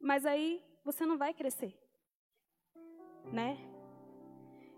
Mas 0.00 0.24
aí 0.24 0.64
você 0.82 1.04
não 1.04 1.18
vai 1.18 1.34
crescer. 1.34 1.78
Né? 3.30 3.73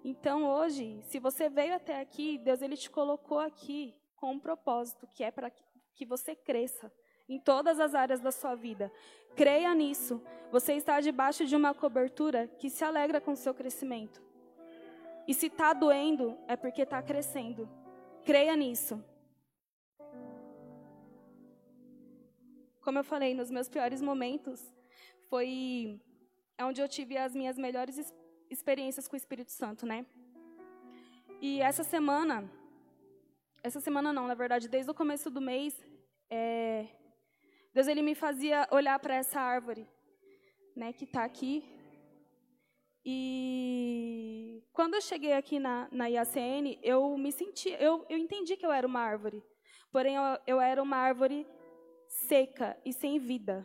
Então 0.08 0.44
hoje, 0.44 1.02
se 1.02 1.18
você 1.18 1.48
veio 1.48 1.74
até 1.74 2.00
aqui, 2.00 2.38
Deus 2.38 2.62
ele 2.62 2.76
te 2.76 2.88
colocou 2.88 3.40
aqui 3.40 3.92
com 4.14 4.34
um 4.34 4.38
propósito, 4.38 5.04
que 5.08 5.24
é 5.24 5.32
para 5.32 5.50
que 5.96 6.06
você 6.06 6.32
cresça 6.32 6.92
em 7.28 7.40
todas 7.40 7.80
as 7.80 7.92
áreas 7.92 8.20
da 8.20 8.30
sua 8.30 8.54
vida. 8.54 8.92
Creia 9.34 9.74
nisso. 9.74 10.22
Você 10.52 10.74
está 10.74 11.00
debaixo 11.00 11.44
de 11.44 11.56
uma 11.56 11.74
cobertura 11.74 12.46
que 12.46 12.70
se 12.70 12.84
alegra 12.84 13.20
com 13.20 13.32
o 13.32 13.36
seu 13.36 13.52
crescimento. 13.52 14.22
E 15.26 15.34
se 15.34 15.46
está 15.46 15.72
doendo, 15.72 16.38
é 16.46 16.54
porque 16.54 16.82
está 16.82 17.02
crescendo. 17.02 17.68
Creia 18.24 18.54
nisso. 18.54 19.04
Como 22.80 23.00
eu 23.00 23.02
falei, 23.02 23.34
nos 23.34 23.50
meus 23.50 23.68
piores 23.68 24.00
momentos, 24.00 24.72
foi 25.28 26.00
onde 26.60 26.80
eu 26.80 26.86
tive 26.86 27.18
as 27.18 27.34
minhas 27.34 27.58
melhores 27.58 27.98
experiências 27.98 28.25
com 29.08 29.14
o 29.14 29.16
Espírito 29.16 29.52
Santo, 29.52 29.86
né? 29.86 30.06
E 31.40 31.60
essa 31.60 31.84
semana, 31.84 32.50
essa 33.62 33.80
semana 33.80 34.12
não, 34.12 34.26
na 34.26 34.34
verdade, 34.34 34.68
desde 34.68 34.90
o 34.90 34.94
começo 34.94 35.30
do 35.30 35.40
mês, 35.40 35.74
é, 36.30 36.86
Deus 37.74 37.88
ele 37.88 38.02
me 38.02 38.14
fazia 38.14 38.66
olhar 38.70 38.98
para 38.98 39.14
essa 39.14 39.40
árvore, 39.40 39.86
né, 40.74 40.92
que 40.92 41.04
está 41.04 41.24
aqui. 41.24 41.62
E 43.04 44.62
quando 44.72 44.94
eu 44.94 45.00
cheguei 45.00 45.34
aqui 45.34 45.58
na, 45.58 45.88
na 45.92 46.06
IACN, 46.06 46.78
eu 46.82 47.16
me 47.16 47.30
senti, 47.30 47.70
eu, 47.78 48.04
eu 48.08 48.18
entendi 48.18 48.56
que 48.56 48.66
eu 48.66 48.72
era 48.72 48.86
uma 48.86 49.00
árvore. 49.00 49.42
Porém, 49.92 50.16
eu, 50.16 50.22
eu 50.46 50.60
era 50.60 50.82
uma 50.82 50.96
árvore 50.96 51.46
seca 52.08 52.76
e 52.84 52.92
sem 52.92 53.18
vida, 53.18 53.64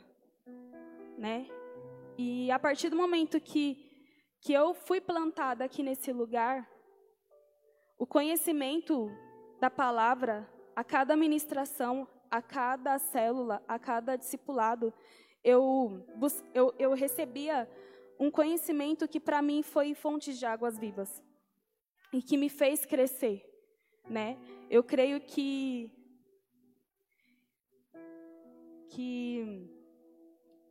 né? 1.18 1.48
E 2.18 2.52
a 2.52 2.60
partir 2.60 2.90
do 2.90 2.96
momento 2.96 3.40
que 3.40 3.91
que 4.42 4.52
eu 4.52 4.74
fui 4.74 5.00
plantada 5.00 5.64
aqui 5.64 5.84
nesse 5.84 6.12
lugar, 6.12 6.68
o 7.98 8.08
conhecimento 8.08 9.10
da 9.60 9.70
palavra, 9.70 10.50
a 10.76 10.84
cada 10.84 11.16
ministração, 11.16 12.08
a 12.30 12.42
cada 12.42 12.98
célula, 12.98 13.64
a 13.68 13.78
cada 13.78 14.16
discipulado, 14.16 14.92
eu, 15.44 16.04
eu, 16.56 16.74
eu 16.80 16.94
recebia 16.94 17.70
um 18.20 18.32
conhecimento 18.32 19.08
que 19.08 19.20
para 19.20 19.42
mim 19.44 19.62
foi 19.62 19.94
fonte 19.94 20.34
de 20.34 20.44
águas 20.44 20.78
vivas 20.78 21.22
e 22.12 22.20
que 22.22 22.36
me 22.36 22.50
fez 22.50 22.84
crescer, 22.84 23.46
né? 24.10 24.38
Eu 24.70 24.84
creio 24.84 25.22
que 25.22 25.92
que 28.90 29.70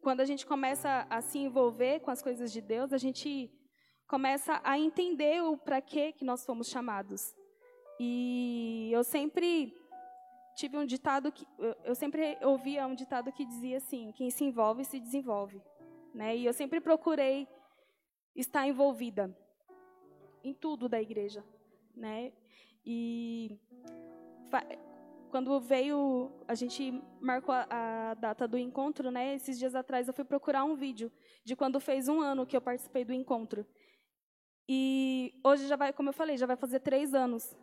quando 0.03 0.21
a 0.21 0.25
gente 0.25 0.45
começa 0.45 1.07
a 1.09 1.21
se 1.21 1.39
envolver 1.39 2.01
com 2.01 2.11
as 2.11 2.21
coisas 2.21 2.53
de 2.53 2.61
Deus, 2.61 2.93
a 2.93 2.99
gente 2.99 3.51
começa 4.11 4.61
a 4.65 4.77
entender 4.77 5.41
o 5.41 5.57
para 5.57 5.81
que 5.81 6.13
que 6.13 6.25
nós 6.25 6.45
fomos 6.45 6.67
chamados. 6.67 7.33
E 8.01 8.91
eu 8.93 9.05
sempre 9.05 9.73
tive 10.57 10.77
um 10.77 10.85
ditado 10.85 11.31
que 11.31 11.47
eu 11.85 11.95
sempre 11.95 12.37
ouvia 12.43 12.89
um 12.89 12.95
ditado 12.95 13.31
que 13.31 13.45
dizia 13.45 13.77
assim: 13.77 14.11
quem 14.17 14.29
se 14.29 14.43
envolve 14.43 14.85
se 14.85 14.99
desenvolve, 14.99 15.63
né? 16.13 16.37
E 16.37 16.45
eu 16.45 16.53
sempre 16.53 16.81
procurei 16.81 17.47
estar 18.35 18.67
envolvida 18.67 19.25
em 20.43 20.53
tudo 20.53 20.89
da 20.89 21.01
igreja, 21.01 21.45
né? 21.95 22.33
E 22.85 23.57
quando 25.31 25.61
veio, 25.61 26.33
a 26.49 26.55
gente 26.55 27.01
marcou 27.21 27.55
a, 27.55 27.67
a, 27.71 28.15
data 28.15 28.49
do 28.49 28.59
encontro, 28.59 29.11
né? 29.13 29.37
Esses 29.37 29.57
dias 29.57 29.77
atrás 29.77 30.09
eu 30.09 30.15
fui 30.15 30.25
procurar 30.25 30.65
um 30.65 30.75
vídeo 30.75 31.13
de 31.45 31.55
quando 31.55 31.79
fez 31.79 32.09
um 32.09 32.21
ano 32.21 32.45
que 32.45 32.57
eu 32.57 32.61
participei 32.61 33.05
do 33.05 33.13
encontro. 33.13 33.65
E 34.73 35.35
hoje 35.43 35.67
já 35.67 35.75
vai, 35.75 35.93
como 35.93 36.11
eu 36.11 36.13
falei, 36.13 36.37
já 36.37 36.47
vai 36.47 36.55
fazer 36.55 36.79
três 36.79 37.13
anos. 37.13 37.57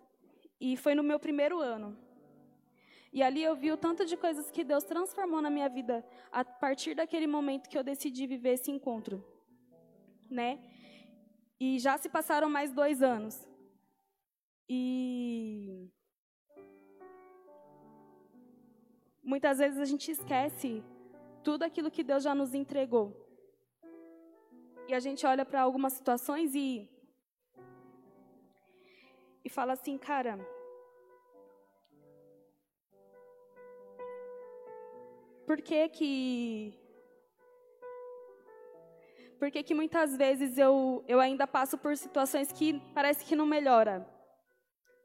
E 0.59 0.75
foi 0.75 0.93
no 0.93 1.01
meu 1.01 1.17
primeiro 1.17 1.57
ano. 1.57 1.97
E 3.13 3.23
ali 3.23 3.41
eu 3.41 3.55
vi 3.55 3.71
o 3.71 3.77
tanto 3.77 4.05
de 4.05 4.17
coisas 4.17 4.51
que 4.51 4.61
Deus 4.61 4.83
transformou 4.83 5.41
na 5.41 5.49
minha 5.49 5.69
vida 5.69 6.05
a 6.29 6.43
partir 6.43 6.95
daquele 6.95 7.25
momento 7.25 7.69
que 7.69 7.77
eu 7.77 7.83
decidi 7.91 8.27
viver 8.27 8.55
esse 8.55 8.69
encontro, 8.69 9.23
né? 10.29 10.59
E 11.57 11.79
já 11.79 11.97
se 11.97 12.09
passaram 12.09 12.49
mais 12.49 12.73
dois 12.73 13.01
anos. 13.01 13.47
E 14.67 15.89
muitas 19.23 19.59
vezes 19.59 19.79
a 19.79 19.85
gente 19.85 20.11
esquece 20.11 20.83
tudo 21.41 21.63
aquilo 21.63 21.89
que 21.89 22.03
Deus 22.03 22.21
já 22.21 22.35
nos 22.35 22.53
entregou. 22.53 23.15
E 24.89 24.93
a 24.93 24.99
gente 24.99 25.25
olha 25.25 25.45
para 25.45 25.61
algumas 25.61 25.93
situações 25.93 26.53
e 26.53 26.96
e 29.47 29.49
fala 29.49 29.73
assim, 29.73 29.97
cara, 29.97 30.37
por 35.45 35.61
que 35.61 35.87
que 35.87 36.73
por 39.39 39.49
que 39.49 39.63
que 39.63 39.73
muitas 39.73 40.17
vezes 40.17 40.57
eu 40.57 41.01
eu 41.07 41.21
ainda 41.21 41.47
passo 41.47 41.77
por 41.77 41.95
situações 41.95 42.51
que 42.51 42.67
parece 42.93 43.23
que 43.23 43.37
não 43.37 43.45
melhora, 43.45 43.95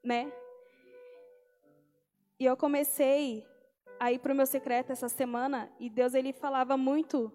né? 0.03 0.33
E 2.41 2.45
eu 2.45 2.57
comecei 2.57 3.47
a 4.01 4.11
ir 4.11 4.19
para 4.19 4.33
o 4.33 4.37
meu 4.37 4.47
secreto 4.47 4.91
essa 4.91 5.09
semana 5.09 5.73
e 5.79 5.89
Deus 5.89 6.15
ele 6.15 6.33
falava 6.33 6.77
muito 6.77 7.33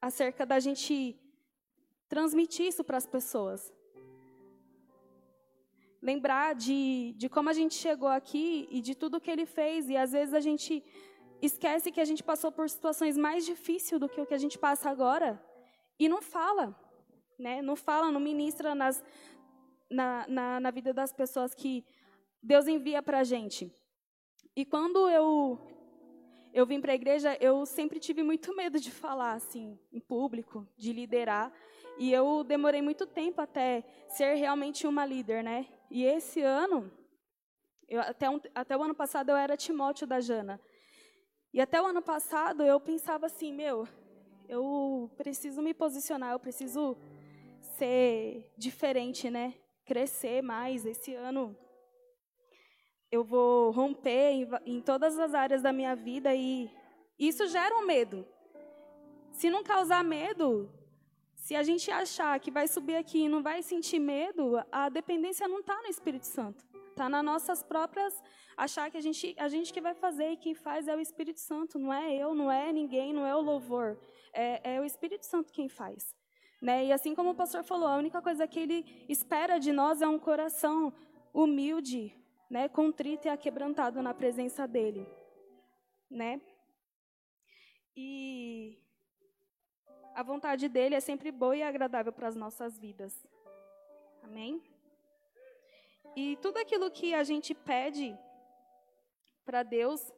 acerca 0.00 0.46
da 0.46 0.60
gente 0.60 1.18
transmitir 2.08 2.66
isso 2.68 2.84
para 2.84 2.98
as 2.98 3.06
pessoas 3.16 3.79
lembrar 6.02 6.54
de, 6.54 7.14
de 7.16 7.28
como 7.28 7.48
a 7.48 7.52
gente 7.52 7.74
chegou 7.74 8.08
aqui 8.08 8.66
e 8.70 8.80
de 8.80 8.94
tudo 8.94 9.20
que 9.20 9.30
ele 9.30 9.46
fez. 9.46 9.88
E 9.88 9.96
às 9.96 10.12
vezes 10.12 10.34
a 10.34 10.40
gente 10.40 10.82
esquece 11.42 11.90
que 11.90 12.00
a 12.00 12.04
gente 12.04 12.22
passou 12.22 12.50
por 12.50 12.68
situações 12.68 13.16
mais 13.16 13.44
difíceis 13.44 14.00
do 14.00 14.08
que 14.08 14.20
o 14.20 14.26
que 14.26 14.34
a 14.34 14.38
gente 14.38 14.58
passa 14.58 14.90
agora 14.90 15.42
e 15.98 16.08
não 16.08 16.22
fala, 16.22 16.74
né? 17.38 17.62
Não 17.62 17.76
fala, 17.76 18.10
não 18.10 18.20
ministra 18.20 18.74
nas, 18.74 19.02
na, 19.90 20.26
na, 20.28 20.60
na 20.60 20.70
vida 20.70 20.92
das 20.92 21.12
pessoas 21.12 21.54
que 21.54 21.84
Deus 22.42 22.66
envia 22.66 23.02
para 23.02 23.18
a 23.20 23.24
gente. 23.24 23.72
E 24.56 24.64
quando 24.64 25.08
eu 25.08 25.58
eu 26.52 26.66
vim 26.66 26.80
para 26.80 26.90
a 26.90 26.96
igreja, 26.96 27.36
eu 27.40 27.64
sempre 27.64 28.00
tive 28.00 28.24
muito 28.24 28.54
medo 28.56 28.80
de 28.80 28.90
falar 28.90 29.34
assim 29.34 29.78
em 29.92 30.00
público, 30.00 30.66
de 30.76 30.92
liderar, 30.92 31.52
e 31.96 32.12
eu 32.12 32.42
demorei 32.42 32.82
muito 32.82 33.06
tempo 33.06 33.40
até 33.40 33.84
ser 34.08 34.34
realmente 34.34 34.84
uma 34.84 35.06
líder, 35.06 35.44
né? 35.44 35.68
E 35.90 36.04
esse 36.04 36.40
ano, 36.40 36.90
eu, 37.88 38.00
até, 38.00 38.30
um, 38.30 38.40
até 38.54 38.76
o 38.76 38.82
ano 38.82 38.94
passado 38.94 39.30
eu 39.30 39.36
era 39.36 39.56
Timóteo 39.56 40.06
da 40.06 40.20
Jana. 40.20 40.60
E 41.52 41.60
até 41.60 41.82
o 41.82 41.86
ano 41.86 42.00
passado 42.00 42.62
eu 42.62 42.78
pensava 42.78 43.26
assim, 43.26 43.52
meu, 43.52 43.88
eu 44.48 45.10
preciso 45.16 45.60
me 45.60 45.74
posicionar, 45.74 46.32
eu 46.32 46.38
preciso 46.38 46.96
ser 47.76 48.52
diferente, 48.56 49.28
né? 49.28 49.54
Crescer 49.84 50.42
mais. 50.42 50.86
Esse 50.86 51.12
ano 51.14 51.56
eu 53.10 53.24
vou 53.24 53.72
romper 53.72 54.30
em, 54.30 54.48
em 54.64 54.80
todas 54.80 55.18
as 55.18 55.34
áreas 55.34 55.60
da 55.60 55.72
minha 55.72 55.96
vida 55.96 56.32
e 56.32 56.70
isso 57.18 57.48
gera 57.48 57.74
um 57.76 57.84
medo. 57.84 58.24
Se 59.32 59.50
não 59.50 59.64
causar 59.64 60.04
medo, 60.04 60.70
se 61.40 61.56
a 61.56 61.62
gente 61.62 61.90
achar 61.90 62.38
que 62.38 62.50
vai 62.50 62.68
subir 62.68 62.96
aqui 62.96 63.20
e 63.20 63.28
não 63.28 63.42
vai 63.42 63.62
sentir 63.62 63.98
medo, 63.98 64.62
a 64.70 64.90
dependência 64.90 65.48
não 65.48 65.60
está 65.60 65.76
no 65.82 65.88
Espírito 65.88 66.26
Santo. 66.26 66.62
Está 66.90 67.08
nas 67.08 67.24
nossas 67.24 67.62
próprias. 67.62 68.22
Achar 68.56 68.90
que 68.90 68.98
a 68.98 69.00
gente, 69.00 69.34
a 69.38 69.48
gente 69.48 69.72
que 69.72 69.80
vai 69.80 69.94
fazer 69.94 70.32
e 70.32 70.36
quem 70.36 70.54
faz 70.54 70.86
é 70.86 70.94
o 70.94 71.00
Espírito 71.00 71.40
Santo. 71.40 71.78
Não 71.78 71.92
é 71.92 72.14
eu, 72.14 72.34
não 72.34 72.52
é 72.52 72.70
ninguém, 72.70 73.14
não 73.14 73.24
é 73.24 73.34
o 73.34 73.40
louvor. 73.40 73.98
É, 74.34 74.74
é 74.74 74.80
o 74.80 74.84
Espírito 74.84 75.24
Santo 75.24 75.50
quem 75.50 75.66
faz. 75.66 76.14
Né? 76.60 76.84
E 76.84 76.92
assim 76.92 77.14
como 77.14 77.30
o 77.30 77.34
pastor 77.34 77.64
falou, 77.64 77.88
a 77.88 77.96
única 77.96 78.20
coisa 78.20 78.46
que 78.46 78.60
ele 78.60 79.06
espera 79.08 79.58
de 79.58 79.72
nós 79.72 80.02
é 80.02 80.06
um 80.06 80.18
coração 80.18 80.92
humilde, 81.32 82.14
né, 82.50 82.68
contrito 82.68 83.28
e 83.28 83.30
aquebrantado 83.30 84.02
na 84.02 84.12
presença 84.12 84.68
dele, 84.68 85.06
né? 86.10 86.40
E 87.96 88.78
a 90.14 90.22
vontade 90.22 90.68
dele 90.68 90.94
é 90.94 91.00
sempre 91.00 91.30
boa 91.30 91.56
e 91.56 91.62
agradável 91.62 92.12
para 92.12 92.28
as 92.28 92.36
nossas 92.36 92.78
vidas. 92.78 93.26
Amém? 94.22 94.62
E 96.16 96.36
tudo 96.42 96.58
aquilo 96.58 96.90
que 96.90 97.14
a 97.14 97.22
gente 97.22 97.54
pede 97.54 98.16
para 99.44 99.62
Deus, 99.62 100.12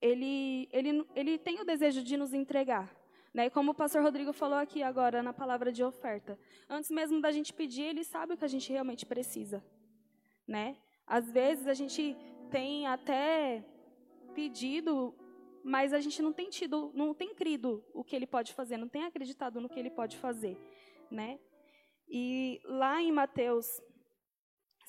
ele, 0.00 0.68
ele, 0.72 1.06
ele 1.14 1.38
tem 1.38 1.60
o 1.60 1.64
desejo 1.64 2.02
de 2.02 2.16
nos 2.16 2.32
entregar. 2.32 2.94
Né? 3.32 3.46
E 3.46 3.50
como 3.50 3.70
o 3.70 3.74
pastor 3.74 4.02
Rodrigo 4.02 4.32
falou 4.32 4.58
aqui 4.58 4.82
agora 4.82 5.22
na 5.22 5.32
palavra 5.32 5.72
de 5.72 5.84
oferta, 5.84 6.38
antes 6.68 6.90
mesmo 6.90 7.20
da 7.20 7.30
gente 7.30 7.52
pedir, 7.52 7.82
ele 7.82 8.04
sabe 8.04 8.34
o 8.34 8.36
que 8.36 8.44
a 8.44 8.48
gente 8.48 8.70
realmente 8.72 9.06
precisa. 9.06 9.64
Né? 10.46 10.76
Às 11.06 11.30
vezes 11.30 11.66
a 11.66 11.74
gente 11.74 12.16
tem 12.50 12.86
até 12.86 13.64
pedido, 14.34 15.14
mas 15.64 15.92
a 15.92 16.00
gente 16.00 16.22
não 16.22 16.32
tem 16.32 16.48
tido, 16.48 16.90
não 16.94 17.14
tem 17.14 17.34
crido 17.34 17.84
o 17.92 18.02
que 18.02 18.16
ele 18.16 18.26
pode 18.26 18.52
fazer, 18.52 18.76
não 18.76 18.88
tem 18.88 19.04
acreditado 19.04 19.60
no 19.60 19.68
que 19.68 19.78
ele 19.78 19.90
pode 19.90 20.16
fazer, 20.16 20.56
né? 21.10 21.38
E 22.08 22.60
lá 22.64 23.00
em 23.00 23.12
Mateus 23.12 23.80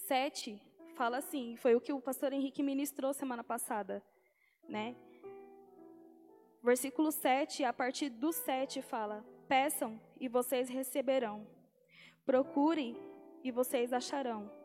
7 0.07 0.61
fala 0.95 1.17
assim, 1.17 1.55
foi 1.57 1.75
o 1.75 1.81
que 1.81 1.93
o 1.93 2.01
pastor 2.01 2.33
Henrique 2.33 2.63
ministrou 2.63 3.13
semana 3.13 3.43
passada, 3.43 4.03
né? 4.67 4.95
Versículo 6.63 7.11
7, 7.11 7.63
a 7.63 7.73
partir 7.73 8.09
do 8.09 8.31
7 8.31 8.81
fala: 8.81 9.25
Peçam 9.47 9.99
e 10.19 10.27
vocês 10.27 10.69
receberão. 10.69 11.47
Procurem 12.23 12.95
e 13.43 13.51
vocês 13.51 13.91
acharão 13.91 14.61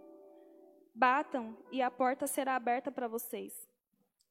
Batam 0.99 1.55
e 1.71 1.83
a 1.83 1.90
porta 1.90 2.27
será 2.27 2.57
aberta 2.57 2.90
para 2.90 3.07
vocês. 3.07 3.65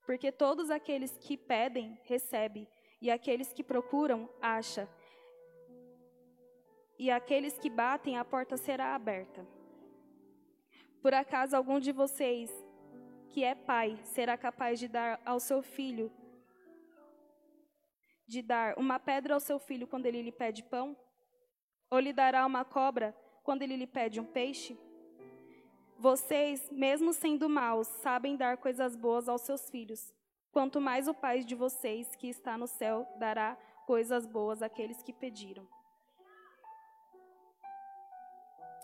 Porque 0.06 0.32
todos 0.32 0.70
aqueles 0.70 1.18
que 1.18 1.36
pedem, 1.36 2.00
recebem, 2.04 2.68
e 3.02 3.10
aqueles 3.12 3.52
que 3.52 3.64
procuram, 3.64 4.30
acham. 4.42 4.88
E 6.98 7.12
aqueles 7.12 7.58
que 7.58 7.70
batem, 7.70 8.18
a 8.18 8.24
porta 8.24 8.56
será 8.58 8.96
aberta. 8.96 9.46
Por 11.02 11.14
acaso 11.14 11.56
algum 11.56 11.80
de 11.80 11.92
vocês, 11.92 12.52
que 13.30 13.44
é 13.44 13.54
pai, 13.54 14.00
será 14.04 14.38
capaz 14.38 14.80
de 14.80 14.88
dar 14.88 15.22
ao 15.26 15.40
seu 15.40 15.62
filho 15.62 16.12
de 18.28 18.42
dar 18.42 18.78
uma 18.78 19.00
pedra 19.00 19.34
ao 19.34 19.40
seu 19.40 19.60
filho 19.60 19.88
quando 19.88 20.06
ele 20.06 20.22
lhe 20.22 20.32
pede 20.32 20.64
pão? 20.64 20.98
Ou 21.90 22.00
lhe 22.00 22.12
dará 22.12 22.46
uma 22.46 22.66
cobra 22.66 23.16
quando 23.44 23.62
ele 23.62 23.76
lhe 23.76 23.88
pede 23.88 24.20
um 24.20 24.26
peixe? 24.26 24.78
Vocês, 25.98 26.70
mesmo 26.72 27.14
sendo 27.14 27.48
maus, 27.50 27.88
sabem 27.88 28.36
dar 28.36 28.58
coisas 28.58 28.96
boas 28.96 29.30
aos 29.30 29.42
seus 29.42 29.70
filhos. 29.70 30.14
Quanto 30.52 30.80
mais 30.80 31.08
o 31.08 31.14
Pai 31.14 31.44
de 31.44 31.56
vocês, 31.56 32.16
que 32.16 32.28
está 32.28 32.58
no 32.58 32.68
céu, 32.68 33.08
dará 33.18 33.58
coisas 33.86 34.26
boas 34.26 34.62
àqueles 34.62 35.02
que 35.02 35.14
pediram. 35.14 35.68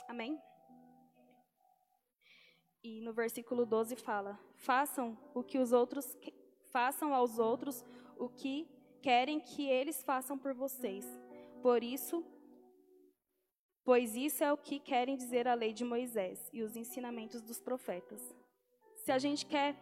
Amém? 0.07 0.41
E 2.83 2.99
no 3.01 3.13
versículo 3.13 3.65
12 3.65 3.95
fala: 3.95 4.39
Façam 4.55 5.17
o 5.33 5.43
que 5.43 5.59
os 5.59 5.71
outros 5.71 6.17
façam 6.71 7.13
aos 7.13 7.37
outros 7.37 7.85
o 8.17 8.29
que 8.29 8.67
querem 9.01 9.39
que 9.39 9.67
eles 9.67 10.03
façam 10.03 10.37
por 10.37 10.53
vocês. 10.53 11.05
Por 11.61 11.83
isso, 11.83 12.23
pois 13.83 14.15
isso 14.15 14.43
é 14.43 14.51
o 14.51 14.57
que 14.57 14.79
querem 14.79 15.15
dizer 15.15 15.47
a 15.47 15.53
lei 15.53 15.73
de 15.73 15.83
Moisés 15.83 16.49
e 16.53 16.61
os 16.61 16.75
ensinamentos 16.75 17.41
dos 17.41 17.59
profetas. 17.59 18.21
Se 18.95 19.11
a 19.11 19.17
gente 19.17 19.45
quer, 19.45 19.75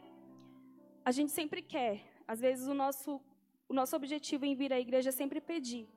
a 1.04 1.12
gente 1.12 1.32
sempre 1.32 1.62
quer, 1.62 2.02
às 2.28 2.40
vezes 2.40 2.68
o 2.68 2.74
nosso, 2.74 3.22
o 3.68 3.74
nosso 3.74 3.96
objetivo 3.96 4.46
em 4.46 4.56
vir 4.56 4.72
à 4.72 4.80
igreja 4.80 5.10
é 5.10 5.12
sempre 5.12 5.42
pedir, 5.42 5.88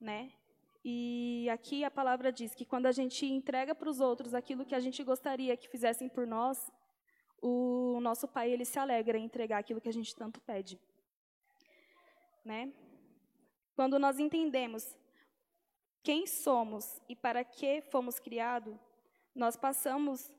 né? 0.00 0.32
E 0.84 1.48
aqui 1.50 1.82
a 1.82 1.90
palavra 1.90 2.30
diz 2.30 2.54
que 2.54 2.66
quando 2.66 2.86
a 2.86 2.92
gente 2.92 3.24
entrega 3.26 3.74
para 3.74 3.88
os 3.88 4.00
outros 4.00 4.34
aquilo 4.34 4.66
que 4.66 4.74
a 4.74 4.80
gente 4.80 5.02
gostaria 5.02 5.56
que 5.56 5.68
fizessem 5.68 6.08
por 6.08 6.26
nós, 6.26 6.70
o 7.40 7.98
nosso 8.00 8.28
Pai 8.28 8.50
ele 8.50 8.64
se 8.64 8.78
alegra 8.78 9.18
em 9.18 9.24
entregar 9.24 9.58
aquilo 9.58 9.80
que 9.80 9.88
a 9.88 9.92
gente 9.92 10.14
tanto 10.14 10.40
pede, 10.42 10.78
né? 12.44 12.72
Quando 13.74 13.98
nós 13.98 14.18
entendemos 14.18 14.96
quem 16.04 16.26
somos 16.26 17.00
e 17.08 17.16
para 17.16 17.42
que 17.42 17.80
fomos 17.80 18.20
criados, 18.20 18.76
nós 19.34 19.56
passamos 19.56 20.30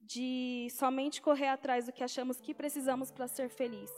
de 0.00 0.68
somente 0.70 1.20
correr 1.20 1.48
atrás 1.48 1.86
do 1.86 1.92
que 1.92 2.04
achamos 2.04 2.40
que 2.40 2.54
precisamos 2.54 3.10
para 3.10 3.26
ser 3.26 3.48
feliz. 3.48 3.90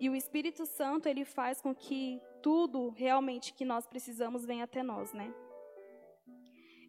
E 0.00 0.10
o 0.10 0.16
Espírito 0.16 0.66
Santo, 0.66 1.08
ele 1.08 1.24
faz 1.24 1.60
com 1.60 1.72
que 1.72 2.20
tudo 2.42 2.90
realmente 2.90 3.54
que 3.54 3.64
nós 3.64 3.86
precisamos 3.86 4.44
venha 4.44 4.64
até 4.64 4.82
nós, 4.82 5.12
né? 5.12 5.32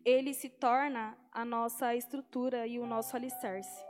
Ele 0.04 0.34
se 0.34 0.50
torna 0.50 1.16
a 1.32 1.46
nossa 1.46 1.96
estrutura 1.96 2.66
e 2.66 2.80
o 2.80 2.88
nosso 2.88 3.16
alicerce. 3.16 3.86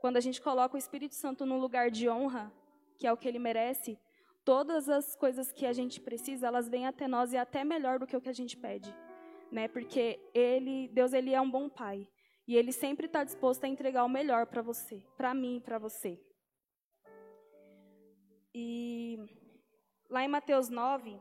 Quando 0.00 0.18
a 0.18 0.20
gente 0.20 0.40
coloca 0.40 0.76
o 0.76 0.78
Espírito 0.78 1.16
Santo 1.16 1.44
no 1.44 1.58
lugar 1.58 1.90
de 1.90 2.08
honra, 2.08 2.52
que 2.96 3.06
é 3.08 3.12
o 3.12 3.16
que 3.16 3.26
ele 3.26 3.38
merece, 3.40 3.98
todas 4.44 4.88
as 4.88 5.14
coisas 5.14 5.52
que 5.52 5.66
a 5.66 5.72
gente 5.72 6.00
precisa, 6.00 6.46
elas 6.46 6.68
vêm 6.68 6.86
até 6.86 7.06
nós 7.06 7.32
e 7.32 7.36
é 7.36 7.40
até 7.40 7.64
melhor 7.64 7.98
do 7.98 8.06
que 8.06 8.16
o 8.16 8.20
que 8.20 8.28
a 8.28 8.34
gente 8.34 8.56
pede, 8.56 8.94
né? 9.50 9.68
Porque 9.68 10.18
ele, 10.34 10.88
Deus, 10.88 11.12
ele 11.12 11.32
é 11.32 11.40
um 11.40 11.50
bom 11.50 11.68
pai 11.68 12.08
e 12.46 12.56
ele 12.56 12.72
sempre 12.72 13.06
está 13.06 13.22
disposto 13.22 13.64
a 13.64 13.68
entregar 13.68 14.04
o 14.04 14.08
melhor 14.08 14.46
para 14.46 14.62
você, 14.62 15.04
para 15.16 15.32
mim, 15.32 15.60
para 15.64 15.78
você. 15.78 16.20
E 18.54 19.18
lá 20.10 20.24
em 20.24 20.28
Mateus 20.28 20.68
9, 20.68 21.18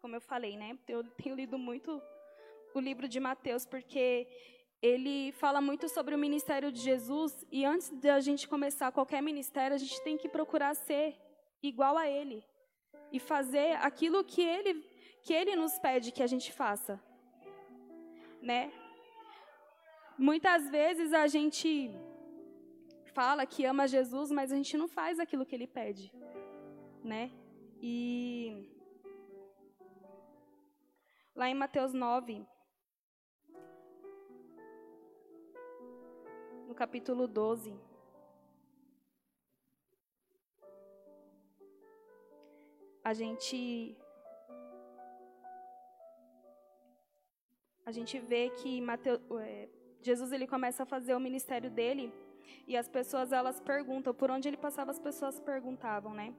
como 0.00 0.16
eu 0.16 0.20
falei, 0.20 0.56
né? 0.56 0.78
Eu 0.88 1.04
tenho 1.04 1.36
lido 1.36 1.58
muito 1.58 2.02
o 2.74 2.80
livro 2.80 3.06
de 3.06 3.20
Mateus 3.20 3.64
porque 3.66 4.26
ele 4.82 5.32
fala 5.32 5.60
muito 5.60 5.88
sobre 5.88 6.14
o 6.14 6.18
ministério 6.18 6.72
de 6.72 6.80
Jesus 6.80 7.46
e 7.50 7.64
antes 7.64 7.90
de 7.90 8.08
a 8.10 8.20
gente 8.20 8.48
começar 8.48 8.90
qualquer 8.90 9.22
ministério, 9.22 9.74
a 9.74 9.78
gente 9.78 10.02
tem 10.02 10.16
que 10.16 10.28
procurar 10.28 10.74
ser 10.74 11.16
igual 11.62 11.96
a 11.96 12.08
ele 12.08 12.44
e 13.14 13.20
fazer 13.20 13.76
aquilo 13.88 14.24
que 14.24 14.42
ele, 14.42 14.72
que 15.22 15.32
ele 15.32 15.54
nos 15.54 15.78
pede 15.78 16.10
que 16.10 16.22
a 16.22 16.26
gente 16.26 16.52
faça. 16.52 17.00
Né? 18.42 18.72
Muitas 20.18 20.68
vezes 20.68 21.12
a 21.12 21.28
gente 21.28 21.68
fala 23.18 23.46
que 23.46 23.64
ama 23.64 23.86
Jesus, 23.86 24.32
mas 24.32 24.50
a 24.50 24.56
gente 24.56 24.76
não 24.76 24.88
faz 24.88 25.20
aquilo 25.20 25.46
que 25.46 25.54
ele 25.54 25.68
pede, 25.68 26.12
né? 27.04 27.30
E 27.80 28.68
lá 31.36 31.48
em 31.48 31.54
Mateus 31.54 31.94
9, 31.94 32.44
no 36.66 36.74
capítulo 36.74 37.28
12, 37.28 37.78
a 43.04 43.12
gente 43.12 43.96
a 47.84 47.92
gente 47.92 48.18
vê 48.18 48.48
que 48.50 48.80
é, 49.40 49.68
Jesus 50.00 50.32
ele 50.32 50.46
começa 50.46 50.82
a 50.82 50.86
fazer 50.86 51.14
o 51.14 51.20
ministério 51.20 51.70
dele 51.70 52.12
E 52.66 52.76
as 52.76 52.88
pessoas 52.88 53.32
elas 53.32 53.60
perguntam, 53.60 54.14
por 54.14 54.30
onde 54.30 54.48
ele 54.48 54.56
passava 54.56 54.90
as 54.90 54.98
pessoas 54.98 55.38
perguntavam, 55.40 56.14
né? 56.14 56.34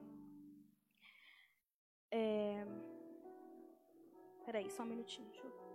É... 2.10 2.64
Peraí, 4.44 4.70
só 4.70 4.82
um 4.82 4.86
minutinho, 4.86 5.28
deixa 5.28 5.46
eu 5.46 5.65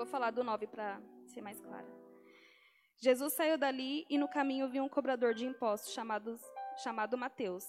Vou 0.00 0.06
falar 0.06 0.30
do 0.30 0.42
9 0.42 0.66
para 0.66 0.98
ser 1.26 1.42
mais 1.42 1.60
clara. 1.60 1.86
Jesus 2.96 3.34
saiu 3.34 3.58
dali 3.58 4.06
e 4.08 4.16
no 4.16 4.26
caminho 4.26 4.66
viu 4.66 4.82
um 4.82 4.88
cobrador 4.88 5.34
de 5.34 5.44
impostos 5.44 5.92
chamado, 5.92 6.40
chamado 6.82 7.18
Mateus, 7.18 7.66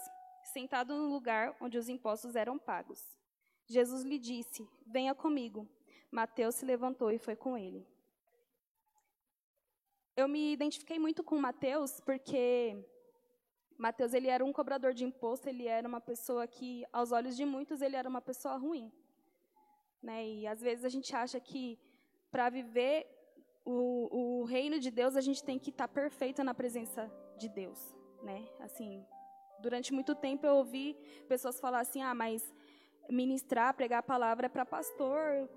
sentado 0.53 0.95
no 0.95 1.09
lugar 1.09 1.53
onde 1.59 1.77
os 1.77 1.89
impostos 1.89 2.37
eram 2.37 2.57
pagos. 2.57 3.05
Jesus 3.67 4.03
lhe 4.03 4.17
disse: 4.17 4.65
Venha 4.87 5.13
comigo. 5.13 5.67
Mateus 6.09 6.55
se 6.55 6.65
levantou 6.65 7.11
e 7.11 7.17
foi 7.17 7.35
com 7.35 7.57
ele. 7.57 7.85
Eu 10.15 10.29
me 10.29 10.53
identifiquei 10.53 10.97
muito 10.97 11.25
com 11.25 11.37
Mateus 11.37 11.99
porque 11.99 12.81
Mateus 13.77 14.13
ele 14.13 14.29
era 14.29 14.45
um 14.45 14.53
cobrador 14.53 14.93
de 14.93 15.03
imposto, 15.03 15.49
ele 15.49 15.67
era 15.67 15.85
uma 15.85 15.99
pessoa 15.99 16.47
que, 16.47 16.85
aos 16.93 17.11
olhos 17.11 17.35
de 17.35 17.43
muitos, 17.43 17.81
ele 17.81 17.97
era 17.97 18.07
uma 18.07 18.21
pessoa 18.21 18.55
ruim. 18.55 18.89
Né? 20.01 20.25
E 20.25 20.47
às 20.47 20.61
vezes 20.61 20.85
a 20.85 20.89
gente 20.89 21.13
acha 21.13 21.37
que 21.37 21.77
para 22.31 22.49
viver 22.49 23.05
o, 23.65 24.41
o, 24.41 24.43
reino 24.45 24.79
de 24.79 24.89
Deus 24.89 25.15
a 25.15 25.21
gente 25.21 25.43
tem 25.43 25.59
que 25.59 25.69
estar 25.69 25.87
tá 25.87 25.93
perfeita 25.93 26.43
na 26.43 26.53
presença 26.53 27.11
de 27.37 27.47
Deus, 27.49 27.95
né? 28.23 28.47
Assim, 28.59 29.05
durante 29.59 29.93
muito 29.93 30.15
tempo 30.15 30.45
eu 30.45 30.55
ouvi 30.55 30.97
pessoas 31.27 31.59
falar 31.59 31.81
assim, 31.81 32.01
ah, 32.01 32.15
mas 32.15 32.41
ministrar, 33.09 33.73
pregar 33.73 33.99
a 33.99 34.03
palavra 34.03 34.45
é 34.47 34.49
para 34.49 34.65
pastor, 34.65 35.49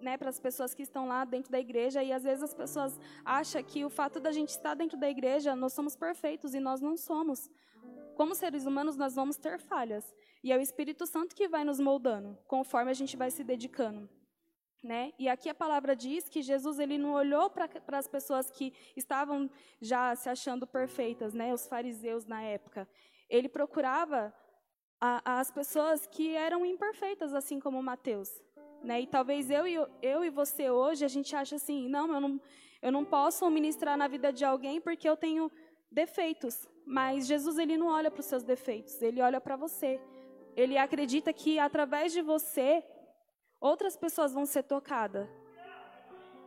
né, 0.00 0.16
para 0.16 0.28
as 0.28 0.38
pessoas 0.38 0.74
que 0.74 0.82
estão 0.82 1.06
lá 1.06 1.24
dentro 1.24 1.50
da 1.50 1.58
igreja 1.58 2.02
e 2.02 2.12
às 2.12 2.24
vezes 2.24 2.42
as 2.42 2.54
pessoas 2.54 2.98
acham 3.24 3.62
que 3.62 3.84
o 3.84 3.90
fato 3.90 4.20
da 4.20 4.32
gente 4.32 4.50
estar 4.50 4.74
dentro 4.74 4.98
da 4.98 5.08
igreja 5.08 5.56
nós 5.56 5.72
somos 5.72 5.96
perfeitos 5.96 6.54
e 6.54 6.60
nós 6.60 6.80
não 6.80 6.96
somos. 6.96 7.50
Como 8.16 8.34
seres 8.34 8.66
humanos 8.66 8.96
nós 8.96 9.14
vamos 9.14 9.36
ter 9.36 9.58
falhas 9.58 10.04
e 10.44 10.52
é 10.52 10.56
o 10.56 10.60
Espírito 10.60 11.06
Santo 11.06 11.34
que 11.34 11.48
vai 11.48 11.64
nos 11.64 11.80
moldando 11.80 12.36
conforme 12.46 12.90
a 12.90 12.94
gente 12.94 13.16
vai 13.16 13.30
se 13.30 13.42
dedicando. 13.42 14.08
Né? 14.82 15.12
E 15.16 15.28
aqui 15.28 15.48
a 15.48 15.54
palavra 15.54 15.94
diz 15.94 16.28
que 16.28 16.42
Jesus 16.42 16.80
ele 16.80 16.98
não 16.98 17.12
olhou 17.12 17.48
para 17.48 17.68
as 17.98 18.08
pessoas 18.08 18.50
que 18.50 18.74
estavam 18.96 19.48
já 19.80 20.14
se 20.16 20.28
achando 20.28 20.66
perfeitas, 20.66 21.32
né? 21.32 21.54
os 21.54 21.68
fariseus 21.68 22.26
na 22.26 22.42
época. 22.42 22.88
Ele 23.30 23.48
procurava 23.48 24.34
a, 25.00 25.40
as 25.40 25.52
pessoas 25.52 26.06
que 26.06 26.34
eram 26.34 26.66
imperfeitas, 26.66 27.32
assim 27.32 27.60
como 27.60 27.80
Mateus. 27.80 28.28
Né? 28.82 29.02
E 29.02 29.06
talvez 29.06 29.50
eu 29.50 29.66
e, 29.68 29.74
eu 30.02 30.24
e 30.24 30.30
você 30.30 30.68
hoje, 30.68 31.04
a 31.04 31.08
gente 31.08 31.34
acha 31.36 31.56
assim, 31.56 31.88
não 31.88 32.12
eu, 32.12 32.20
não, 32.20 32.40
eu 32.80 32.90
não 32.90 33.04
posso 33.04 33.48
ministrar 33.50 33.96
na 33.96 34.08
vida 34.08 34.32
de 34.32 34.44
alguém 34.44 34.80
porque 34.80 35.08
eu 35.08 35.16
tenho 35.16 35.50
defeitos. 35.90 36.68
Mas 36.84 37.26
Jesus 37.26 37.58
ele 37.58 37.76
não 37.76 37.86
olha 37.86 38.10
para 38.10 38.20
os 38.20 38.26
seus 38.26 38.42
defeitos, 38.42 39.00
ele 39.00 39.22
olha 39.22 39.40
para 39.40 39.54
você. 39.54 40.00
Ele 40.56 40.76
acredita 40.76 41.32
que 41.32 41.58
através 41.58 42.12
de 42.12 42.20
você 42.20 42.84
outras 43.62 43.96
pessoas 43.96 44.34
vão 44.34 44.44
ser 44.44 44.64
tocadas. 44.64 45.28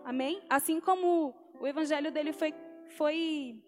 Amém? 0.03 0.43
Assim 0.49 0.79
como 0.81 1.33
o 1.59 1.65
evangelho 1.65 2.11
dele 2.11 2.33
foi, 2.33 2.53
foi, 2.97 3.63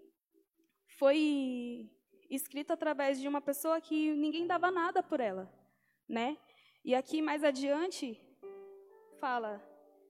foi 0.99 1.89
escrito 2.29 2.71
através 2.73 3.19
de 3.19 3.27
uma 3.27 3.41
pessoa 3.41 3.79
que 3.79 4.13
ninguém 4.13 4.45
dava 4.45 4.69
nada 4.69 5.01
por 5.01 5.19
ela, 5.21 5.51
né? 6.07 6.37
E 6.83 6.93
aqui 6.93 7.21
mais 7.21 7.43
adiante 7.43 8.21
fala: 9.19 9.63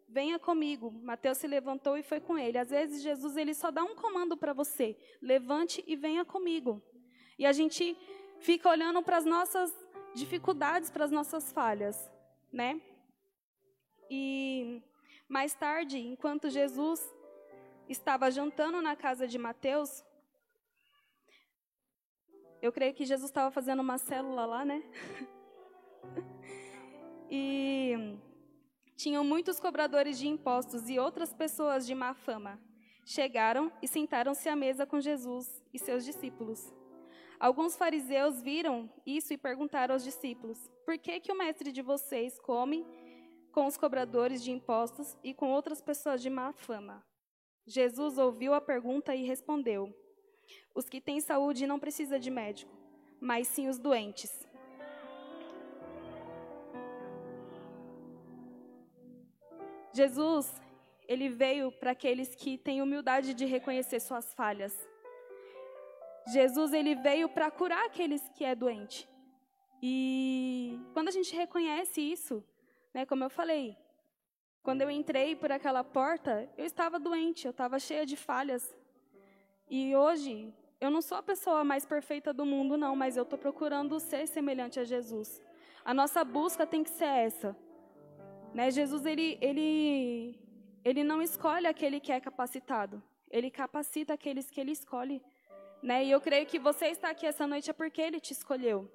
"Venha 0.09 0.37
comigo". 0.39 0.91
Mateus 0.91 1.37
se 1.37 1.47
levantou 1.47 1.95
e 1.95 2.03
foi 2.03 2.19
com 2.19 2.37
ele. 2.37 2.57
Às 2.57 2.71
vezes 2.71 3.03
Jesus 3.03 3.37
ele 3.37 3.53
só 3.53 3.69
dá 3.69 3.83
um 3.83 3.95
comando 3.95 4.35
para 4.35 4.51
você: 4.51 4.97
"Levante 5.21 5.83
e 5.87 5.95
venha 5.95 6.25
comigo". 6.25 6.81
E 7.37 7.45
a 7.45 7.53
gente 7.53 7.95
fica 8.39 8.67
olhando 8.67 9.01
para 9.03 9.17
as 9.17 9.25
nossas 9.25 9.71
dificuldades, 10.15 10.89
para 10.89 11.05
as 11.05 11.11
nossas 11.11 11.53
falhas, 11.53 12.11
né? 12.51 12.81
E 14.09 14.81
mais 15.27 15.53
tarde, 15.53 15.97
enquanto 15.97 16.49
Jesus 16.49 17.01
estava 17.89 18.31
jantando 18.31 18.81
na 18.81 18.95
casa 18.95 19.27
de 19.27 19.37
Mateus, 19.37 20.03
eu 22.61 22.71
creio 22.71 22.93
que 22.93 23.05
Jesus 23.05 23.29
estava 23.29 23.51
fazendo 23.51 23.81
uma 23.81 23.97
célula 23.97 24.45
lá, 24.45 24.65
né? 24.65 24.81
e 27.29 28.17
tinham 28.95 29.23
muitos 29.23 29.59
cobradores 29.59 30.17
de 30.17 30.27
impostos 30.27 30.89
e 30.89 30.97
outras 30.97 31.33
pessoas 31.33 31.85
de 31.85 31.93
má 31.93 32.13
fama. 32.13 32.59
Chegaram 33.05 33.71
e 33.81 33.87
sentaram-se 33.87 34.49
à 34.49 34.55
mesa 34.55 34.85
com 34.85 34.99
Jesus 34.99 35.63
e 35.73 35.79
seus 35.79 36.03
discípulos. 36.03 36.73
Alguns 37.39 37.75
fariseus 37.77 38.41
viram 38.41 38.89
isso 39.05 39.31
e 39.31 39.37
perguntaram 39.37 39.93
aos 39.93 40.03
discípulos: 40.03 40.69
Por 40.83 40.97
que 40.97 41.19
que 41.19 41.31
o 41.31 41.37
mestre 41.37 41.71
de 41.71 41.81
vocês 41.81 42.39
come 42.39 42.85
com 43.57 43.65
os 43.65 43.75
cobradores 43.75 44.43
de 44.43 44.51
impostos 44.51 45.17
e 45.23 45.33
com 45.33 45.51
outras 45.51 45.81
pessoas 45.81 46.21
de 46.21 46.29
má 46.29 46.53
fama. 46.53 47.03
Jesus 47.65 48.19
ouviu 48.19 48.53
a 48.53 48.61
pergunta 48.61 49.15
e 49.15 49.25
respondeu: 49.25 49.91
Os 50.75 50.87
que 50.87 51.01
têm 51.01 51.19
saúde 51.19 51.65
não 51.65 51.79
precisam 51.79 52.19
de 52.19 52.29
médico, 52.29 52.71
mas 53.19 53.47
sim 53.47 53.67
os 53.67 53.79
doentes. 53.79 54.47
Jesus, 59.91 60.61
ele 61.07 61.27
veio 61.27 61.71
para 61.71 61.89
aqueles 61.89 62.35
que 62.35 62.59
têm 62.59 62.83
humildade 62.83 63.33
de 63.33 63.45
reconhecer 63.45 63.99
suas 63.99 64.35
falhas. 64.35 64.87
Jesus, 66.31 66.73
ele 66.73 66.93
veio 66.93 67.27
para 67.27 67.49
curar 67.49 67.87
aqueles 67.87 68.21
que 68.35 68.45
é 68.45 68.53
doente. 68.53 69.09
E 69.81 70.79
quando 70.93 71.07
a 71.07 71.11
gente 71.11 71.35
reconhece 71.35 72.01
isso, 72.01 72.43
né? 72.97 73.05
Como 73.05 73.23
eu 73.23 73.29
falei, 73.29 73.77
quando 74.63 74.81
eu 74.81 74.89
entrei 74.89 75.35
por 75.35 75.51
aquela 75.51 75.83
porta, 75.83 76.49
eu 76.57 76.65
estava 76.65 76.97
doente, 76.97 77.45
eu 77.45 77.51
estava 77.51 77.77
cheia 77.77 78.07
de 78.07 78.17
falhas. 78.17 78.75
E 79.69 79.95
hoje, 79.95 80.51
eu 80.81 80.89
não 80.89 80.99
sou 80.99 81.15
a 81.19 81.21
pessoa 81.21 81.63
mais 81.63 81.85
perfeita 81.85 82.33
do 82.33 82.43
mundo, 82.43 82.75
não, 82.75 82.95
mas 82.95 83.15
eu 83.15 83.21
estou 83.21 83.37
procurando 83.37 83.99
ser 83.99 84.27
semelhante 84.27 84.79
a 84.79 84.83
Jesus. 84.83 85.39
A 85.85 85.93
nossa 85.93 86.23
busca 86.23 86.65
tem 86.65 86.83
que 86.83 86.89
ser 86.89 87.13
essa. 87.27 87.55
Né? 88.51 88.71
Jesus, 88.71 89.05
ele, 89.05 89.37
ele, 89.41 90.35
ele 90.83 91.03
não 91.03 91.21
escolhe 91.21 91.67
aquele 91.67 91.99
que 91.99 92.11
é 92.11 92.19
capacitado. 92.19 93.03
Ele 93.29 93.51
capacita 93.51 94.15
aqueles 94.15 94.49
que 94.49 94.59
ele 94.59 94.71
escolhe. 94.71 95.21
Né? 95.83 96.03
E 96.05 96.09
eu 96.09 96.19
creio 96.19 96.47
que 96.47 96.57
você 96.57 96.87
está 96.87 97.11
aqui 97.11 97.27
essa 97.27 97.45
noite 97.45 97.69
é 97.69 97.73
porque 97.73 98.01
ele 98.01 98.19
te 98.19 98.33
escolheu. 98.33 98.91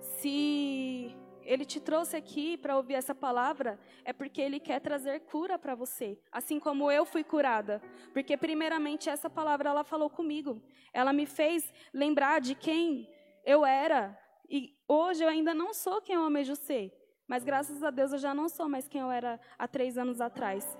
Se 0.00 1.14
ele 1.48 1.64
te 1.64 1.80
trouxe 1.80 2.14
aqui 2.14 2.58
para 2.58 2.76
ouvir 2.76 2.94
essa 2.94 3.14
palavra, 3.14 3.80
é 4.04 4.12
porque 4.12 4.38
ele 4.38 4.60
quer 4.60 4.80
trazer 4.80 5.20
cura 5.20 5.58
para 5.58 5.74
você, 5.74 6.20
assim 6.30 6.60
como 6.60 6.92
eu 6.92 7.06
fui 7.06 7.24
curada. 7.24 7.80
Porque 8.12 8.36
primeiramente 8.36 9.08
essa 9.08 9.30
palavra 9.30 9.70
ela 9.70 9.82
falou 9.82 10.10
comigo. 10.10 10.62
Ela 10.92 11.10
me 11.10 11.24
fez 11.24 11.72
lembrar 11.92 12.42
de 12.42 12.54
quem 12.54 13.08
eu 13.46 13.64
era 13.64 14.16
e 14.50 14.76
hoje 14.86 15.24
eu 15.24 15.28
ainda 15.28 15.54
não 15.54 15.72
sou 15.72 16.02
quem 16.02 16.16
eu 16.16 16.22
almejo 16.22 16.54
ser, 16.54 16.92
mas 17.26 17.42
graças 17.44 17.82
a 17.82 17.90
Deus 17.90 18.12
eu 18.12 18.18
já 18.18 18.34
não 18.34 18.46
sou 18.46 18.68
mais 18.68 18.86
quem 18.86 19.00
eu 19.00 19.10
era 19.10 19.40
há 19.58 19.66
três 19.66 19.96
anos 19.96 20.20
atrás. 20.20 20.78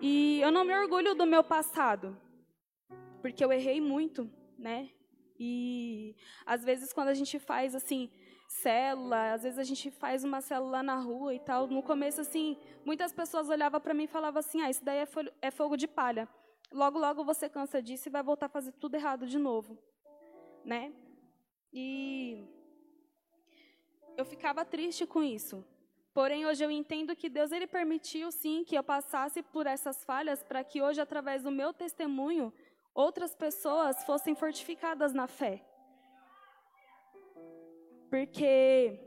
E 0.00 0.40
eu 0.40 0.52
não 0.52 0.64
me 0.64 0.74
orgulho 0.74 1.16
do 1.16 1.26
meu 1.26 1.42
passado, 1.42 2.16
porque 3.20 3.44
eu 3.44 3.52
errei 3.52 3.80
muito, 3.80 4.30
né? 4.56 4.88
E 5.36 6.14
às 6.46 6.64
vezes 6.64 6.92
quando 6.92 7.08
a 7.08 7.14
gente 7.14 7.40
faz 7.40 7.74
assim 7.74 8.08
célula, 8.50 9.32
às 9.32 9.44
vezes 9.44 9.58
a 9.58 9.64
gente 9.64 9.90
faz 9.90 10.24
uma 10.24 10.40
célula 10.40 10.82
na 10.82 10.96
rua 10.96 11.32
e 11.32 11.38
tal. 11.38 11.68
No 11.68 11.82
começo, 11.82 12.20
assim, 12.20 12.56
muitas 12.84 13.12
pessoas 13.12 13.48
olhavam 13.48 13.80
para 13.80 13.94
mim 13.94 14.04
e 14.04 14.08
falavam 14.08 14.40
assim: 14.40 14.60
ah, 14.60 14.68
isso 14.68 14.84
daí 14.84 14.98
é, 14.98 15.08
é 15.40 15.50
fogo 15.50 15.76
de 15.76 15.86
palha. 15.86 16.28
Logo, 16.72 16.98
logo 16.98 17.24
você 17.24 17.48
cansa 17.48 17.80
disso 17.80 18.08
e 18.08 18.10
vai 18.10 18.22
voltar 18.22 18.46
a 18.46 18.48
fazer 18.48 18.72
tudo 18.72 18.96
errado 18.96 19.26
de 19.26 19.38
novo. 19.38 19.78
Né? 20.64 20.92
E 21.72 22.44
eu 24.16 24.24
ficava 24.24 24.64
triste 24.64 25.06
com 25.06 25.22
isso. 25.22 25.64
Porém, 26.12 26.44
hoje 26.44 26.64
eu 26.64 26.70
entendo 26.70 27.14
que 27.14 27.28
Deus 27.28 27.52
ele 27.52 27.68
permitiu 27.68 28.32
sim 28.32 28.64
que 28.64 28.76
eu 28.76 28.82
passasse 28.82 29.42
por 29.42 29.66
essas 29.66 30.04
falhas 30.04 30.42
para 30.42 30.64
que 30.64 30.82
hoje, 30.82 31.00
através 31.00 31.44
do 31.44 31.52
meu 31.52 31.72
testemunho, 31.72 32.52
outras 32.92 33.34
pessoas 33.34 34.04
fossem 34.04 34.34
fortificadas 34.34 35.14
na 35.14 35.28
fé. 35.28 35.64
Porque, 38.10 38.98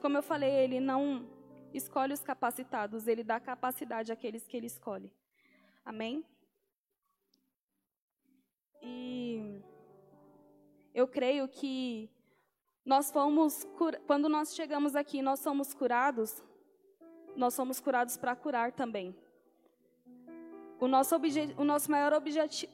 como 0.00 0.16
eu 0.16 0.22
falei, 0.22 0.50
ele 0.50 0.80
não 0.80 1.28
escolhe 1.74 2.14
os 2.14 2.22
capacitados, 2.22 3.06
ele 3.06 3.22
dá 3.22 3.38
capacidade 3.38 4.10
àqueles 4.10 4.46
que 4.46 4.56
ele 4.56 4.66
escolhe. 4.66 5.12
Amém? 5.84 6.24
E 8.80 9.60
eu 10.94 11.06
creio 11.06 11.46
que 11.46 12.10
nós 12.84 13.10
fomos, 13.10 13.66
quando 14.06 14.28
nós 14.28 14.54
chegamos 14.54 14.96
aqui, 14.96 15.20
nós 15.20 15.40
somos 15.40 15.74
curados, 15.74 16.42
nós 17.36 17.52
somos 17.52 17.78
curados 17.78 18.16
para 18.16 18.34
curar 18.34 18.72
também. 18.72 19.14
O 20.82 20.88
nosso, 20.88 21.14
o, 21.58 21.64
nosso 21.64 21.88
maior 21.88 22.12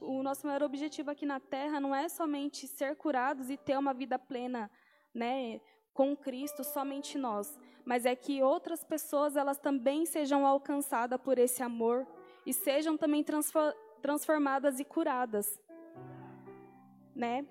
o 0.01 0.23
nosso 0.23 0.47
maior 0.47 0.63
objetivo 0.63 1.11
aqui 1.11 1.27
na 1.27 1.39
Terra 1.39 1.79
não 1.79 1.95
é 1.95 2.09
somente 2.09 2.67
ser 2.67 2.97
curados 2.97 3.51
e 3.51 3.57
ter 3.59 3.77
uma 3.77 3.93
vida 3.93 4.19
plena, 4.19 4.71
né, 5.15 5.61
com 5.93 6.17
Cristo, 6.17 6.65
somente 6.65 7.19
nós, 7.19 7.61
mas 7.85 8.07
é 8.07 8.17
que 8.17 8.43
outras 8.43 8.83
pessoas 8.83 9.37
elas 9.37 9.59
também 9.59 10.07
sejam 10.07 10.47
alcançadas 10.47 11.21
por 11.21 11.39
esse 11.39 11.63
amor 11.63 12.07
e 12.47 12.55
sejam 12.55 12.97
também 12.97 13.23
transformadas 14.01 14.81
e 14.81 14.87
curadas, 14.87 15.61
né? 17.15 17.47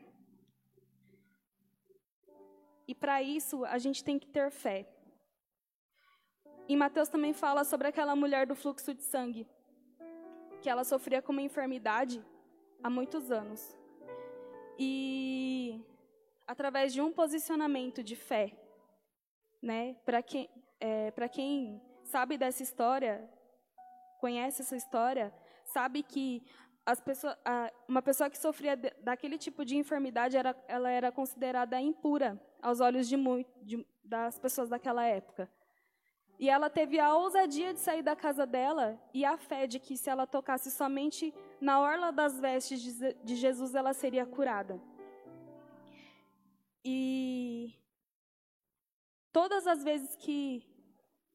E 2.87 2.95
para 2.95 3.21
isso 3.21 3.63
a 3.65 3.77
gente 3.77 4.03
tem 4.03 4.17
que 4.17 4.27
ter 4.27 4.49
fé. 4.49 4.89
E 6.67 6.75
Mateus 6.75 7.09
também 7.09 7.31
fala 7.31 7.63
sobre 7.63 7.89
aquela 7.89 8.15
mulher 8.15 8.47
do 8.47 8.55
fluxo 8.55 8.91
de 8.95 9.03
sangue 9.03 9.47
que 10.67 10.71
ela 10.71 10.83
sofria 10.83 11.21
com 11.21 11.31
uma 11.31 11.41
enfermidade 11.41 12.21
há 12.83 12.89
muitos 12.89 13.31
anos. 13.31 13.73
E 14.77 15.81
através 16.45 16.91
de 16.91 16.99
um 16.99 17.09
posicionamento 17.09 18.03
de 18.03 18.17
fé, 18.17 18.51
né? 19.61 19.95
Para 20.05 20.21
quem 20.21 20.49
é, 20.81 21.09
para 21.11 21.29
quem 21.29 21.81
sabe 22.03 22.37
dessa 22.37 22.61
história, 22.61 23.13
conhece 24.19 24.61
essa 24.61 24.75
história, 24.75 25.33
sabe 25.63 26.03
que 26.03 26.43
as 26.85 26.99
pessoas, 26.99 27.37
a, 27.45 27.71
uma 27.87 28.01
pessoa 28.01 28.29
que 28.29 28.37
sofria 28.37 28.75
de, 28.75 28.89
daquele 28.99 29.37
tipo 29.37 29.63
de 29.63 29.77
enfermidade 29.77 30.35
era, 30.35 30.53
ela 30.67 30.89
era 30.89 31.13
considerada 31.13 31.79
impura 31.79 32.37
aos 32.61 32.81
olhos 32.81 33.07
de, 33.07 33.15
de 33.63 33.87
das 34.03 34.37
pessoas 34.37 34.67
daquela 34.67 35.05
época. 35.05 35.49
E 36.39 36.49
ela 36.49 36.69
teve 36.69 36.99
a 36.99 37.15
ousadia 37.15 37.73
de 37.73 37.79
sair 37.79 38.03
da 38.03 38.15
casa 38.15 38.45
dela 38.45 38.99
e 39.13 39.25
a 39.25 39.37
fé 39.37 39.65
de 39.65 39.79
que 39.79 39.97
se 39.97 40.09
ela 40.09 40.27
tocasse 40.27 40.69
somente 40.69 41.33
na 41.59 41.79
orla 41.79 42.11
das 42.11 42.39
vestes 42.39 42.79
de 43.23 43.35
Jesus, 43.35 43.73
ela 43.73 43.93
seria 43.93 44.25
curada. 44.25 44.79
E 46.85 47.73
todas 49.33 49.65
as 49.65 49.83
vezes 49.83 50.15
que, 50.15 50.63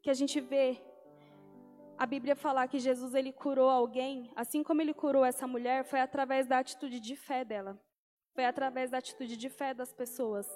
que 0.02 0.08
a 0.08 0.14
gente 0.14 0.40
vê 0.40 0.80
a 1.98 2.06
Bíblia 2.06 2.34
falar 2.34 2.68
que 2.68 2.78
Jesus 2.78 3.14
ele 3.14 3.32
curou 3.32 3.68
alguém, 3.68 4.30
assim 4.36 4.62
como 4.62 4.80
ele 4.80 4.94
curou 4.94 5.24
essa 5.24 5.46
mulher, 5.46 5.84
foi 5.84 6.00
através 6.00 6.46
da 6.46 6.58
atitude 6.58 6.98
de 7.00 7.16
fé 7.16 7.44
dela. 7.44 7.78
Foi 8.34 8.44
através 8.44 8.90
da 8.90 8.98
atitude 8.98 9.36
de 9.36 9.48
fé 9.48 9.74
das 9.74 9.92
pessoas. 9.92 10.48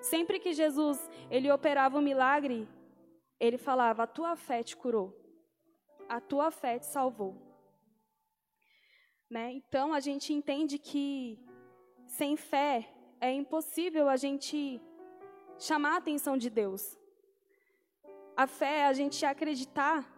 Sempre 0.00 0.38
que 0.38 0.52
Jesus 0.52 0.98
ele 1.30 1.50
operava 1.50 1.98
um 1.98 2.02
milagre, 2.02 2.68
ele 3.38 3.58
falava: 3.58 4.02
A 4.02 4.06
tua 4.06 4.36
fé 4.36 4.62
te 4.62 4.76
curou, 4.76 5.14
a 6.08 6.20
tua 6.20 6.50
fé 6.50 6.78
te 6.78 6.86
salvou. 6.86 7.36
Né? 9.30 9.52
Então 9.52 9.92
a 9.92 10.00
gente 10.00 10.32
entende 10.32 10.78
que 10.78 11.38
sem 12.06 12.36
fé 12.36 12.88
é 13.20 13.30
impossível 13.30 14.08
a 14.08 14.16
gente 14.16 14.80
chamar 15.58 15.94
a 15.94 15.96
atenção 15.98 16.36
de 16.36 16.48
Deus. 16.48 16.96
A 18.36 18.46
fé 18.46 18.78
é 18.78 18.86
a 18.86 18.92
gente 18.92 19.26
acreditar 19.26 20.08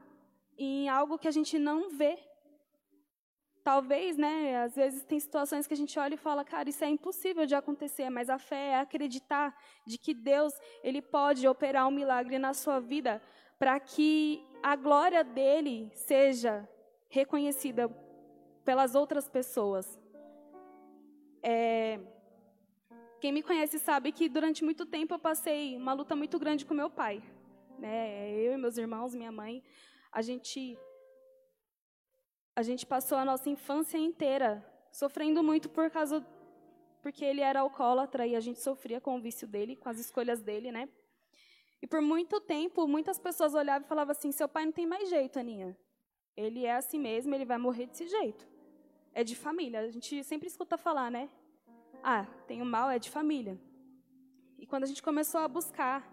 em 0.56 0.88
algo 0.88 1.18
que 1.18 1.26
a 1.26 1.30
gente 1.30 1.58
não 1.58 1.90
vê. 1.90 2.18
Talvez, 3.62 4.16
né, 4.16 4.62
às 4.62 4.74
vezes 4.74 5.02
tem 5.04 5.20
situações 5.20 5.66
que 5.66 5.74
a 5.74 5.76
gente 5.76 5.98
olha 5.98 6.14
e 6.14 6.16
fala, 6.18 6.44
cara, 6.44 6.68
isso 6.68 6.82
é 6.82 6.88
impossível 6.88 7.44
de 7.44 7.54
acontecer, 7.54 8.08
mas 8.08 8.30
a 8.30 8.38
fé 8.38 8.70
é 8.70 8.80
acreditar 8.80 9.54
de 9.86 9.98
que 9.98 10.14
Deus, 10.14 10.54
ele 10.82 11.02
pode 11.02 11.46
operar 11.46 11.86
um 11.86 11.90
milagre 11.90 12.38
na 12.38 12.54
sua 12.54 12.80
vida 12.80 13.20
para 13.58 13.78
que 13.78 14.42
a 14.62 14.74
glória 14.76 15.22
dele 15.22 15.90
seja 15.92 16.66
reconhecida 17.10 17.88
pelas 18.64 18.94
outras 18.94 19.28
pessoas. 19.28 20.00
É, 21.42 22.00
quem 23.20 23.32
me 23.32 23.42
conhece 23.42 23.78
sabe 23.78 24.12
que 24.12 24.28
durante 24.28 24.64
muito 24.64 24.86
tempo 24.86 25.12
eu 25.12 25.18
passei 25.18 25.76
uma 25.76 25.92
luta 25.92 26.16
muito 26.16 26.38
grande 26.38 26.64
com 26.64 26.72
meu 26.72 26.88
pai. 26.88 27.22
Né? 27.78 28.30
Eu 28.32 28.54
e 28.54 28.56
meus 28.56 28.78
irmãos, 28.78 29.14
minha 29.14 29.32
mãe, 29.32 29.62
a 30.10 30.22
gente 30.22 30.78
a 32.60 32.62
gente 32.62 32.86
passou 32.86 33.16
a 33.16 33.24
nossa 33.24 33.48
infância 33.48 33.96
inteira 33.96 34.64
sofrendo 34.92 35.42
muito 35.42 35.68
por 35.70 35.90
causa 35.90 36.24
porque 37.00 37.24
ele 37.24 37.40
era 37.40 37.60
alcoólatra 37.60 38.26
e 38.26 38.36
a 38.36 38.40
gente 38.40 38.60
sofria 38.60 39.00
com 39.00 39.16
o 39.16 39.20
vício 39.20 39.48
dele, 39.48 39.76
com 39.76 39.88
as 39.88 39.98
escolhas 39.98 40.42
dele, 40.42 40.70
né? 40.70 40.86
E 41.80 41.86
por 41.86 42.02
muito 42.02 42.38
tempo, 42.38 42.86
muitas 42.86 43.18
pessoas 43.18 43.54
olhavam 43.54 43.86
e 43.86 43.88
falavam 43.88 44.12
assim: 44.12 44.30
seu 44.30 44.46
pai 44.46 44.66
não 44.66 44.72
tem 44.72 44.86
mais 44.86 45.08
jeito, 45.08 45.38
Aninha. 45.38 45.74
Ele 46.36 46.66
é 46.66 46.74
assim 46.76 46.98
mesmo, 46.98 47.34
ele 47.34 47.46
vai 47.46 47.56
morrer 47.56 47.86
desse 47.86 48.06
jeito. 48.06 48.46
É 49.14 49.24
de 49.24 49.34
família. 49.34 49.80
A 49.80 49.90
gente 49.90 50.22
sempre 50.22 50.46
escuta 50.46 50.76
falar, 50.76 51.10
né? 51.10 51.30
Ah, 52.02 52.26
tem 52.46 52.60
o 52.60 52.66
mal, 52.66 52.90
é 52.90 52.98
de 52.98 53.08
família. 53.08 53.58
E 54.58 54.66
quando 54.66 54.84
a 54.84 54.86
gente 54.86 55.02
começou 55.02 55.40
a 55.40 55.48
buscar, 55.48 56.06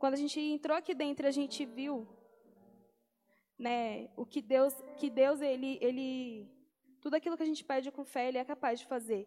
quando 0.00 0.14
a 0.14 0.16
gente 0.16 0.40
entrou 0.40 0.76
aqui 0.76 0.92
dentro, 0.92 1.24
a 1.28 1.30
gente 1.30 1.64
viu 1.64 2.04
né, 3.58 4.08
o 4.16 4.24
que 4.24 4.40
Deus, 4.40 4.74
que 4.96 5.10
Deus 5.10 5.40
ele, 5.40 5.78
ele, 5.80 6.48
tudo 7.00 7.14
aquilo 7.14 7.36
que 7.36 7.42
a 7.42 7.46
gente 7.46 7.64
pede 7.64 7.90
com 7.90 8.04
fé, 8.04 8.28
ele 8.28 8.38
é 8.38 8.44
capaz 8.44 8.78
de 8.78 8.86
fazer. 8.86 9.26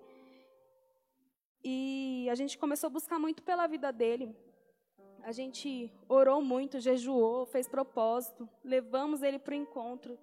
E 1.64 2.28
a 2.32 2.36
gente 2.36 2.58
começou 2.58 2.88
a 2.88 2.92
buscar 2.92 3.20
muito 3.20 3.44
pela 3.44 3.68
vida 3.68 3.92
dele. 3.92 4.36
A 5.24 5.32
gente 5.32 5.92
orou 6.10 6.42
muito, 6.42 6.80
jejuou, 6.80 7.46
fez 7.46 7.68
propósito, 7.68 8.50
levamos 8.64 9.22
ele 9.22 9.38
para 9.38 9.52
o 9.52 9.58
encontro. 9.58 10.18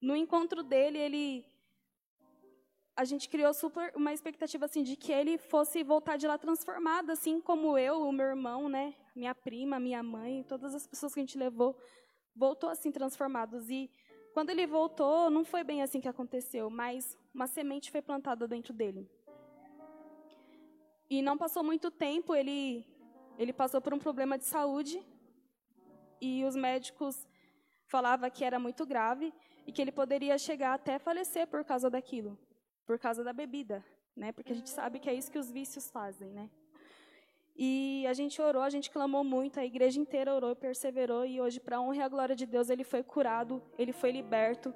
No 0.00 0.16
encontro 0.16 0.62
dele, 0.62 0.98
ele 0.98 1.44
a 2.96 3.04
gente 3.04 3.28
criou 3.28 3.52
super 3.52 3.92
uma 3.94 4.12
expectativa 4.12 4.64
assim 4.64 4.82
de 4.82 4.96
que 4.96 5.12
ele 5.12 5.36
fosse 5.36 5.84
voltar 5.84 6.16
de 6.16 6.26
lá 6.26 6.38
transformado, 6.38 7.10
assim 7.10 7.40
como 7.40 7.76
eu, 7.76 8.00
o 8.00 8.10
meu 8.10 8.26
irmão, 8.26 8.70
né, 8.70 8.94
minha 9.14 9.34
prima, 9.34 9.78
minha 9.78 10.02
mãe, 10.02 10.42
todas 10.42 10.74
as 10.74 10.86
pessoas 10.86 11.12
que 11.12 11.20
a 11.20 11.22
gente 11.22 11.36
levou 11.36 11.76
voltou 12.36 12.68
assim 12.68 12.92
transformados. 12.92 13.70
E 13.70 13.90
quando 14.32 14.50
ele 14.50 14.66
voltou, 14.66 15.30
não 15.30 15.44
foi 15.44 15.64
bem 15.64 15.82
assim 15.82 16.00
que 16.00 16.08
aconteceu, 16.08 16.68
mas 16.68 17.16
uma 17.34 17.46
semente 17.46 17.90
foi 17.90 18.02
plantada 18.02 18.46
dentro 18.46 18.72
dele. 18.72 19.10
E 21.08 21.22
não 21.22 21.38
passou 21.38 21.62
muito 21.64 21.90
tempo, 21.90 22.34
ele, 22.34 22.84
ele 23.38 23.52
passou 23.52 23.80
por 23.80 23.94
um 23.94 23.98
problema 23.98 24.36
de 24.36 24.44
saúde 24.44 25.02
e 26.20 26.44
os 26.44 26.56
médicos 26.56 27.26
falavam 27.86 28.28
que 28.28 28.44
era 28.44 28.58
muito 28.58 28.84
grave 28.84 29.32
e 29.66 29.72
que 29.72 29.80
ele 29.80 29.92
poderia 29.92 30.36
chegar 30.36 30.74
até 30.74 30.98
falecer 30.98 31.46
por 31.46 31.64
causa 31.64 31.88
daquilo, 31.88 32.36
por 32.84 32.98
causa 32.98 33.22
da 33.22 33.32
bebida, 33.32 33.84
né? 34.16 34.32
Porque 34.32 34.52
a 34.52 34.56
gente 34.56 34.70
sabe 34.70 34.98
que 34.98 35.08
é 35.08 35.14
isso 35.14 35.30
que 35.30 35.38
os 35.38 35.50
vícios 35.50 35.88
fazem, 35.90 36.32
né? 36.32 36.50
E 37.58 38.06
a 38.06 38.12
gente 38.12 38.40
orou, 38.42 38.62
a 38.62 38.68
gente 38.68 38.90
clamou 38.90 39.24
muito, 39.24 39.58
a 39.58 39.64
igreja 39.64 39.98
inteira 39.98 40.34
orou 40.34 40.54
perseverou, 40.54 41.24
e 41.24 41.40
hoje, 41.40 41.58
para 41.58 41.78
a 41.78 41.80
honra 41.80 41.96
e 41.96 42.02
a 42.02 42.08
glória 42.08 42.36
de 42.36 42.44
Deus, 42.44 42.68
ele 42.68 42.84
foi 42.84 43.02
curado, 43.02 43.62
ele 43.78 43.92
foi 43.92 44.10
liberto. 44.10 44.74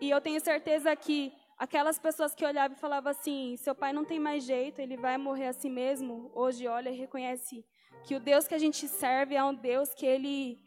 E 0.00 0.10
eu 0.10 0.20
tenho 0.20 0.40
certeza 0.40 0.94
que 0.96 1.32
aquelas 1.56 1.98
pessoas 1.98 2.34
que 2.34 2.44
olhavam 2.44 2.76
e 2.76 2.80
falavam 2.80 3.10
assim: 3.10 3.54
seu 3.56 3.74
pai 3.74 3.92
não 3.92 4.04
tem 4.04 4.18
mais 4.18 4.44
jeito, 4.44 4.80
ele 4.80 4.96
vai 4.96 5.16
morrer 5.18 5.48
assim 5.48 5.70
mesmo, 5.70 6.30
hoje 6.34 6.66
olha 6.66 6.90
e 6.90 6.96
reconhece 6.96 7.64
que 8.02 8.16
o 8.16 8.20
Deus 8.20 8.48
que 8.48 8.54
a 8.54 8.58
gente 8.58 8.88
serve 8.88 9.36
é 9.36 9.44
um 9.44 9.54
Deus 9.54 9.94
que 9.94 10.06
ele, 10.06 10.58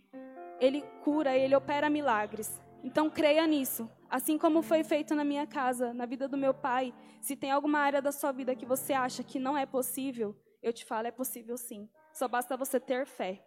ele 0.62 0.82
cura, 1.04 1.36
ele 1.36 1.56
opera 1.56 1.90
milagres. 1.90 2.62
Então 2.84 3.10
creia 3.10 3.46
nisso. 3.48 3.90
Assim 4.10 4.38
como 4.38 4.62
foi 4.62 4.84
feito 4.84 5.16
na 5.16 5.24
minha 5.24 5.48
casa, 5.48 5.94
na 5.94 6.06
vida 6.06 6.28
do 6.28 6.38
meu 6.38 6.54
pai, 6.54 6.94
se 7.20 7.36
tem 7.36 7.50
alguma 7.50 7.80
área 7.80 8.02
da 8.02 8.12
sua 8.12 8.32
vida 8.32 8.56
que 8.56 8.66
você 8.66 8.94
acha 8.94 9.24
que 9.24 9.40
não 9.40 9.58
é 9.58 9.66
possível, 9.66 10.36
eu 10.64 10.72
te 10.72 10.86
falo, 10.86 11.08
é 11.08 11.12
possível 11.12 11.58
sim. 11.58 11.90
Só 12.14 12.28
basta 12.28 12.56
você 12.56 12.80
ter 12.80 13.06
fé. 13.06 13.46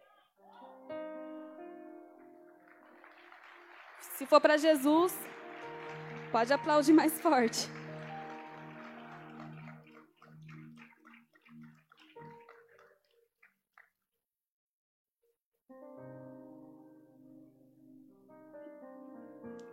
Se 3.98 4.26
for 4.26 4.40
para 4.40 4.56
Jesus, 4.58 5.14
pode 6.30 6.52
aplaudir 6.52 6.92
mais 6.92 7.18
forte. 7.20 7.68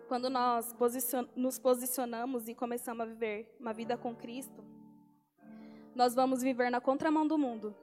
Quando 0.08 0.30
nós 0.30 0.76
nos 1.36 1.58
posicionamos 1.58 2.48
e 2.48 2.54
começamos 2.54 3.02
a 3.02 3.06
viver 3.06 3.54
uma 3.60 3.74
vida 3.74 3.98
com 3.98 4.16
Cristo, 4.16 4.73
nós 5.96 6.16
vamos 6.16 6.42
viver 6.42 6.70
na 6.70 6.82
contramão 6.82 7.28
do 7.28 7.38
mundo. 7.38 7.76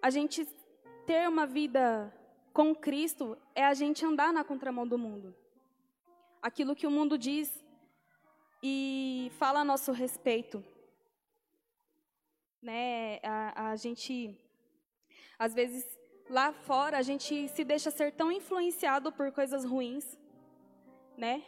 A 0.00 0.10
gente 0.10 0.44
ter 1.06 1.28
uma 1.28 1.46
vida 1.46 2.12
com 2.52 2.74
Cristo 2.74 3.38
é 3.54 3.64
a 3.64 3.74
gente 3.74 4.04
andar 4.04 4.32
na 4.32 4.44
contramão 4.44 4.86
do 4.86 4.98
mundo. 4.98 5.34
aquilo 6.42 6.74
que 6.74 6.88
o 6.88 6.90
mundo 6.90 7.16
diz 7.16 7.64
e 8.60 9.30
fala 9.38 9.60
a 9.60 9.64
nosso 9.64 9.92
respeito. 9.92 10.64
Né? 12.60 13.20
A, 13.22 13.70
a 13.70 13.76
gente, 13.76 14.36
às 15.38 15.54
vezes, 15.54 15.84
lá 16.28 16.52
fora, 16.52 16.98
a 16.98 17.02
gente 17.02 17.48
se 17.48 17.62
deixa 17.64 17.92
ser 17.92 18.12
tão 18.12 18.32
influenciado 18.32 19.12
por 19.12 19.30
coisas 19.30 19.64
ruins, 19.64 20.18
né? 21.16 21.44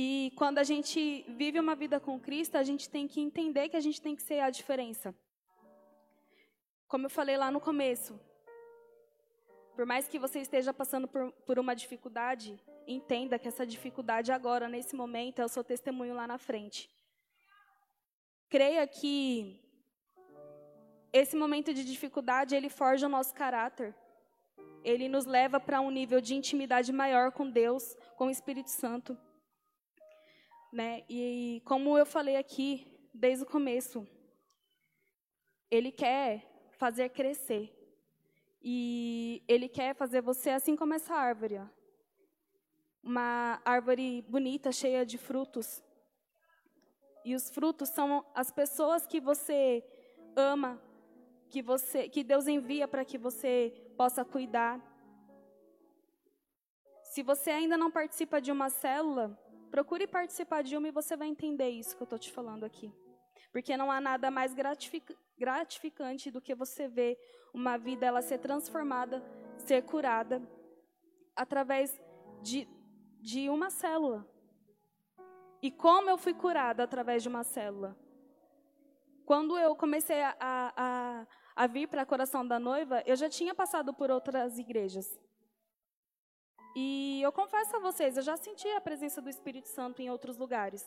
E 0.00 0.32
quando 0.36 0.58
a 0.58 0.62
gente 0.62 1.24
vive 1.40 1.58
uma 1.58 1.74
vida 1.74 1.98
com 1.98 2.20
Cristo, 2.20 2.54
a 2.56 2.62
gente 2.62 2.88
tem 2.88 3.08
que 3.08 3.20
entender 3.20 3.68
que 3.68 3.76
a 3.76 3.80
gente 3.80 4.00
tem 4.00 4.14
que 4.14 4.22
ser 4.22 4.38
a 4.38 4.48
diferença. 4.48 5.12
Como 6.86 7.06
eu 7.06 7.10
falei 7.10 7.36
lá 7.36 7.50
no 7.50 7.60
começo, 7.60 8.12
por 9.74 9.84
mais 9.84 10.06
que 10.06 10.16
você 10.16 10.38
esteja 10.38 10.72
passando 10.72 11.08
por, 11.08 11.32
por 11.44 11.58
uma 11.58 11.74
dificuldade, 11.74 12.60
entenda 12.86 13.40
que 13.40 13.48
essa 13.48 13.66
dificuldade 13.66 14.30
agora, 14.30 14.68
nesse 14.68 14.94
momento, 14.94 15.40
é 15.40 15.44
o 15.44 15.48
seu 15.48 15.64
testemunho 15.64 16.14
lá 16.14 16.28
na 16.28 16.38
frente. 16.38 16.88
Creia 18.48 18.86
que 18.86 19.60
esse 21.12 21.34
momento 21.34 21.74
de 21.74 21.82
dificuldade, 21.84 22.54
ele 22.54 22.68
forja 22.68 23.06
o 23.06 23.14
nosso 23.16 23.34
caráter. 23.34 23.92
Ele 24.84 25.08
nos 25.08 25.26
leva 25.26 25.58
para 25.58 25.80
um 25.80 25.90
nível 25.90 26.20
de 26.20 26.36
intimidade 26.36 26.92
maior 26.92 27.32
com 27.32 27.50
Deus, 27.50 27.96
com 28.14 28.28
o 28.28 28.30
Espírito 28.30 28.70
Santo. 28.70 29.18
Né? 30.72 31.04
E 31.08 31.62
como 31.64 31.96
eu 31.96 32.04
falei 32.04 32.36
aqui 32.36 32.86
desde 33.12 33.44
o 33.44 33.46
começo, 33.46 34.06
ele 35.70 35.90
quer 35.90 36.68
fazer 36.72 37.08
crescer. 37.10 37.74
E 38.62 39.42
ele 39.48 39.68
quer 39.68 39.94
fazer 39.94 40.20
você 40.20 40.50
assim 40.50 40.76
como 40.76 40.94
essa 40.94 41.14
árvore, 41.14 41.58
ó 41.58 41.78
uma 43.08 43.60
árvore 43.64 44.22
bonita, 44.28 44.70
cheia 44.70 45.04
de 45.04 45.16
frutos. 45.16 45.82
E 47.24 47.34
os 47.34 47.48
frutos 47.48 47.88
são 47.88 48.24
as 48.34 48.50
pessoas 48.50 49.06
que 49.06 49.18
você 49.20 49.82
ama, 50.36 50.80
que 51.48 51.62
você, 51.62 52.08
que 52.08 52.22
Deus 52.22 52.46
envia 52.46 52.86
para 52.86 53.06
que 53.06 53.16
você 53.16 53.72
possa 53.96 54.24
cuidar. 54.24 54.78
Se 57.02 57.22
você 57.22 57.50
ainda 57.50 57.78
não 57.78 57.90
participa 57.90 58.40
de 58.40 58.52
uma 58.52 58.68
célula, 58.68 59.38
procure 59.70 60.06
participar 60.06 60.62
de 60.62 60.76
uma 60.76 60.88
e 60.88 60.92
você 60.92 61.16
vai 61.16 61.28
entender 61.28 61.68
isso 61.68 61.96
que 61.96 62.02
eu 62.02 62.06
estou 62.06 62.18
te 62.18 62.32
falando 62.32 62.64
aqui. 62.64 62.92
Porque 63.52 63.76
não 63.76 63.90
há 63.90 64.00
nada 64.00 64.30
mais 64.30 64.54
gratificante 65.38 66.30
do 66.30 66.40
que 66.40 66.54
você 66.54 66.88
ver 66.88 67.18
uma 67.54 67.76
vida 67.76 68.06
ela 68.06 68.20
ser 68.20 68.38
transformada, 68.38 69.22
ser 69.56 69.82
curada 69.82 70.42
através 71.34 71.98
de 72.42 72.68
de 73.20 73.48
uma 73.50 73.70
célula. 73.70 74.26
E 75.60 75.70
como 75.70 76.08
eu 76.08 76.16
fui 76.16 76.32
curada 76.32 76.82
através 76.84 77.22
de 77.22 77.28
uma 77.28 77.42
célula? 77.42 77.96
Quando 79.24 79.58
eu 79.58 79.74
comecei 79.76 80.22
a, 80.22 80.36
a, 80.40 81.26
a 81.56 81.66
vir 81.66 81.88
para 81.88 82.02
a 82.02 82.06
Coração 82.06 82.46
da 82.46 82.58
Noiva, 82.58 83.02
eu 83.04 83.16
já 83.16 83.28
tinha 83.28 83.54
passado 83.54 83.92
por 83.92 84.10
outras 84.10 84.58
igrejas. 84.58 85.18
E 86.74 87.20
eu 87.22 87.32
confesso 87.32 87.76
a 87.76 87.80
vocês, 87.80 88.16
eu 88.16 88.22
já 88.22 88.36
senti 88.36 88.68
a 88.68 88.80
presença 88.80 89.20
do 89.20 89.28
Espírito 89.28 89.68
Santo 89.68 90.00
em 90.00 90.10
outros 90.10 90.36
lugares. 90.36 90.84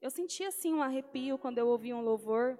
Eu 0.00 0.10
sentia, 0.10 0.48
assim, 0.48 0.72
um 0.74 0.82
arrepio 0.82 1.38
quando 1.38 1.58
eu 1.58 1.68
ouvia 1.68 1.96
um 1.96 2.02
louvor. 2.02 2.58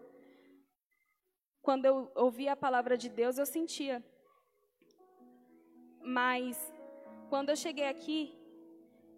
Quando 1.62 1.84
eu 1.84 2.10
ouvia 2.14 2.52
a 2.52 2.56
palavra 2.56 2.96
de 2.96 3.08
Deus, 3.08 3.38
eu 3.38 3.46
sentia. 3.46 4.04
Mas, 6.02 6.56
quando 7.28 7.50
eu 7.50 7.56
cheguei 7.56 7.86
aqui, 7.86 8.34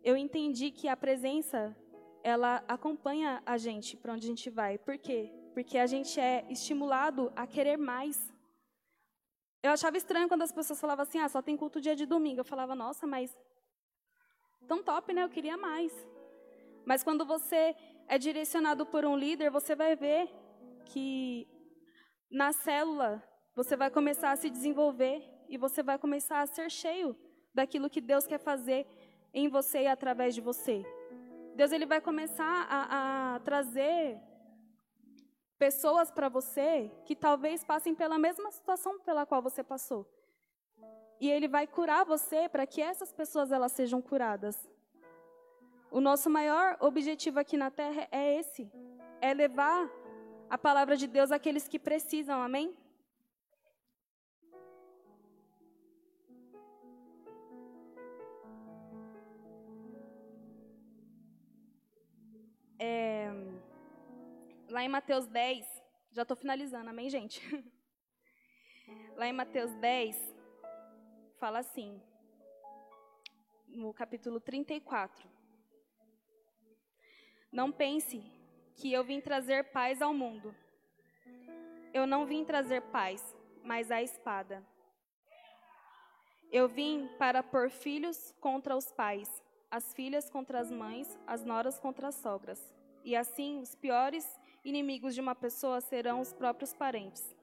eu 0.03 0.17
entendi 0.17 0.71
que 0.71 0.89
a 0.89 0.97
presença 0.97 1.77
ela 2.23 2.65
acompanha 2.69 3.43
a 3.45 3.57
gente 3.57 3.97
para 3.97 4.13
onde 4.13 4.27
a 4.27 4.29
gente 4.29 4.51
vai. 4.51 4.79
Por 4.79 4.99
quê? 4.99 5.33
Porque 5.55 5.79
a 5.79 5.87
gente 5.87 6.19
é 6.19 6.45
estimulado 6.49 7.33
a 7.37 7.47
querer 7.47 7.77
mais. 7.77 8.32
Eu 9.63 9.71
achava 9.71 9.97
estranho 9.97 10.29
quando 10.29 10.43
as 10.43 10.53
pessoas 10.53 10.81
falavam 10.81 11.05
assim: 11.05 11.19
"Ah, 11.19 11.29
só 11.29 11.41
tem 11.41 11.57
culto 11.57 11.81
dia 11.81 11.95
de 11.95 12.07
domingo". 12.07 12.41
Eu 12.41 12.45
falava: 12.45 12.75
"Nossa, 12.75 13.07
mas 13.07 13.37
tão 14.67 14.83
top, 14.83 15.13
né? 15.13 15.23
Eu 15.23 15.29
queria 15.29 15.57
mais". 15.57 15.93
Mas 16.85 17.05
quando 17.05 17.25
você 17.25 17.77
é 18.09 18.19
direcionado 18.19 18.85
por 18.85 19.05
um 19.05 19.17
líder, 19.17 19.51
você 19.51 19.75
vai 19.75 19.95
ver 19.95 20.29
que 20.87 21.47
na 22.31 22.53
célula 22.53 23.23
você 23.55 23.77
vai 23.77 23.91
começar 23.91 24.33
a 24.33 24.37
se 24.37 24.51
desenvolver 24.51 25.23
e 25.49 25.57
você 25.57 25.83
vai 25.83 25.99
começar 25.99 26.41
a 26.41 26.47
ser 26.47 26.71
cheio 26.71 27.17
daquilo 27.55 27.91
que 27.91 28.01
Deus 28.01 28.27
quer 28.27 28.39
fazer 28.39 28.87
em 29.33 29.49
você 29.49 29.83
e 29.83 29.87
através 29.87 30.35
de 30.35 30.41
você. 30.41 30.85
Deus 31.55 31.71
ele 31.71 31.87
vai 31.87 32.01
começar 32.01 32.67
a, 32.69 33.35
a 33.35 33.41
trazer 33.41 34.19
pessoas 35.65 36.11
para 36.11 36.29
você 36.29 36.91
que 37.07 37.15
talvez 37.15 37.63
passem 37.63 37.95
pela 37.95 38.19
mesma 38.19 38.51
situação 38.51 38.99
pela 38.99 39.25
qual 39.25 39.41
você 39.41 39.63
passou. 39.63 40.03
E 41.21 41.31
ele 41.31 41.47
vai 41.47 41.69
curar 41.69 42.05
você 42.05 42.49
para 42.49 42.67
que 42.67 42.81
essas 42.83 43.13
pessoas 43.13 43.53
elas 43.53 43.71
sejam 43.71 44.01
curadas. 44.03 44.57
O 45.89 46.01
nosso 46.01 46.29
maior 46.29 46.77
objetivo 46.81 47.39
aqui 47.39 47.57
na 47.57 47.71
terra 47.71 48.09
é 48.11 48.41
esse: 48.41 48.69
é 49.21 49.33
levar 49.33 49.89
a 50.51 50.59
palavra 50.59 50.97
de 50.97 51.07
Deus 51.07 51.31
àqueles 51.31 51.69
que 51.69 51.79
precisam. 51.79 52.43
Amém? 52.43 52.77
É, 62.81 63.12
lá 64.73 64.83
em 64.83 64.89
Mateus 64.89 65.27
10, 65.27 65.67
já 66.11 66.23
estou 66.23 66.37
finalizando, 66.37 66.91
amém, 66.91 67.09
gente? 67.09 67.41
Lá 69.17 69.27
em 69.27 69.33
Mateus 69.33 69.73
10, 69.75 70.17
fala 71.39 71.61
assim, 71.61 72.01
no 73.69 73.93
capítulo 73.95 74.41
34. 74.41 75.29
Não 77.53 77.71
pense 77.71 78.23
que 78.75 78.93
eu 78.93 79.05
vim 79.05 79.21
trazer 79.21 79.71
paz 79.71 80.03
ao 80.03 80.13
mundo. 80.13 80.55
Eu 81.93 82.07
não 82.07 82.27
vim 82.27 82.45
trazer 82.45 82.81
paz, 82.83 83.37
mas 83.63 83.91
a 83.91 84.03
espada. 84.03 84.67
Eu 86.51 86.67
vim 86.69 87.09
para 87.19 87.43
pôr 87.43 87.71
filhos 87.71 88.35
contra 88.41 88.77
os 88.77 88.91
pais 88.93 89.43
as 89.73 89.95
filhas 89.95 90.29
contra 90.29 90.61
as 90.61 90.71
mães, 90.71 91.19
as 91.27 91.43
noras 91.47 91.81
contra 91.81 92.09
as 92.09 92.17
sogras. 92.17 92.63
E 93.03 93.17
assim, 93.17 93.59
os 93.59 93.75
piores 93.75 94.39
inimigos 94.65 95.15
de 95.15 95.21
uma 95.21 95.35
pessoa 95.35 95.81
serão 95.81 96.21
os 96.21 96.33
próprios 96.33 96.73
parentes. 96.73 97.35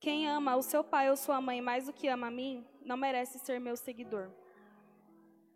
Quem 0.00 0.28
ama 0.28 0.56
o 0.56 0.62
seu 0.62 0.82
pai 0.82 1.08
ou 1.10 1.16
sua 1.16 1.40
mãe 1.40 1.60
mais 1.60 1.86
do 1.86 1.92
que 1.92 2.08
ama 2.08 2.26
a 2.26 2.30
mim, 2.30 2.66
não 2.84 2.96
merece 2.96 3.38
ser 3.38 3.60
meu 3.60 3.76
seguidor. 3.76 4.32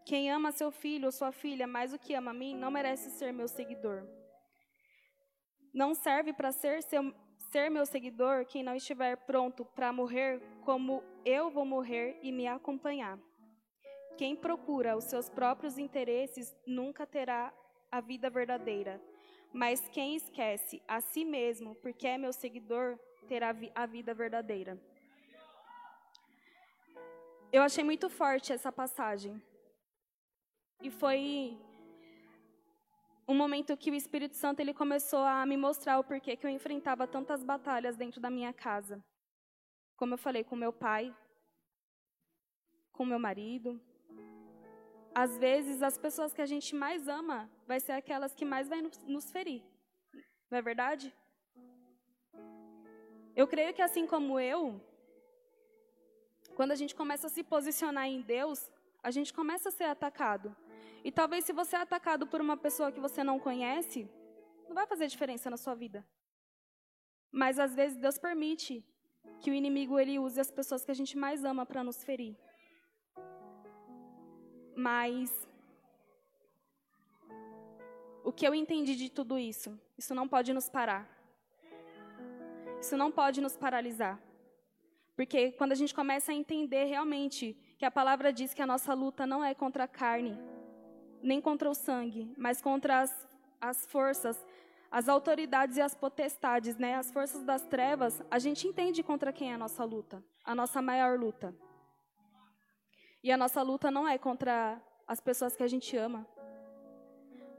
Quem 0.04 0.30
ama 0.30 0.52
seu 0.52 0.70
filho 0.70 1.06
ou 1.06 1.12
sua 1.12 1.32
filha 1.32 1.66
mais 1.66 1.90
do 1.90 1.98
que 1.98 2.14
ama 2.14 2.30
a 2.30 2.34
mim, 2.34 2.54
não 2.54 2.70
merece 2.70 3.10
ser 3.10 3.32
meu 3.32 3.48
seguidor. 3.48 4.06
Não 5.74 5.94
serve 5.94 6.32
para 6.32 6.52
ser, 6.52 6.80
ser 7.50 7.70
meu 7.70 7.84
seguidor 7.84 8.46
quem 8.46 8.62
não 8.62 8.76
estiver 8.76 9.16
pronto 9.16 9.64
para 9.64 9.92
morrer 9.92 10.40
como 10.64 11.02
eu 11.24 11.50
vou 11.50 11.66
morrer 11.66 12.16
e 12.22 12.30
me 12.30 12.46
acompanhar. 12.46 13.18
Quem 14.16 14.36
procura 14.36 14.96
os 14.96 15.04
seus 15.04 15.28
próprios 15.28 15.76
interesses 15.76 16.56
nunca 16.66 17.04
terá 17.04 17.52
a 17.96 18.00
vida 18.00 18.28
verdadeira. 18.28 19.00
Mas 19.52 19.88
quem 19.88 20.16
esquece 20.16 20.82
a 20.86 21.00
si 21.00 21.24
mesmo, 21.24 21.74
porque 21.76 22.06
é 22.06 22.18
meu 22.18 22.32
seguidor, 22.32 22.98
terá 23.26 23.54
a 23.74 23.86
vida 23.86 24.12
verdadeira. 24.14 24.80
Eu 27.52 27.62
achei 27.62 27.82
muito 27.82 28.08
forte 28.10 28.52
essa 28.52 28.70
passagem. 28.70 29.40
E 30.82 30.90
foi 30.90 31.58
um 33.26 33.34
momento 33.34 33.76
que 33.76 33.90
o 33.90 33.94
Espírito 33.94 34.36
Santo 34.36 34.60
ele 34.60 34.74
começou 34.74 35.20
a 35.20 35.44
me 35.46 35.56
mostrar 35.56 35.98
o 35.98 36.04
porquê 36.04 36.36
que 36.36 36.46
eu 36.46 36.50
enfrentava 36.50 37.06
tantas 37.06 37.42
batalhas 37.42 37.96
dentro 37.96 38.20
da 38.20 38.30
minha 38.30 38.52
casa. 38.52 39.02
Como 39.96 40.14
eu 40.14 40.18
falei 40.18 40.44
com 40.44 40.54
meu 40.54 40.72
pai, 40.72 41.14
com 42.92 43.04
meu 43.04 43.18
marido, 43.18 43.80
às 45.22 45.38
vezes 45.38 45.82
as 45.82 45.96
pessoas 45.96 46.34
que 46.34 46.42
a 46.42 46.50
gente 46.52 46.70
mais 46.76 47.08
ama 47.08 47.38
vai 47.66 47.80
ser 47.80 47.92
aquelas 47.92 48.34
que 48.34 48.44
mais 48.44 48.68
vai 48.68 48.80
nos 49.14 49.30
ferir. 49.34 49.62
Não 50.50 50.58
é 50.58 50.62
verdade? 50.70 51.06
Eu 53.34 53.46
creio 53.52 53.72
que 53.72 53.80
assim 53.80 54.06
como 54.06 54.38
eu, 54.38 54.78
quando 56.54 56.72
a 56.72 56.74
gente 56.80 56.94
começa 56.94 57.28
a 57.28 57.30
se 57.30 57.42
posicionar 57.42 58.06
em 58.06 58.20
Deus, 58.20 58.70
a 59.02 59.10
gente 59.10 59.32
começa 59.32 59.70
a 59.70 59.72
ser 59.72 59.84
atacado. 59.84 60.54
E 61.02 61.10
talvez 61.10 61.46
se 61.46 61.52
você 61.60 61.76
é 61.76 61.80
atacado 61.80 62.26
por 62.26 62.42
uma 62.42 62.58
pessoa 62.58 62.92
que 62.92 63.00
você 63.00 63.24
não 63.24 63.38
conhece, 63.38 64.06
não 64.68 64.74
vai 64.74 64.86
fazer 64.86 65.06
diferença 65.06 65.48
na 65.48 65.56
sua 65.56 65.74
vida. 65.74 66.06
Mas 67.32 67.58
às 67.58 67.74
vezes 67.74 67.96
Deus 67.96 68.18
permite 68.18 68.84
que 69.40 69.50
o 69.50 69.54
inimigo 69.54 69.98
ele 69.98 70.18
use 70.18 70.38
as 70.38 70.50
pessoas 70.50 70.84
que 70.84 70.90
a 70.90 70.98
gente 71.00 71.16
mais 71.16 71.42
ama 71.42 71.64
para 71.64 71.82
nos 71.82 72.04
ferir. 72.04 72.36
Mas 74.76 75.48
o 78.22 78.30
que 78.30 78.46
eu 78.46 78.54
entendi 78.54 78.94
de 78.94 79.08
tudo 79.08 79.38
isso? 79.38 79.80
Isso 79.96 80.14
não 80.14 80.28
pode 80.28 80.52
nos 80.52 80.68
parar. 80.68 81.08
Isso 82.78 82.94
não 82.94 83.10
pode 83.10 83.40
nos 83.40 83.56
paralisar. 83.56 84.20
Porque 85.16 85.52
quando 85.52 85.72
a 85.72 85.74
gente 85.74 85.94
começa 85.94 86.30
a 86.30 86.34
entender 86.34 86.84
realmente 86.84 87.56
que 87.78 87.86
a 87.86 87.90
palavra 87.90 88.30
diz 88.30 88.52
que 88.52 88.60
a 88.60 88.66
nossa 88.66 88.92
luta 88.92 89.26
não 89.26 89.42
é 89.42 89.54
contra 89.54 89.84
a 89.84 89.88
carne, 89.88 90.38
nem 91.22 91.40
contra 91.40 91.70
o 91.70 91.74
sangue, 91.74 92.30
mas 92.36 92.60
contra 92.60 93.00
as, 93.00 93.26
as 93.58 93.86
forças, 93.86 94.46
as 94.90 95.08
autoridades 95.08 95.78
e 95.78 95.80
as 95.80 95.94
potestades, 95.94 96.76
né? 96.76 96.96
as 96.96 97.10
forças 97.10 97.42
das 97.42 97.62
trevas, 97.62 98.22
a 98.30 98.38
gente 98.38 98.68
entende 98.68 99.02
contra 99.02 99.32
quem 99.32 99.52
é 99.52 99.54
a 99.54 99.58
nossa 99.58 99.84
luta, 99.84 100.22
a 100.44 100.54
nossa 100.54 100.82
maior 100.82 101.18
luta. 101.18 101.54
E 103.26 103.32
a 103.32 103.36
nossa 103.36 103.60
luta 103.60 103.90
não 103.90 104.06
é 104.06 104.16
contra 104.16 104.80
as 105.04 105.20
pessoas 105.20 105.56
que 105.56 105.62
a 105.64 105.66
gente 105.66 105.96
ama. 105.96 106.24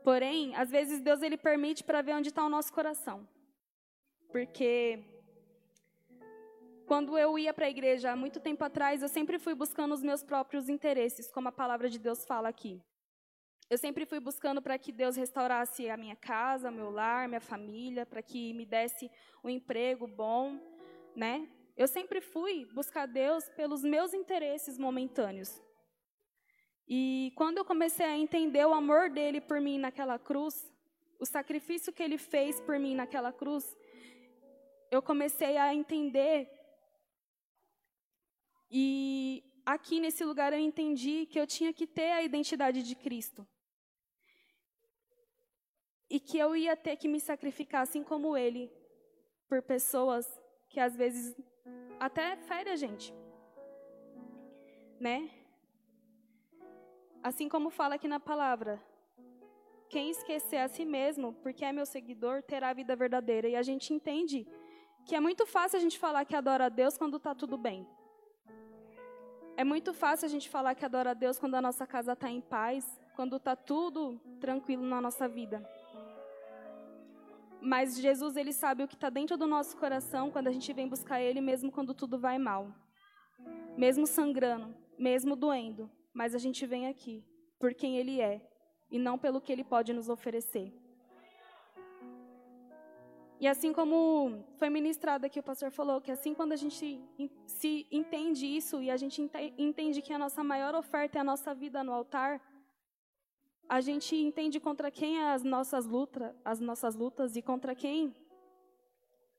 Porém, 0.02 0.56
às 0.56 0.70
vezes 0.70 1.02
Deus 1.02 1.22
ele 1.22 1.36
permite 1.36 1.84
para 1.84 2.02
ver 2.02 2.14
onde 2.16 2.30
está 2.30 2.42
o 2.46 2.48
nosso 2.48 2.72
coração. 2.72 3.28
Porque 4.32 5.04
quando 6.86 7.18
eu 7.18 7.38
ia 7.38 7.54
para 7.54 7.66
a 7.66 7.70
igreja 7.70 8.14
há 8.14 8.16
muito 8.16 8.40
tempo 8.40 8.64
atrás, 8.64 9.02
eu 9.02 9.10
sempre 9.10 9.38
fui 9.38 9.54
buscando 9.54 9.94
os 9.94 10.02
meus 10.02 10.24
próprios 10.24 10.70
interesses, 10.70 11.30
como 11.30 11.50
a 11.50 11.52
palavra 11.52 11.90
de 11.90 12.00
Deus 12.00 12.24
fala 12.24 12.48
aqui. 12.48 12.82
Eu 13.70 13.78
sempre 13.78 14.06
fui 14.06 14.22
buscando 14.22 14.62
para 14.62 14.78
que 14.78 14.94
Deus 14.94 15.18
restaurasse 15.18 15.90
a 15.90 15.98
minha 15.98 16.16
casa, 16.16 16.72
meu 16.72 16.90
lar, 16.90 17.28
minha 17.28 17.42
família, 17.42 18.06
para 18.06 18.22
que 18.22 18.54
me 18.54 18.66
desse 18.66 19.12
um 19.44 19.50
emprego 19.50 20.08
bom, 20.08 20.58
né? 21.14 21.46
Eu 21.78 21.88
sempre 21.88 22.20
fui 22.20 22.66
buscar 22.74 23.06
Deus 23.06 23.48
pelos 23.50 23.84
meus 23.84 24.12
interesses 24.12 24.80
momentâneos. 24.80 25.62
E 26.88 27.32
quando 27.36 27.60
eu 27.60 27.66
comecei 27.66 28.06
a 28.06 28.18
entender 28.18 28.66
o 28.66 28.74
amor 28.74 29.12
dele 29.12 29.40
por 29.40 29.62
mim 29.62 29.78
naquela 29.78 30.18
cruz, 30.18 30.56
o 31.20 31.26
sacrifício 31.26 31.94
que 31.94 32.02
ele 32.02 32.18
fez 32.18 32.60
por 32.62 32.80
mim 32.80 32.96
naquela 32.96 33.32
cruz, 33.32 33.78
eu 34.90 35.04
comecei 35.04 35.56
a 35.56 35.72
entender. 35.72 36.50
E 38.72 39.44
aqui 39.64 40.00
nesse 40.00 40.24
lugar 40.26 40.54
eu 40.54 40.60
entendi 40.60 41.28
que 41.28 41.40
eu 41.40 41.46
tinha 41.46 41.72
que 41.72 41.86
ter 41.86 42.12
a 42.12 42.24
identidade 42.24 42.82
de 42.82 42.96
Cristo 42.96 43.48
e 46.10 46.20
que 46.20 46.40
eu 46.40 46.56
ia 46.56 46.76
ter 46.76 46.96
que 46.96 47.08
me 47.08 47.20
sacrificar 47.20 47.82
assim 47.82 48.04
como 48.04 48.36
ele 48.36 48.72
por 49.48 49.62
pessoas 49.62 50.26
que 50.70 50.80
às 50.80 50.96
vezes 50.96 51.36
até 52.00 52.36
fere 52.36 52.70
a 52.70 52.76
gente. 52.76 53.14
Né? 55.00 55.30
Assim 57.22 57.50
como 57.50 57.70
fala 57.70 57.96
aqui 57.96 58.08
na 58.08 58.20
palavra, 58.20 58.82
quem 59.90 60.10
esquecer 60.10 60.58
a 60.58 60.68
si 60.68 60.86
mesmo, 60.86 61.34
porque 61.42 61.64
é 61.64 61.72
meu 61.72 61.86
seguidor, 61.86 62.42
terá 62.44 62.70
a 62.70 62.74
vida 62.74 62.96
verdadeira. 62.96 63.48
E 63.48 63.56
a 63.56 63.64
gente 63.64 63.94
entende 63.94 64.48
que 65.06 65.16
é 65.16 65.20
muito 65.20 65.46
fácil 65.46 65.78
a 65.78 65.82
gente 65.82 65.98
falar 65.98 66.26
que 66.26 66.36
adora 66.36 66.66
a 66.66 66.70
Deus 66.70 66.98
quando 66.98 67.18
está 67.18 67.34
tudo 67.34 67.58
bem. 67.58 67.88
É 69.56 69.64
muito 69.64 69.94
fácil 69.94 70.26
a 70.26 70.30
gente 70.30 70.50
falar 70.50 70.76
que 70.76 70.86
adora 70.86 71.12
a 71.12 71.14
Deus 71.14 71.40
quando 71.40 71.56
a 71.56 71.62
nossa 71.62 71.88
casa 71.88 72.14
está 72.14 72.30
em 72.30 72.42
paz, 72.42 73.00
quando 73.16 73.38
está 73.38 73.56
tudo 73.56 74.20
tranquilo 74.40 74.84
na 74.84 75.02
nossa 75.02 75.28
vida. 75.28 75.68
Mas 77.62 78.00
Jesus, 78.00 78.38
ele 78.38 78.54
sabe 78.54 78.84
o 78.84 78.88
que 78.88 78.96
está 78.96 79.10
dentro 79.10 79.38
do 79.38 79.48
nosso 79.48 79.76
coração 79.78 80.30
quando 80.32 80.48
a 80.48 80.52
gente 80.52 80.72
vem 80.74 80.88
buscar 80.88 81.22
Ele, 81.22 81.42
mesmo 81.42 81.72
quando 81.72 81.94
tudo 81.94 82.18
vai 82.20 82.38
mal. 82.38 82.74
Mesmo 83.76 84.06
sangrando, 84.06 84.76
mesmo 84.98 85.36
doendo. 85.36 85.90
Mas 86.14 86.34
a 86.36 86.38
gente 86.38 86.66
vem 86.66 86.88
aqui 86.88 87.24
por 87.60 87.74
quem 87.74 87.98
Ele 87.98 88.22
é 88.22 88.42
e 88.92 89.00
não 89.00 89.18
pelo 89.18 89.42
que 89.42 89.52
Ele 89.52 89.64
pode 89.64 89.94
nos 89.94 90.10
oferecer. 90.10 90.74
E 93.40 93.48
assim 93.48 93.72
como 93.72 94.44
foi 94.58 94.68
ministrado 94.68 95.26
aqui, 95.26 95.40
o 95.40 95.44
pastor 95.44 95.70
falou 95.70 96.02
que 96.02 96.12
assim 96.12 96.34
quando 96.34 96.54
a 96.54 96.56
gente 96.56 97.00
se 97.46 97.88
entende 97.92 98.48
isso 98.48 98.82
e 98.82 98.90
a 98.90 98.98
gente 98.98 99.22
entende 99.58 100.02
que 100.02 100.12
a 100.12 100.18
nossa 100.18 100.44
maior 100.44 100.74
oferta 100.74 101.20
é 101.20 101.22
a 101.22 101.24
nossa 101.24 101.54
vida 101.54 101.84
no 101.84 101.94
altar, 101.94 102.42
a 103.70 103.82
gente 103.82 104.16
entende 104.16 104.60
contra 104.60 104.90
quem 104.90 105.22
as 105.22 105.44
nossas 105.44 105.86
lutas, 105.86 106.34
as 106.44 106.60
nossas 106.60 106.96
lutas 106.96 107.36
e 107.36 107.42
contra 107.42 107.76
quem 107.76 108.16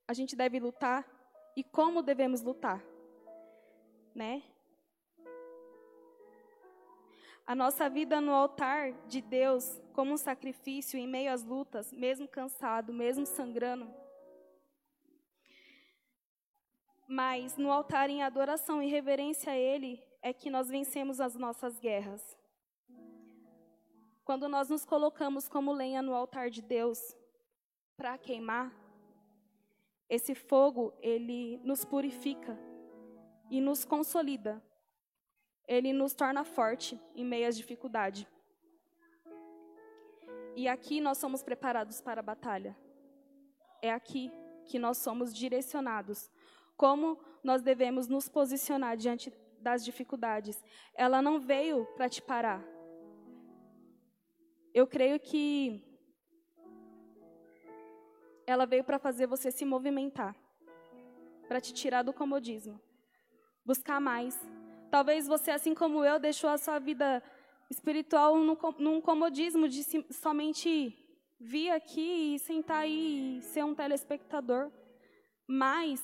a 0.07 0.12
gente 0.12 0.37
deve 0.37 0.61
lutar 0.61 1.07
e 1.57 1.64
como 1.64 2.03
devemos 2.03 2.43
lutar, 2.43 2.85
né? 4.14 4.43
A 7.47 7.55
nossa 7.55 7.89
vida 7.89 8.20
no 8.20 8.33
altar 8.33 8.93
de 9.07 9.22
Deus, 9.22 9.81
como 9.95 10.12
um 10.12 10.18
sacrifício 10.18 10.99
em 10.99 11.09
meio 11.09 11.33
às 11.33 11.43
lutas, 11.43 11.91
mesmo 11.93 12.29
cansado, 12.29 12.93
mesmo 12.93 13.24
sangrando. 13.24 13.91
Mas 17.09 17.57
no 17.57 17.72
altar 17.72 18.11
em 18.11 18.22
adoração 18.22 18.83
e 18.83 18.91
reverência 18.91 19.53
a 19.53 19.57
Ele 19.57 20.03
é 20.20 20.31
que 20.35 20.51
nós 20.51 20.68
vencemos 20.68 21.20
as 21.20 21.35
nossas 21.37 21.79
guerras. 21.79 22.37
Quando 24.29 24.47
nós 24.47 24.68
nos 24.68 24.85
colocamos 24.85 25.49
como 25.49 25.72
lenha 25.72 26.03
no 26.03 26.12
altar 26.12 26.51
de 26.51 26.61
Deus 26.61 27.16
para 27.97 28.18
queimar, 28.18 28.70
esse 30.07 30.35
fogo, 30.35 30.93
ele 31.01 31.57
nos 31.64 31.83
purifica 31.83 32.55
e 33.51 33.59
nos 33.59 33.87
consolida. 33.87 34.62
Ele 35.66 35.95
nos 35.95 36.12
torna 36.12 36.45
forte 36.45 37.01
em 37.14 37.24
meio 37.24 37.49
às 37.49 37.57
dificuldades. 37.57 38.26
E 40.55 40.68
aqui 40.68 41.01
nós 41.01 41.16
somos 41.16 41.43
preparados 41.43 42.03
para 42.03 42.20
a 42.20 42.22
batalha. 42.22 42.76
É 43.81 43.91
aqui 43.91 44.31
que 44.66 44.79
nós 44.79 44.99
somos 44.99 45.33
direcionados. 45.33 46.31
Como 46.76 47.18
nós 47.43 47.62
devemos 47.62 48.09
nos 48.09 48.29
posicionar 48.29 48.95
diante 48.95 49.33
das 49.59 49.83
dificuldades. 49.83 50.62
Ela 50.95 51.22
não 51.22 51.41
veio 51.41 51.87
para 51.97 52.11
te 52.11 52.20
parar, 52.20 52.62
eu 54.75 54.87
creio 54.87 55.19
que 55.19 55.83
ela 58.47 58.64
veio 58.66 58.85
para 58.85 58.99
fazer 58.99 59.27
você 59.27 59.51
se 59.51 59.64
movimentar, 59.64 60.35
para 61.47 61.61
te 61.61 61.73
tirar 61.73 62.03
do 62.03 62.12
comodismo, 62.12 62.81
buscar 63.64 64.01
mais. 64.01 64.39
Talvez 64.91 65.27
você, 65.27 65.51
assim 65.51 65.75
como 65.75 66.05
eu, 66.05 66.19
deixou 66.19 66.49
a 66.49 66.59
sua 66.59 66.79
vida 66.79 67.23
espiritual 67.71 68.37
num 68.79 69.01
comodismo 69.01 69.69
de 69.69 69.83
somente 70.12 70.97
vir 71.39 71.71
aqui 71.71 72.35
e 72.35 72.39
sentar 72.39 72.79
aí 72.79 73.39
e 73.39 73.43
ser 73.43 73.64
um 73.64 73.75
telespectador. 73.75 74.71
Mas 75.47 76.03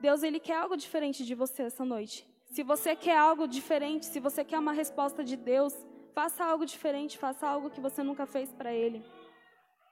Deus 0.00 0.22
ele 0.22 0.38
quer 0.38 0.56
algo 0.56 0.76
diferente 0.76 1.24
de 1.24 1.34
você 1.34 1.64
essa 1.64 1.84
noite. 1.84 2.26
Se 2.46 2.62
você 2.62 2.94
quer 2.94 3.18
algo 3.18 3.48
diferente, 3.48 4.06
se 4.06 4.20
você 4.20 4.44
quer 4.44 4.58
uma 4.58 4.72
resposta 4.72 5.24
de 5.24 5.36
Deus, 5.36 5.74
Faça 6.14 6.44
algo 6.44 6.64
diferente, 6.64 7.18
faça 7.18 7.46
algo 7.46 7.70
que 7.70 7.80
você 7.80 8.02
nunca 8.02 8.24
fez 8.24 8.52
para 8.52 8.72
Ele. 8.72 9.04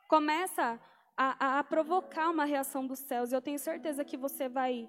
Começa 0.08 0.80
a, 1.16 1.46
a, 1.46 1.58
a 1.58 1.64
provocar 1.64 2.30
uma 2.30 2.44
reação 2.44 2.86
dos 2.86 3.00
céus. 3.00 3.32
E 3.32 3.34
eu 3.34 3.42
tenho 3.42 3.58
certeza 3.58 4.04
que 4.04 4.16
você 4.16 4.48
vai 4.48 4.88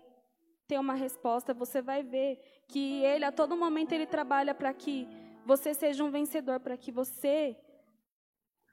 ter 0.67 0.77
uma 0.77 0.93
resposta, 0.93 1.53
você 1.53 1.81
vai 1.81 2.03
ver 2.03 2.39
que 2.67 3.03
Ele, 3.03 3.25
a 3.25 3.31
todo 3.31 3.57
momento, 3.57 3.93
Ele 3.93 4.05
trabalha 4.05 4.53
para 4.53 4.71
que 4.73 5.07
você 5.45 5.73
seja 5.73 6.03
um 6.03 6.11
vencedor, 6.11 6.59
para 6.59 6.77
que 6.77 6.91
você 6.91 7.57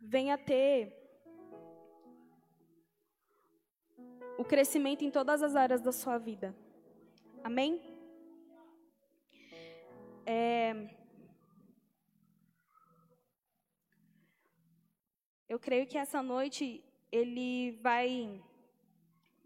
venha 0.00 0.36
ter 0.36 0.96
o 4.38 4.44
crescimento 4.44 5.02
em 5.02 5.11
todas 5.11 5.42
as 5.42 5.56
áreas 5.56 5.80
da 5.80 5.92
sua 5.92 6.18
vida. 6.18 6.54
Amém? 7.42 7.80
É, 10.26 10.99
Eu 15.53 15.59
creio 15.59 15.84
que 15.84 15.98
essa 15.98 16.22
noite 16.22 16.64
ele 17.11 17.72
vai 17.82 18.40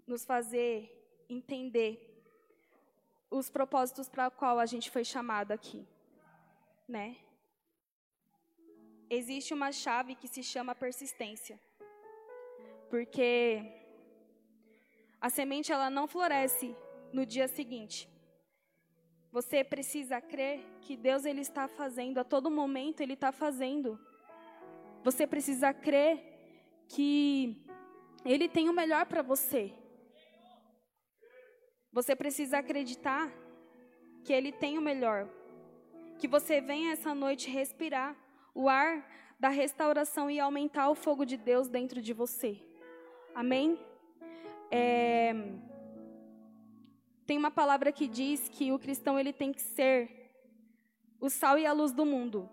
nos 0.06 0.22
fazer 0.26 0.74
entender 1.30 1.92
os 3.30 3.48
propósitos 3.48 4.06
para 4.06 4.30
qual 4.30 4.58
a 4.58 4.66
gente 4.66 4.90
foi 4.90 5.02
chamado 5.02 5.50
aqui, 5.52 5.88
né? 6.86 7.16
Existe 9.08 9.54
uma 9.54 9.72
chave 9.72 10.14
que 10.14 10.28
se 10.28 10.42
chama 10.42 10.74
persistência. 10.74 11.58
Porque 12.90 13.62
a 15.18 15.30
semente 15.30 15.72
ela 15.72 15.88
não 15.88 16.06
floresce 16.06 16.76
no 17.14 17.24
dia 17.24 17.48
seguinte. 17.48 18.06
Você 19.32 19.64
precisa 19.64 20.20
crer 20.20 20.60
que 20.82 20.98
Deus 20.98 21.24
ele 21.24 21.40
está 21.40 21.66
fazendo 21.66 22.18
a 22.18 22.24
todo 22.24 22.50
momento, 22.50 23.00
ele 23.00 23.14
está 23.14 23.32
fazendo 23.32 23.98
você 25.04 25.26
precisa 25.26 25.72
crer 25.74 26.18
que 26.88 27.62
Ele 28.24 28.48
tem 28.48 28.70
o 28.70 28.72
melhor 28.72 29.04
para 29.04 29.20
você. 29.20 29.70
Você 31.92 32.16
precisa 32.16 32.58
acreditar 32.58 33.30
que 34.24 34.32
Ele 34.32 34.50
tem 34.50 34.78
o 34.78 34.80
melhor. 34.80 35.28
Que 36.18 36.26
você 36.26 36.58
venha 36.60 36.92
essa 36.92 37.14
noite 37.14 37.50
respirar 37.50 38.16
o 38.54 38.66
ar 38.66 39.06
da 39.38 39.50
restauração 39.50 40.30
e 40.30 40.40
aumentar 40.40 40.88
o 40.88 40.94
fogo 40.94 41.26
de 41.26 41.36
Deus 41.36 41.68
dentro 41.68 42.00
de 42.00 42.14
você. 42.14 42.58
Amém? 43.34 43.78
É... 44.70 45.34
Tem 47.26 47.36
uma 47.36 47.50
palavra 47.50 47.92
que 47.92 48.08
diz 48.08 48.48
que 48.48 48.72
o 48.72 48.78
cristão 48.78 49.18
ele 49.18 49.34
tem 49.34 49.52
que 49.52 49.60
ser 49.60 50.32
o 51.20 51.28
sal 51.28 51.58
e 51.58 51.66
a 51.66 51.72
luz 51.72 51.92
do 51.92 52.06
mundo. 52.06 52.48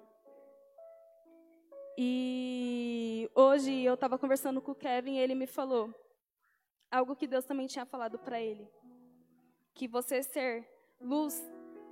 E 1.97 3.29
hoje 3.35 3.83
eu 3.83 3.95
estava 3.95 4.17
conversando 4.17 4.61
com 4.61 4.71
o 4.71 4.75
Kevin 4.75 5.15
e 5.15 5.19
ele 5.19 5.35
me 5.35 5.45
falou 5.45 5.93
algo 6.89 7.15
que 7.15 7.27
Deus 7.27 7.45
também 7.45 7.67
tinha 7.67 7.85
falado 7.85 8.17
para 8.19 8.39
ele. 8.39 8.67
Que 9.73 9.87
você 9.87 10.23
ser 10.23 10.67
luz 10.99 11.41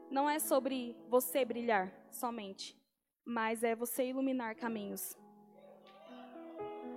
não 0.10 0.30
é 0.30 0.39
sobre 0.39 0.95
você 1.08 1.45
brilhar 1.45 1.93
somente, 2.10 2.76
mas 3.26 3.64
é 3.64 3.76
você 3.76 4.10
iluminar 4.10 4.56
caminhos. 4.56 5.16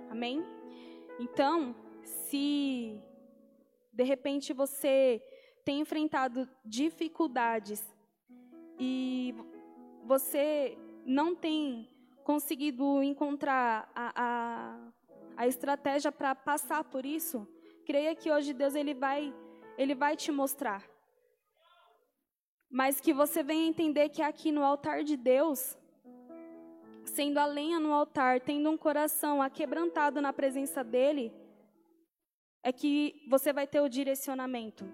Amém? 0.09 0.43
Então, 1.19 1.75
se 2.03 3.01
de 3.91 4.03
repente 4.03 4.53
você 4.53 5.21
tem 5.63 5.79
enfrentado 5.79 6.49
dificuldades 6.65 7.81
e 8.79 9.33
você 10.03 10.77
não 11.05 11.35
tem 11.35 11.89
conseguido 12.23 13.03
encontrar 13.03 13.91
a, 13.93 14.13
a, 14.15 14.91
a 15.37 15.47
estratégia 15.47 16.11
para 16.11 16.33
passar 16.33 16.83
por 16.83 17.05
isso, 17.05 17.47
creia 17.85 18.15
que 18.15 18.31
hoje 18.31 18.53
Deus 18.53 18.75
ele 18.75 18.93
vai, 18.93 19.33
ele 19.77 19.93
vai 19.93 20.15
te 20.15 20.31
mostrar. 20.31 20.83
Mas 22.69 22.99
que 22.99 23.13
você 23.13 23.43
venha 23.43 23.67
entender 23.67 24.09
que 24.09 24.21
aqui 24.21 24.51
no 24.51 24.63
altar 24.63 25.03
de 25.03 25.15
Deus, 25.15 25.77
sendo 27.05 27.37
a 27.37 27.45
lenha 27.45 27.79
no 27.79 27.93
altar, 27.93 28.39
tendo 28.39 28.69
um 28.69 28.77
coração 28.77 29.41
aquebrantado 29.41 30.19
na 30.21 30.33
presença 30.33 30.83
dele, 30.83 31.31
é 32.63 32.71
que 32.71 33.23
você 33.29 33.53
vai 33.53 33.67
ter 33.67 33.81
o 33.81 33.89
direcionamento, 33.89 34.85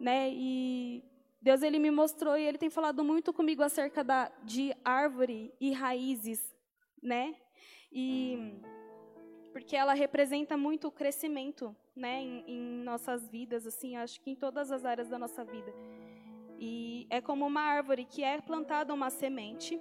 né? 0.00 0.30
E 0.32 1.04
Deus 1.40 1.62
ele 1.62 1.78
me 1.78 1.90
mostrou 1.90 2.36
e 2.36 2.42
ele 2.42 2.58
tem 2.58 2.70
falado 2.70 3.04
muito 3.04 3.32
comigo 3.32 3.62
acerca 3.62 4.02
da, 4.02 4.30
de 4.42 4.74
árvore 4.84 5.54
e 5.60 5.72
raízes, 5.72 6.54
né? 7.02 7.36
E 7.92 8.60
porque 9.52 9.74
ela 9.74 9.94
representa 9.94 10.54
muito 10.54 10.88
o 10.88 10.92
crescimento, 10.92 11.74
né, 11.94 12.20
em, 12.20 12.44
em 12.46 12.82
nossas 12.84 13.26
vidas, 13.26 13.66
assim, 13.66 13.96
acho 13.96 14.20
que 14.20 14.30
em 14.30 14.34
todas 14.34 14.70
as 14.70 14.84
áreas 14.84 15.08
da 15.08 15.18
nossa 15.18 15.42
vida. 15.44 15.72
E 16.58 17.06
é 17.08 17.22
como 17.22 17.46
uma 17.46 17.62
árvore 17.62 18.04
que 18.04 18.22
é 18.22 18.38
plantada 18.40 18.92
uma 18.92 19.08
semente 19.08 19.80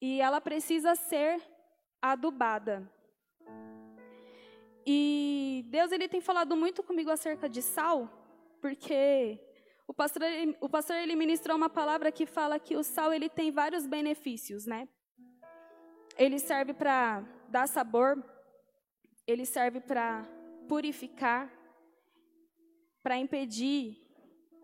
e 0.00 0.20
ela 0.20 0.40
precisa 0.40 0.94
ser 0.94 1.42
adubada. 2.00 2.90
E 4.86 5.64
Deus 5.68 5.90
ele 5.92 6.08
tem 6.08 6.20
falado 6.20 6.54
muito 6.56 6.82
comigo 6.82 7.10
acerca 7.10 7.48
de 7.48 7.60
sal, 7.60 8.08
porque 8.60 9.38
o 9.88 9.94
pastor, 9.94 10.22
o 10.60 10.68
pastor 10.68 10.96
ele 10.96 11.14
ministrou 11.14 11.56
uma 11.56 11.70
palavra 11.70 12.10
que 12.10 12.26
fala 12.26 12.58
que 12.58 12.76
o 12.76 12.82
sal 12.82 13.12
ele 13.12 13.28
tem 13.28 13.50
vários 13.50 13.86
benefícios, 13.86 14.66
né? 14.66 14.88
Ele 16.18 16.38
serve 16.38 16.72
para 16.72 17.22
dar 17.48 17.68
sabor, 17.68 18.22
ele 19.26 19.46
serve 19.46 19.80
para 19.80 20.26
purificar, 20.68 21.52
para 23.02 23.16
impedir 23.16 24.02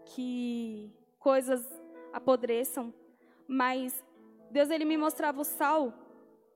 que 0.06 0.92
coisas 1.18 1.64
apodreçam, 2.12 2.92
mas 3.46 4.04
Deus 4.50 4.70
ele 4.70 4.84
me 4.84 4.96
mostrava 4.96 5.40
o 5.40 5.44
sal 5.44 5.94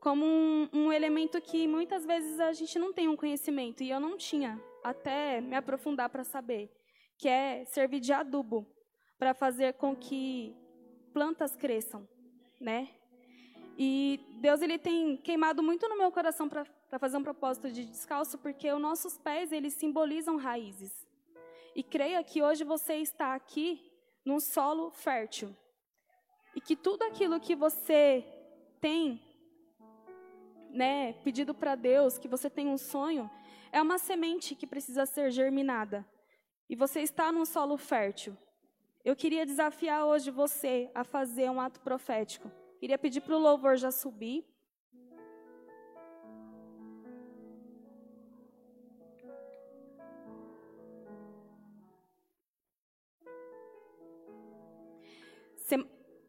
como 0.01 0.25
um, 0.25 0.69
um, 0.73 0.93
elemento 0.93 1.41
que 1.41 1.67
muitas 1.69 2.05
vezes 2.05 2.39
a 2.41 2.53
gente 2.53 2.79
não 2.79 2.93
tem 2.93 3.09
um 3.09 3.17
conhecimento 3.17 3.83
e 3.83 3.91
eu 3.91 4.01
não 4.01 4.17
tinha 4.17 4.61
até 4.83 5.41
me 5.41 5.57
aprofundar 5.57 6.09
para 6.09 6.25
saber 6.25 6.71
que 7.19 7.29
é 7.29 7.65
servir 7.65 8.01
de 8.01 8.13
adubo 8.13 8.67
para 9.19 9.33
fazer 9.33 9.75
com 9.75 9.97
que 9.97 10.55
plantas 11.13 11.57
cresçam, 11.57 12.07
né? 12.61 12.89
E 13.79 14.21
Deus 14.41 14.63
ele 14.63 14.79
tem 14.79 15.17
queimado 15.17 15.63
muito 15.63 15.89
no 15.89 15.99
meu 15.99 16.11
coração 16.11 16.49
para 16.49 16.99
fazer 16.99 17.17
um 17.17 17.23
propósito 17.23 17.71
de 17.71 17.85
descalço, 17.85 18.39
porque 18.39 18.71
os 18.73 18.81
nossos 18.81 19.19
pés 19.19 19.53
eles 19.53 19.75
simbolizam 19.75 20.37
raízes. 20.37 21.07
E 21.75 21.83
creia 21.83 22.23
que 22.25 22.43
hoje 22.43 22.65
você 22.65 22.97
está 22.97 23.35
aqui 23.35 23.93
num 24.25 24.41
solo 24.41 24.91
fértil. 24.91 25.55
E 26.55 26.61
que 26.61 26.75
tudo 26.75 27.03
aquilo 27.03 27.39
que 27.39 27.55
você 27.55 28.25
tem, 28.81 29.21
né, 30.71 31.13
pedido 31.23 31.55
para 31.55 31.75
Deus, 31.75 32.17
que 32.17 32.29
você 32.29 32.49
tem 32.49 32.67
um 32.67 32.79
sonho, 32.79 33.31
é 33.71 33.81
uma 33.83 33.99
semente 33.99 34.55
que 34.55 34.67
precisa 34.67 35.05
ser 35.05 35.31
germinada 35.31 36.07
e 36.69 36.75
você 36.77 37.01
está 37.01 37.31
num 37.31 37.45
solo 37.45 37.77
fértil, 37.77 38.37
eu 39.05 39.15
queria 39.15 39.47
desafiar 39.47 40.05
hoje 40.05 40.31
você 40.31 40.91
a 40.95 41.05
fazer 41.05 41.49
um 41.51 41.61
ato 41.61 41.81
profético. 41.81 42.51
Queria 42.81 42.99
pedir 42.99 43.21
para 43.21 43.37
o 43.37 43.39
louvor 43.39 43.77
já 43.77 43.91
subir. 43.91 44.45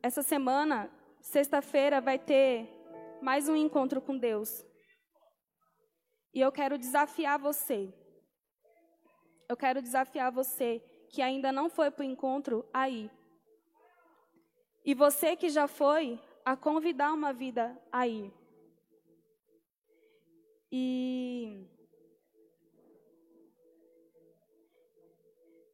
Essa 0.08 0.24
semana, 0.24 0.90
sexta-feira, 1.20 2.00
vai 2.00 2.18
ter 2.18 2.66
mais 3.22 3.50
um 3.50 3.58
encontro 3.58 4.00
com 4.00 4.18
Deus. 4.18 4.66
E 6.34 6.40
eu 6.40 6.50
quero 6.50 6.78
desafiar 6.78 7.38
você 7.38 7.94
eu 9.50 9.56
quero 9.56 9.82
desafiar 9.82 10.32
você 10.32 10.84
que 11.10 11.22
ainda 11.22 11.52
não 11.52 11.70
foi 11.70 11.90
para 11.90 12.04
o 12.04 12.06
encontro 12.06 12.66
aí. 12.74 13.10
E 14.84 14.94
você 14.94 15.36
que 15.36 15.50
já 15.50 15.68
foi, 15.68 16.20
a 16.44 16.56
convidar 16.56 17.14
uma 17.14 17.34
vida 17.34 17.78
aí. 17.92 18.32
E 20.72 21.66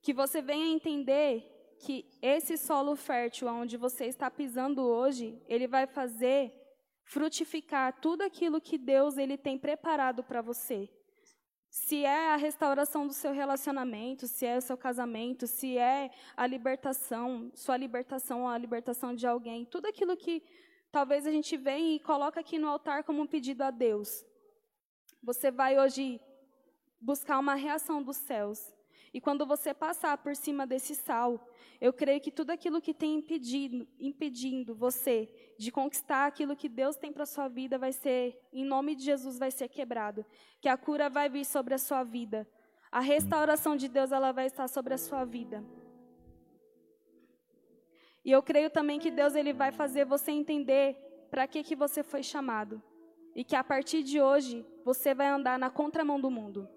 que 0.02 0.14
você 0.14 0.42
venha 0.42 0.74
entender 0.74 1.50
que 1.80 2.06
esse 2.22 2.58
solo 2.58 2.96
fértil 2.96 3.48
onde 3.48 3.78
você 3.78 4.06
está 4.06 4.30
pisando 4.30 4.82
hoje, 4.82 5.42
ele 5.48 5.68
vai 5.68 5.88
fazer 5.88 6.54
frutificar 7.04 8.00
tudo 8.00 8.22
aquilo 8.22 8.62
que 8.62 8.78
Deus 8.78 9.18
ele 9.18 9.38
tem 9.38 9.58
preparado 9.58 10.24
para 10.24 10.42
você 10.42 10.90
se 11.74 12.06
é 12.06 12.30
a 12.30 12.36
restauração 12.36 13.08
do 13.08 13.14
seu 13.14 13.32
relacionamento, 13.32 14.28
se 14.28 14.46
é 14.46 14.56
o 14.56 14.62
seu 14.62 14.78
casamento, 14.78 15.48
se 15.48 15.76
é 15.76 16.12
a 16.38 16.46
libertação, 16.46 17.52
sua 17.56 17.76
libertação 17.76 18.42
ou 18.42 18.48
a 18.48 18.60
libertação 18.60 19.16
de 19.16 19.26
alguém, 19.26 19.66
tudo 19.66 19.88
aquilo 19.88 20.16
que 20.16 20.44
talvez 20.92 21.26
a 21.26 21.32
gente 21.32 21.58
vem 21.58 21.96
e 21.96 22.00
coloca 22.00 22.40
aqui 22.40 22.60
no 22.60 22.68
altar 22.68 23.04
como 23.04 23.24
um 23.24 23.26
pedido 23.26 23.64
a 23.64 23.72
Deus. 23.72 24.24
Você 25.24 25.50
vai 25.50 25.80
hoje 25.80 26.22
buscar 27.02 27.40
uma 27.40 27.56
reação 27.56 28.04
dos 28.04 28.18
céus. 28.18 28.72
E 29.14 29.22
quando 29.22 29.45
você 29.45 29.74
passar 29.74 30.18
por 30.18 30.36
cima 30.36 30.66
desse 30.66 30.95
sal, 30.95 31.47
eu 31.80 31.93
creio 31.93 32.20
que 32.20 32.32
tudo 32.32 32.49
aquilo 32.49 32.82
que 32.82 32.93
tem 32.93 33.16
impedido, 33.16 33.88
impedindo 33.99 34.74
você 34.74 35.30
de 35.57 35.72
conquistar 35.72 36.26
aquilo 36.26 36.55
que 36.55 36.68
Deus 36.68 36.95
tem 36.95 37.14
para 37.14 37.26
sua 37.26 37.47
vida 37.47 37.78
vai 37.78 37.91
ser, 37.91 38.39
em 38.51 38.66
nome 38.66 38.95
de 38.95 39.03
Jesus, 39.03 39.38
vai 39.38 39.51
ser 39.51 39.68
quebrado. 39.68 40.26
Que 40.59 40.68
a 40.68 40.76
cura 40.76 41.09
vai 41.09 41.30
vir 41.30 41.45
sobre 41.45 41.76
a 41.76 41.78
sua 41.78 42.03
vida. 42.03 42.47
A 42.91 42.99
restauração 42.99 43.76
de 43.76 43.88
Deus 43.88 44.11
ela 44.11 44.32
vai 44.32 44.47
estar 44.47 44.68
sobre 44.68 44.95
a 44.95 44.97
sua 44.97 45.24
vida. 45.26 45.64
E 48.26 48.32
eu 48.32 48.41
creio 48.41 48.72
também 48.72 48.99
que 48.99 49.11
Deus 49.11 49.36
ele 49.36 49.53
vai 49.53 49.72
fazer 49.72 50.05
você 50.05 50.32
entender 50.32 50.95
para 51.30 51.45
que 51.45 51.61
que 51.61 51.76
você 51.76 52.01
foi 52.01 52.24
chamado 52.24 52.82
e 53.36 53.43
que 53.43 53.55
a 53.55 53.64
partir 53.64 54.01
de 54.01 54.22
hoje 54.22 54.66
você 54.84 55.14
vai 55.14 55.28
andar 55.28 55.59
na 55.59 55.70
contramão 55.70 56.20
do 56.20 56.32
mundo. 56.32 56.68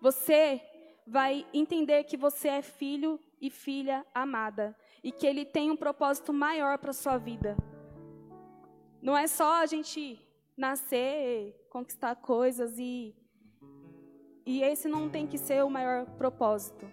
Você 0.00 0.62
vai 1.06 1.46
entender 1.54 2.04
que 2.04 2.16
você 2.16 2.48
é 2.48 2.62
filho 2.62 3.20
e 3.40 3.48
filha 3.48 4.04
amada 4.14 4.76
e 5.04 5.12
que 5.12 5.26
ele 5.26 5.44
tem 5.44 5.70
um 5.70 5.76
propósito 5.76 6.32
maior 6.32 6.78
para 6.78 6.92
sua 6.92 7.16
vida. 7.16 7.56
Não 9.00 9.16
é 9.16 9.26
só 9.26 9.62
a 9.62 9.66
gente 9.66 10.18
nascer, 10.56 11.54
conquistar 11.70 12.16
coisas 12.16 12.78
e 12.78 13.14
e 14.44 14.62
esse 14.62 14.88
não 14.88 15.10
tem 15.10 15.26
que 15.26 15.36
ser 15.36 15.64
o 15.64 15.70
maior 15.70 16.06
propósito. 16.16 16.88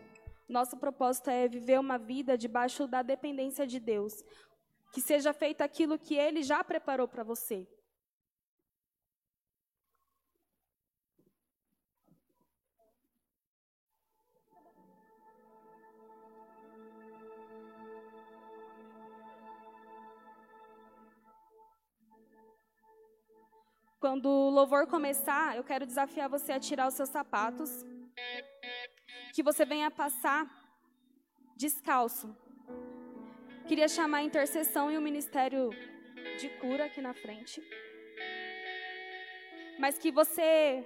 Nosso 0.50 0.76
propósito 0.76 1.30
é 1.30 1.48
viver 1.48 1.80
uma 1.80 2.00
vida 2.00 2.36
debaixo 2.36 2.88
da 2.88 3.04
dependência 3.04 3.68
de 3.68 3.80
Deus, 3.80 4.24
que 4.92 5.00
seja 5.00 5.32
feito 5.34 5.62
aquilo 5.62 6.00
que 6.00 6.16
ele 6.16 6.42
já 6.42 6.64
preparou 6.64 7.08
para 7.08 7.24
você. 7.24 7.68
Quando 24.04 24.26
o 24.26 24.50
louvor 24.50 24.86
começar, 24.86 25.56
eu 25.56 25.64
quero 25.64 25.86
desafiar 25.86 26.28
você 26.28 26.52
a 26.52 26.60
tirar 26.60 26.90
os 26.90 26.94
seus 26.94 27.08
sapatos, 27.08 27.86
que 29.34 29.42
você 29.42 29.64
venha 29.64 29.90
passar 29.90 30.42
descalço. 31.56 32.28
Queria 33.66 33.88
chamar 33.88 34.18
a 34.18 34.24
intercessão 34.24 34.92
e 34.92 34.98
o 34.98 35.02
ministério 35.02 35.70
de 36.38 36.50
cura 36.60 36.84
aqui 36.88 37.00
na 37.00 37.14
frente. 37.14 37.64
Mas 39.80 39.98
que 39.98 40.12
você 40.12 40.86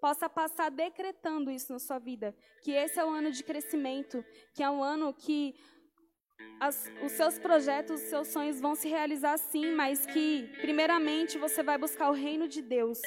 possa 0.00 0.26
passar 0.26 0.70
decretando 0.70 1.50
isso 1.50 1.70
na 1.74 1.78
sua 1.78 1.98
vida, 1.98 2.34
que 2.62 2.72
esse 2.72 2.98
é 2.98 3.04
o 3.04 3.10
ano 3.10 3.30
de 3.30 3.44
crescimento, 3.44 4.24
que 4.54 4.62
é 4.62 4.70
um 4.70 4.82
ano 4.82 5.12
que 5.12 5.54
as, 6.60 6.92
os 7.02 7.12
seus 7.12 7.38
projetos, 7.38 8.02
os 8.02 8.08
seus 8.08 8.28
sonhos 8.28 8.60
vão 8.60 8.74
se 8.74 8.88
realizar 8.88 9.38
sim, 9.38 9.72
mas 9.72 10.04
que, 10.04 10.50
primeiramente, 10.60 11.38
você 11.38 11.62
vai 11.62 11.78
buscar 11.78 12.10
o 12.10 12.12
reino 12.12 12.46
de 12.46 12.60
Deus. 12.60 13.00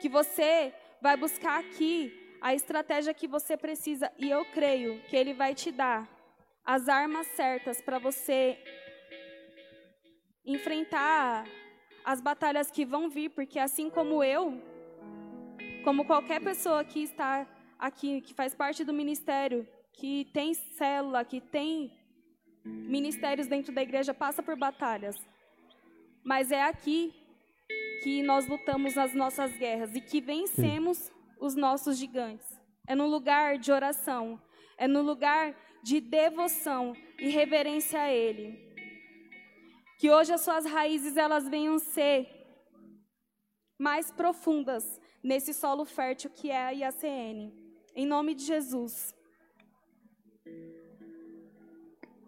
Que 0.00 0.08
você 0.08 0.74
vai 1.00 1.16
buscar 1.16 1.58
aqui 1.58 2.12
a 2.40 2.54
estratégia 2.54 3.14
que 3.14 3.26
você 3.26 3.56
precisa, 3.56 4.12
e 4.18 4.30
eu 4.30 4.44
creio 4.46 5.00
que 5.04 5.16
Ele 5.16 5.32
vai 5.32 5.54
te 5.54 5.72
dar 5.72 6.06
as 6.64 6.88
armas 6.88 7.26
certas 7.28 7.80
para 7.80 7.98
você 7.98 8.58
enfrentar 10.44 11.46
as 12.04 12.20
batalhas 12.20 12.70
que 12.70 12.84
vão 12.84 13.08
vir, 13.08 13.30
porque 13.30 13.58
assim 13.58 13.88
como 13.88 14.22
eu, 14.22 14.62
como 15.82 16.04
qualquer 16.04 16.40
pessoa 16.40 16.84
que 16.84 17.02
está 17.02 17.46
aqui, 17.78 18.20
que 18.20 18.34
faz 18.34 18.54
parte 18.54 18.84
do 18.84 18.92
ministério, 18.92 19.66
que 19.96 20.26
tem 20.32 20.52
célula, 20.54 21.24
que 21.24 21.40
tem 21.40 21.90
ministérios 22.64 23.46
dentro 23.46 23.74
da 23.74 23.82
igreja, 23.82 24.12
passa 24.12 24.42
por 24.42 24.56
batalhas. 24.56 25.16
Mas 26.22 26.52
é 26.52 26.62
aqui 26.62 27.14
que 28.02 28.22
nós 28.22 28.46
lutamos 28.46 28.98
as 28.98 29.14
nossas 29.14 29.56
guerras 29.56 29.94
e 29.96 30.00
que 30.00 30.20
vencemos 30.20 31.10
os 31.40 31.54
nossos 31.54 31.98
gigantes. 31.98 32.46
É 32.86 32.94
no 32.94 33.06
lugar 33.06 33.58
de 33.58 33.72
oração, 33.72 34.40
é 34.76 34.86
no 34.86 35.02
lugar 35.02 35.56
de 35.82 36.00
devoção 36.00 36.94
e 37.18 37.28
reverência 37.28 38.00
a 38.00 38.12
Ele. 38.12 38.64
Que 39.98 40.10
hoje 40.10 40.32
as 40.32 40.42
suas 40.42 40.66
raízes 40.66 41.16
elas 41.16 41.48
venham 41.48 41.78
ser 41.78 42.28
mais 43.78 44.10
profundas 44.10 45.00
nesse 45.22 45.54
solo 45.54 45.84
fértil 45.84 46.30
que 46.30 46.50
é 46.50 46.66
a 46.66 46.70
IACN. 46.70 47.52
Em 47.94 48.06
nome 48.06 48.34
de 48.34 48.44
Jesus. 48.44 49.15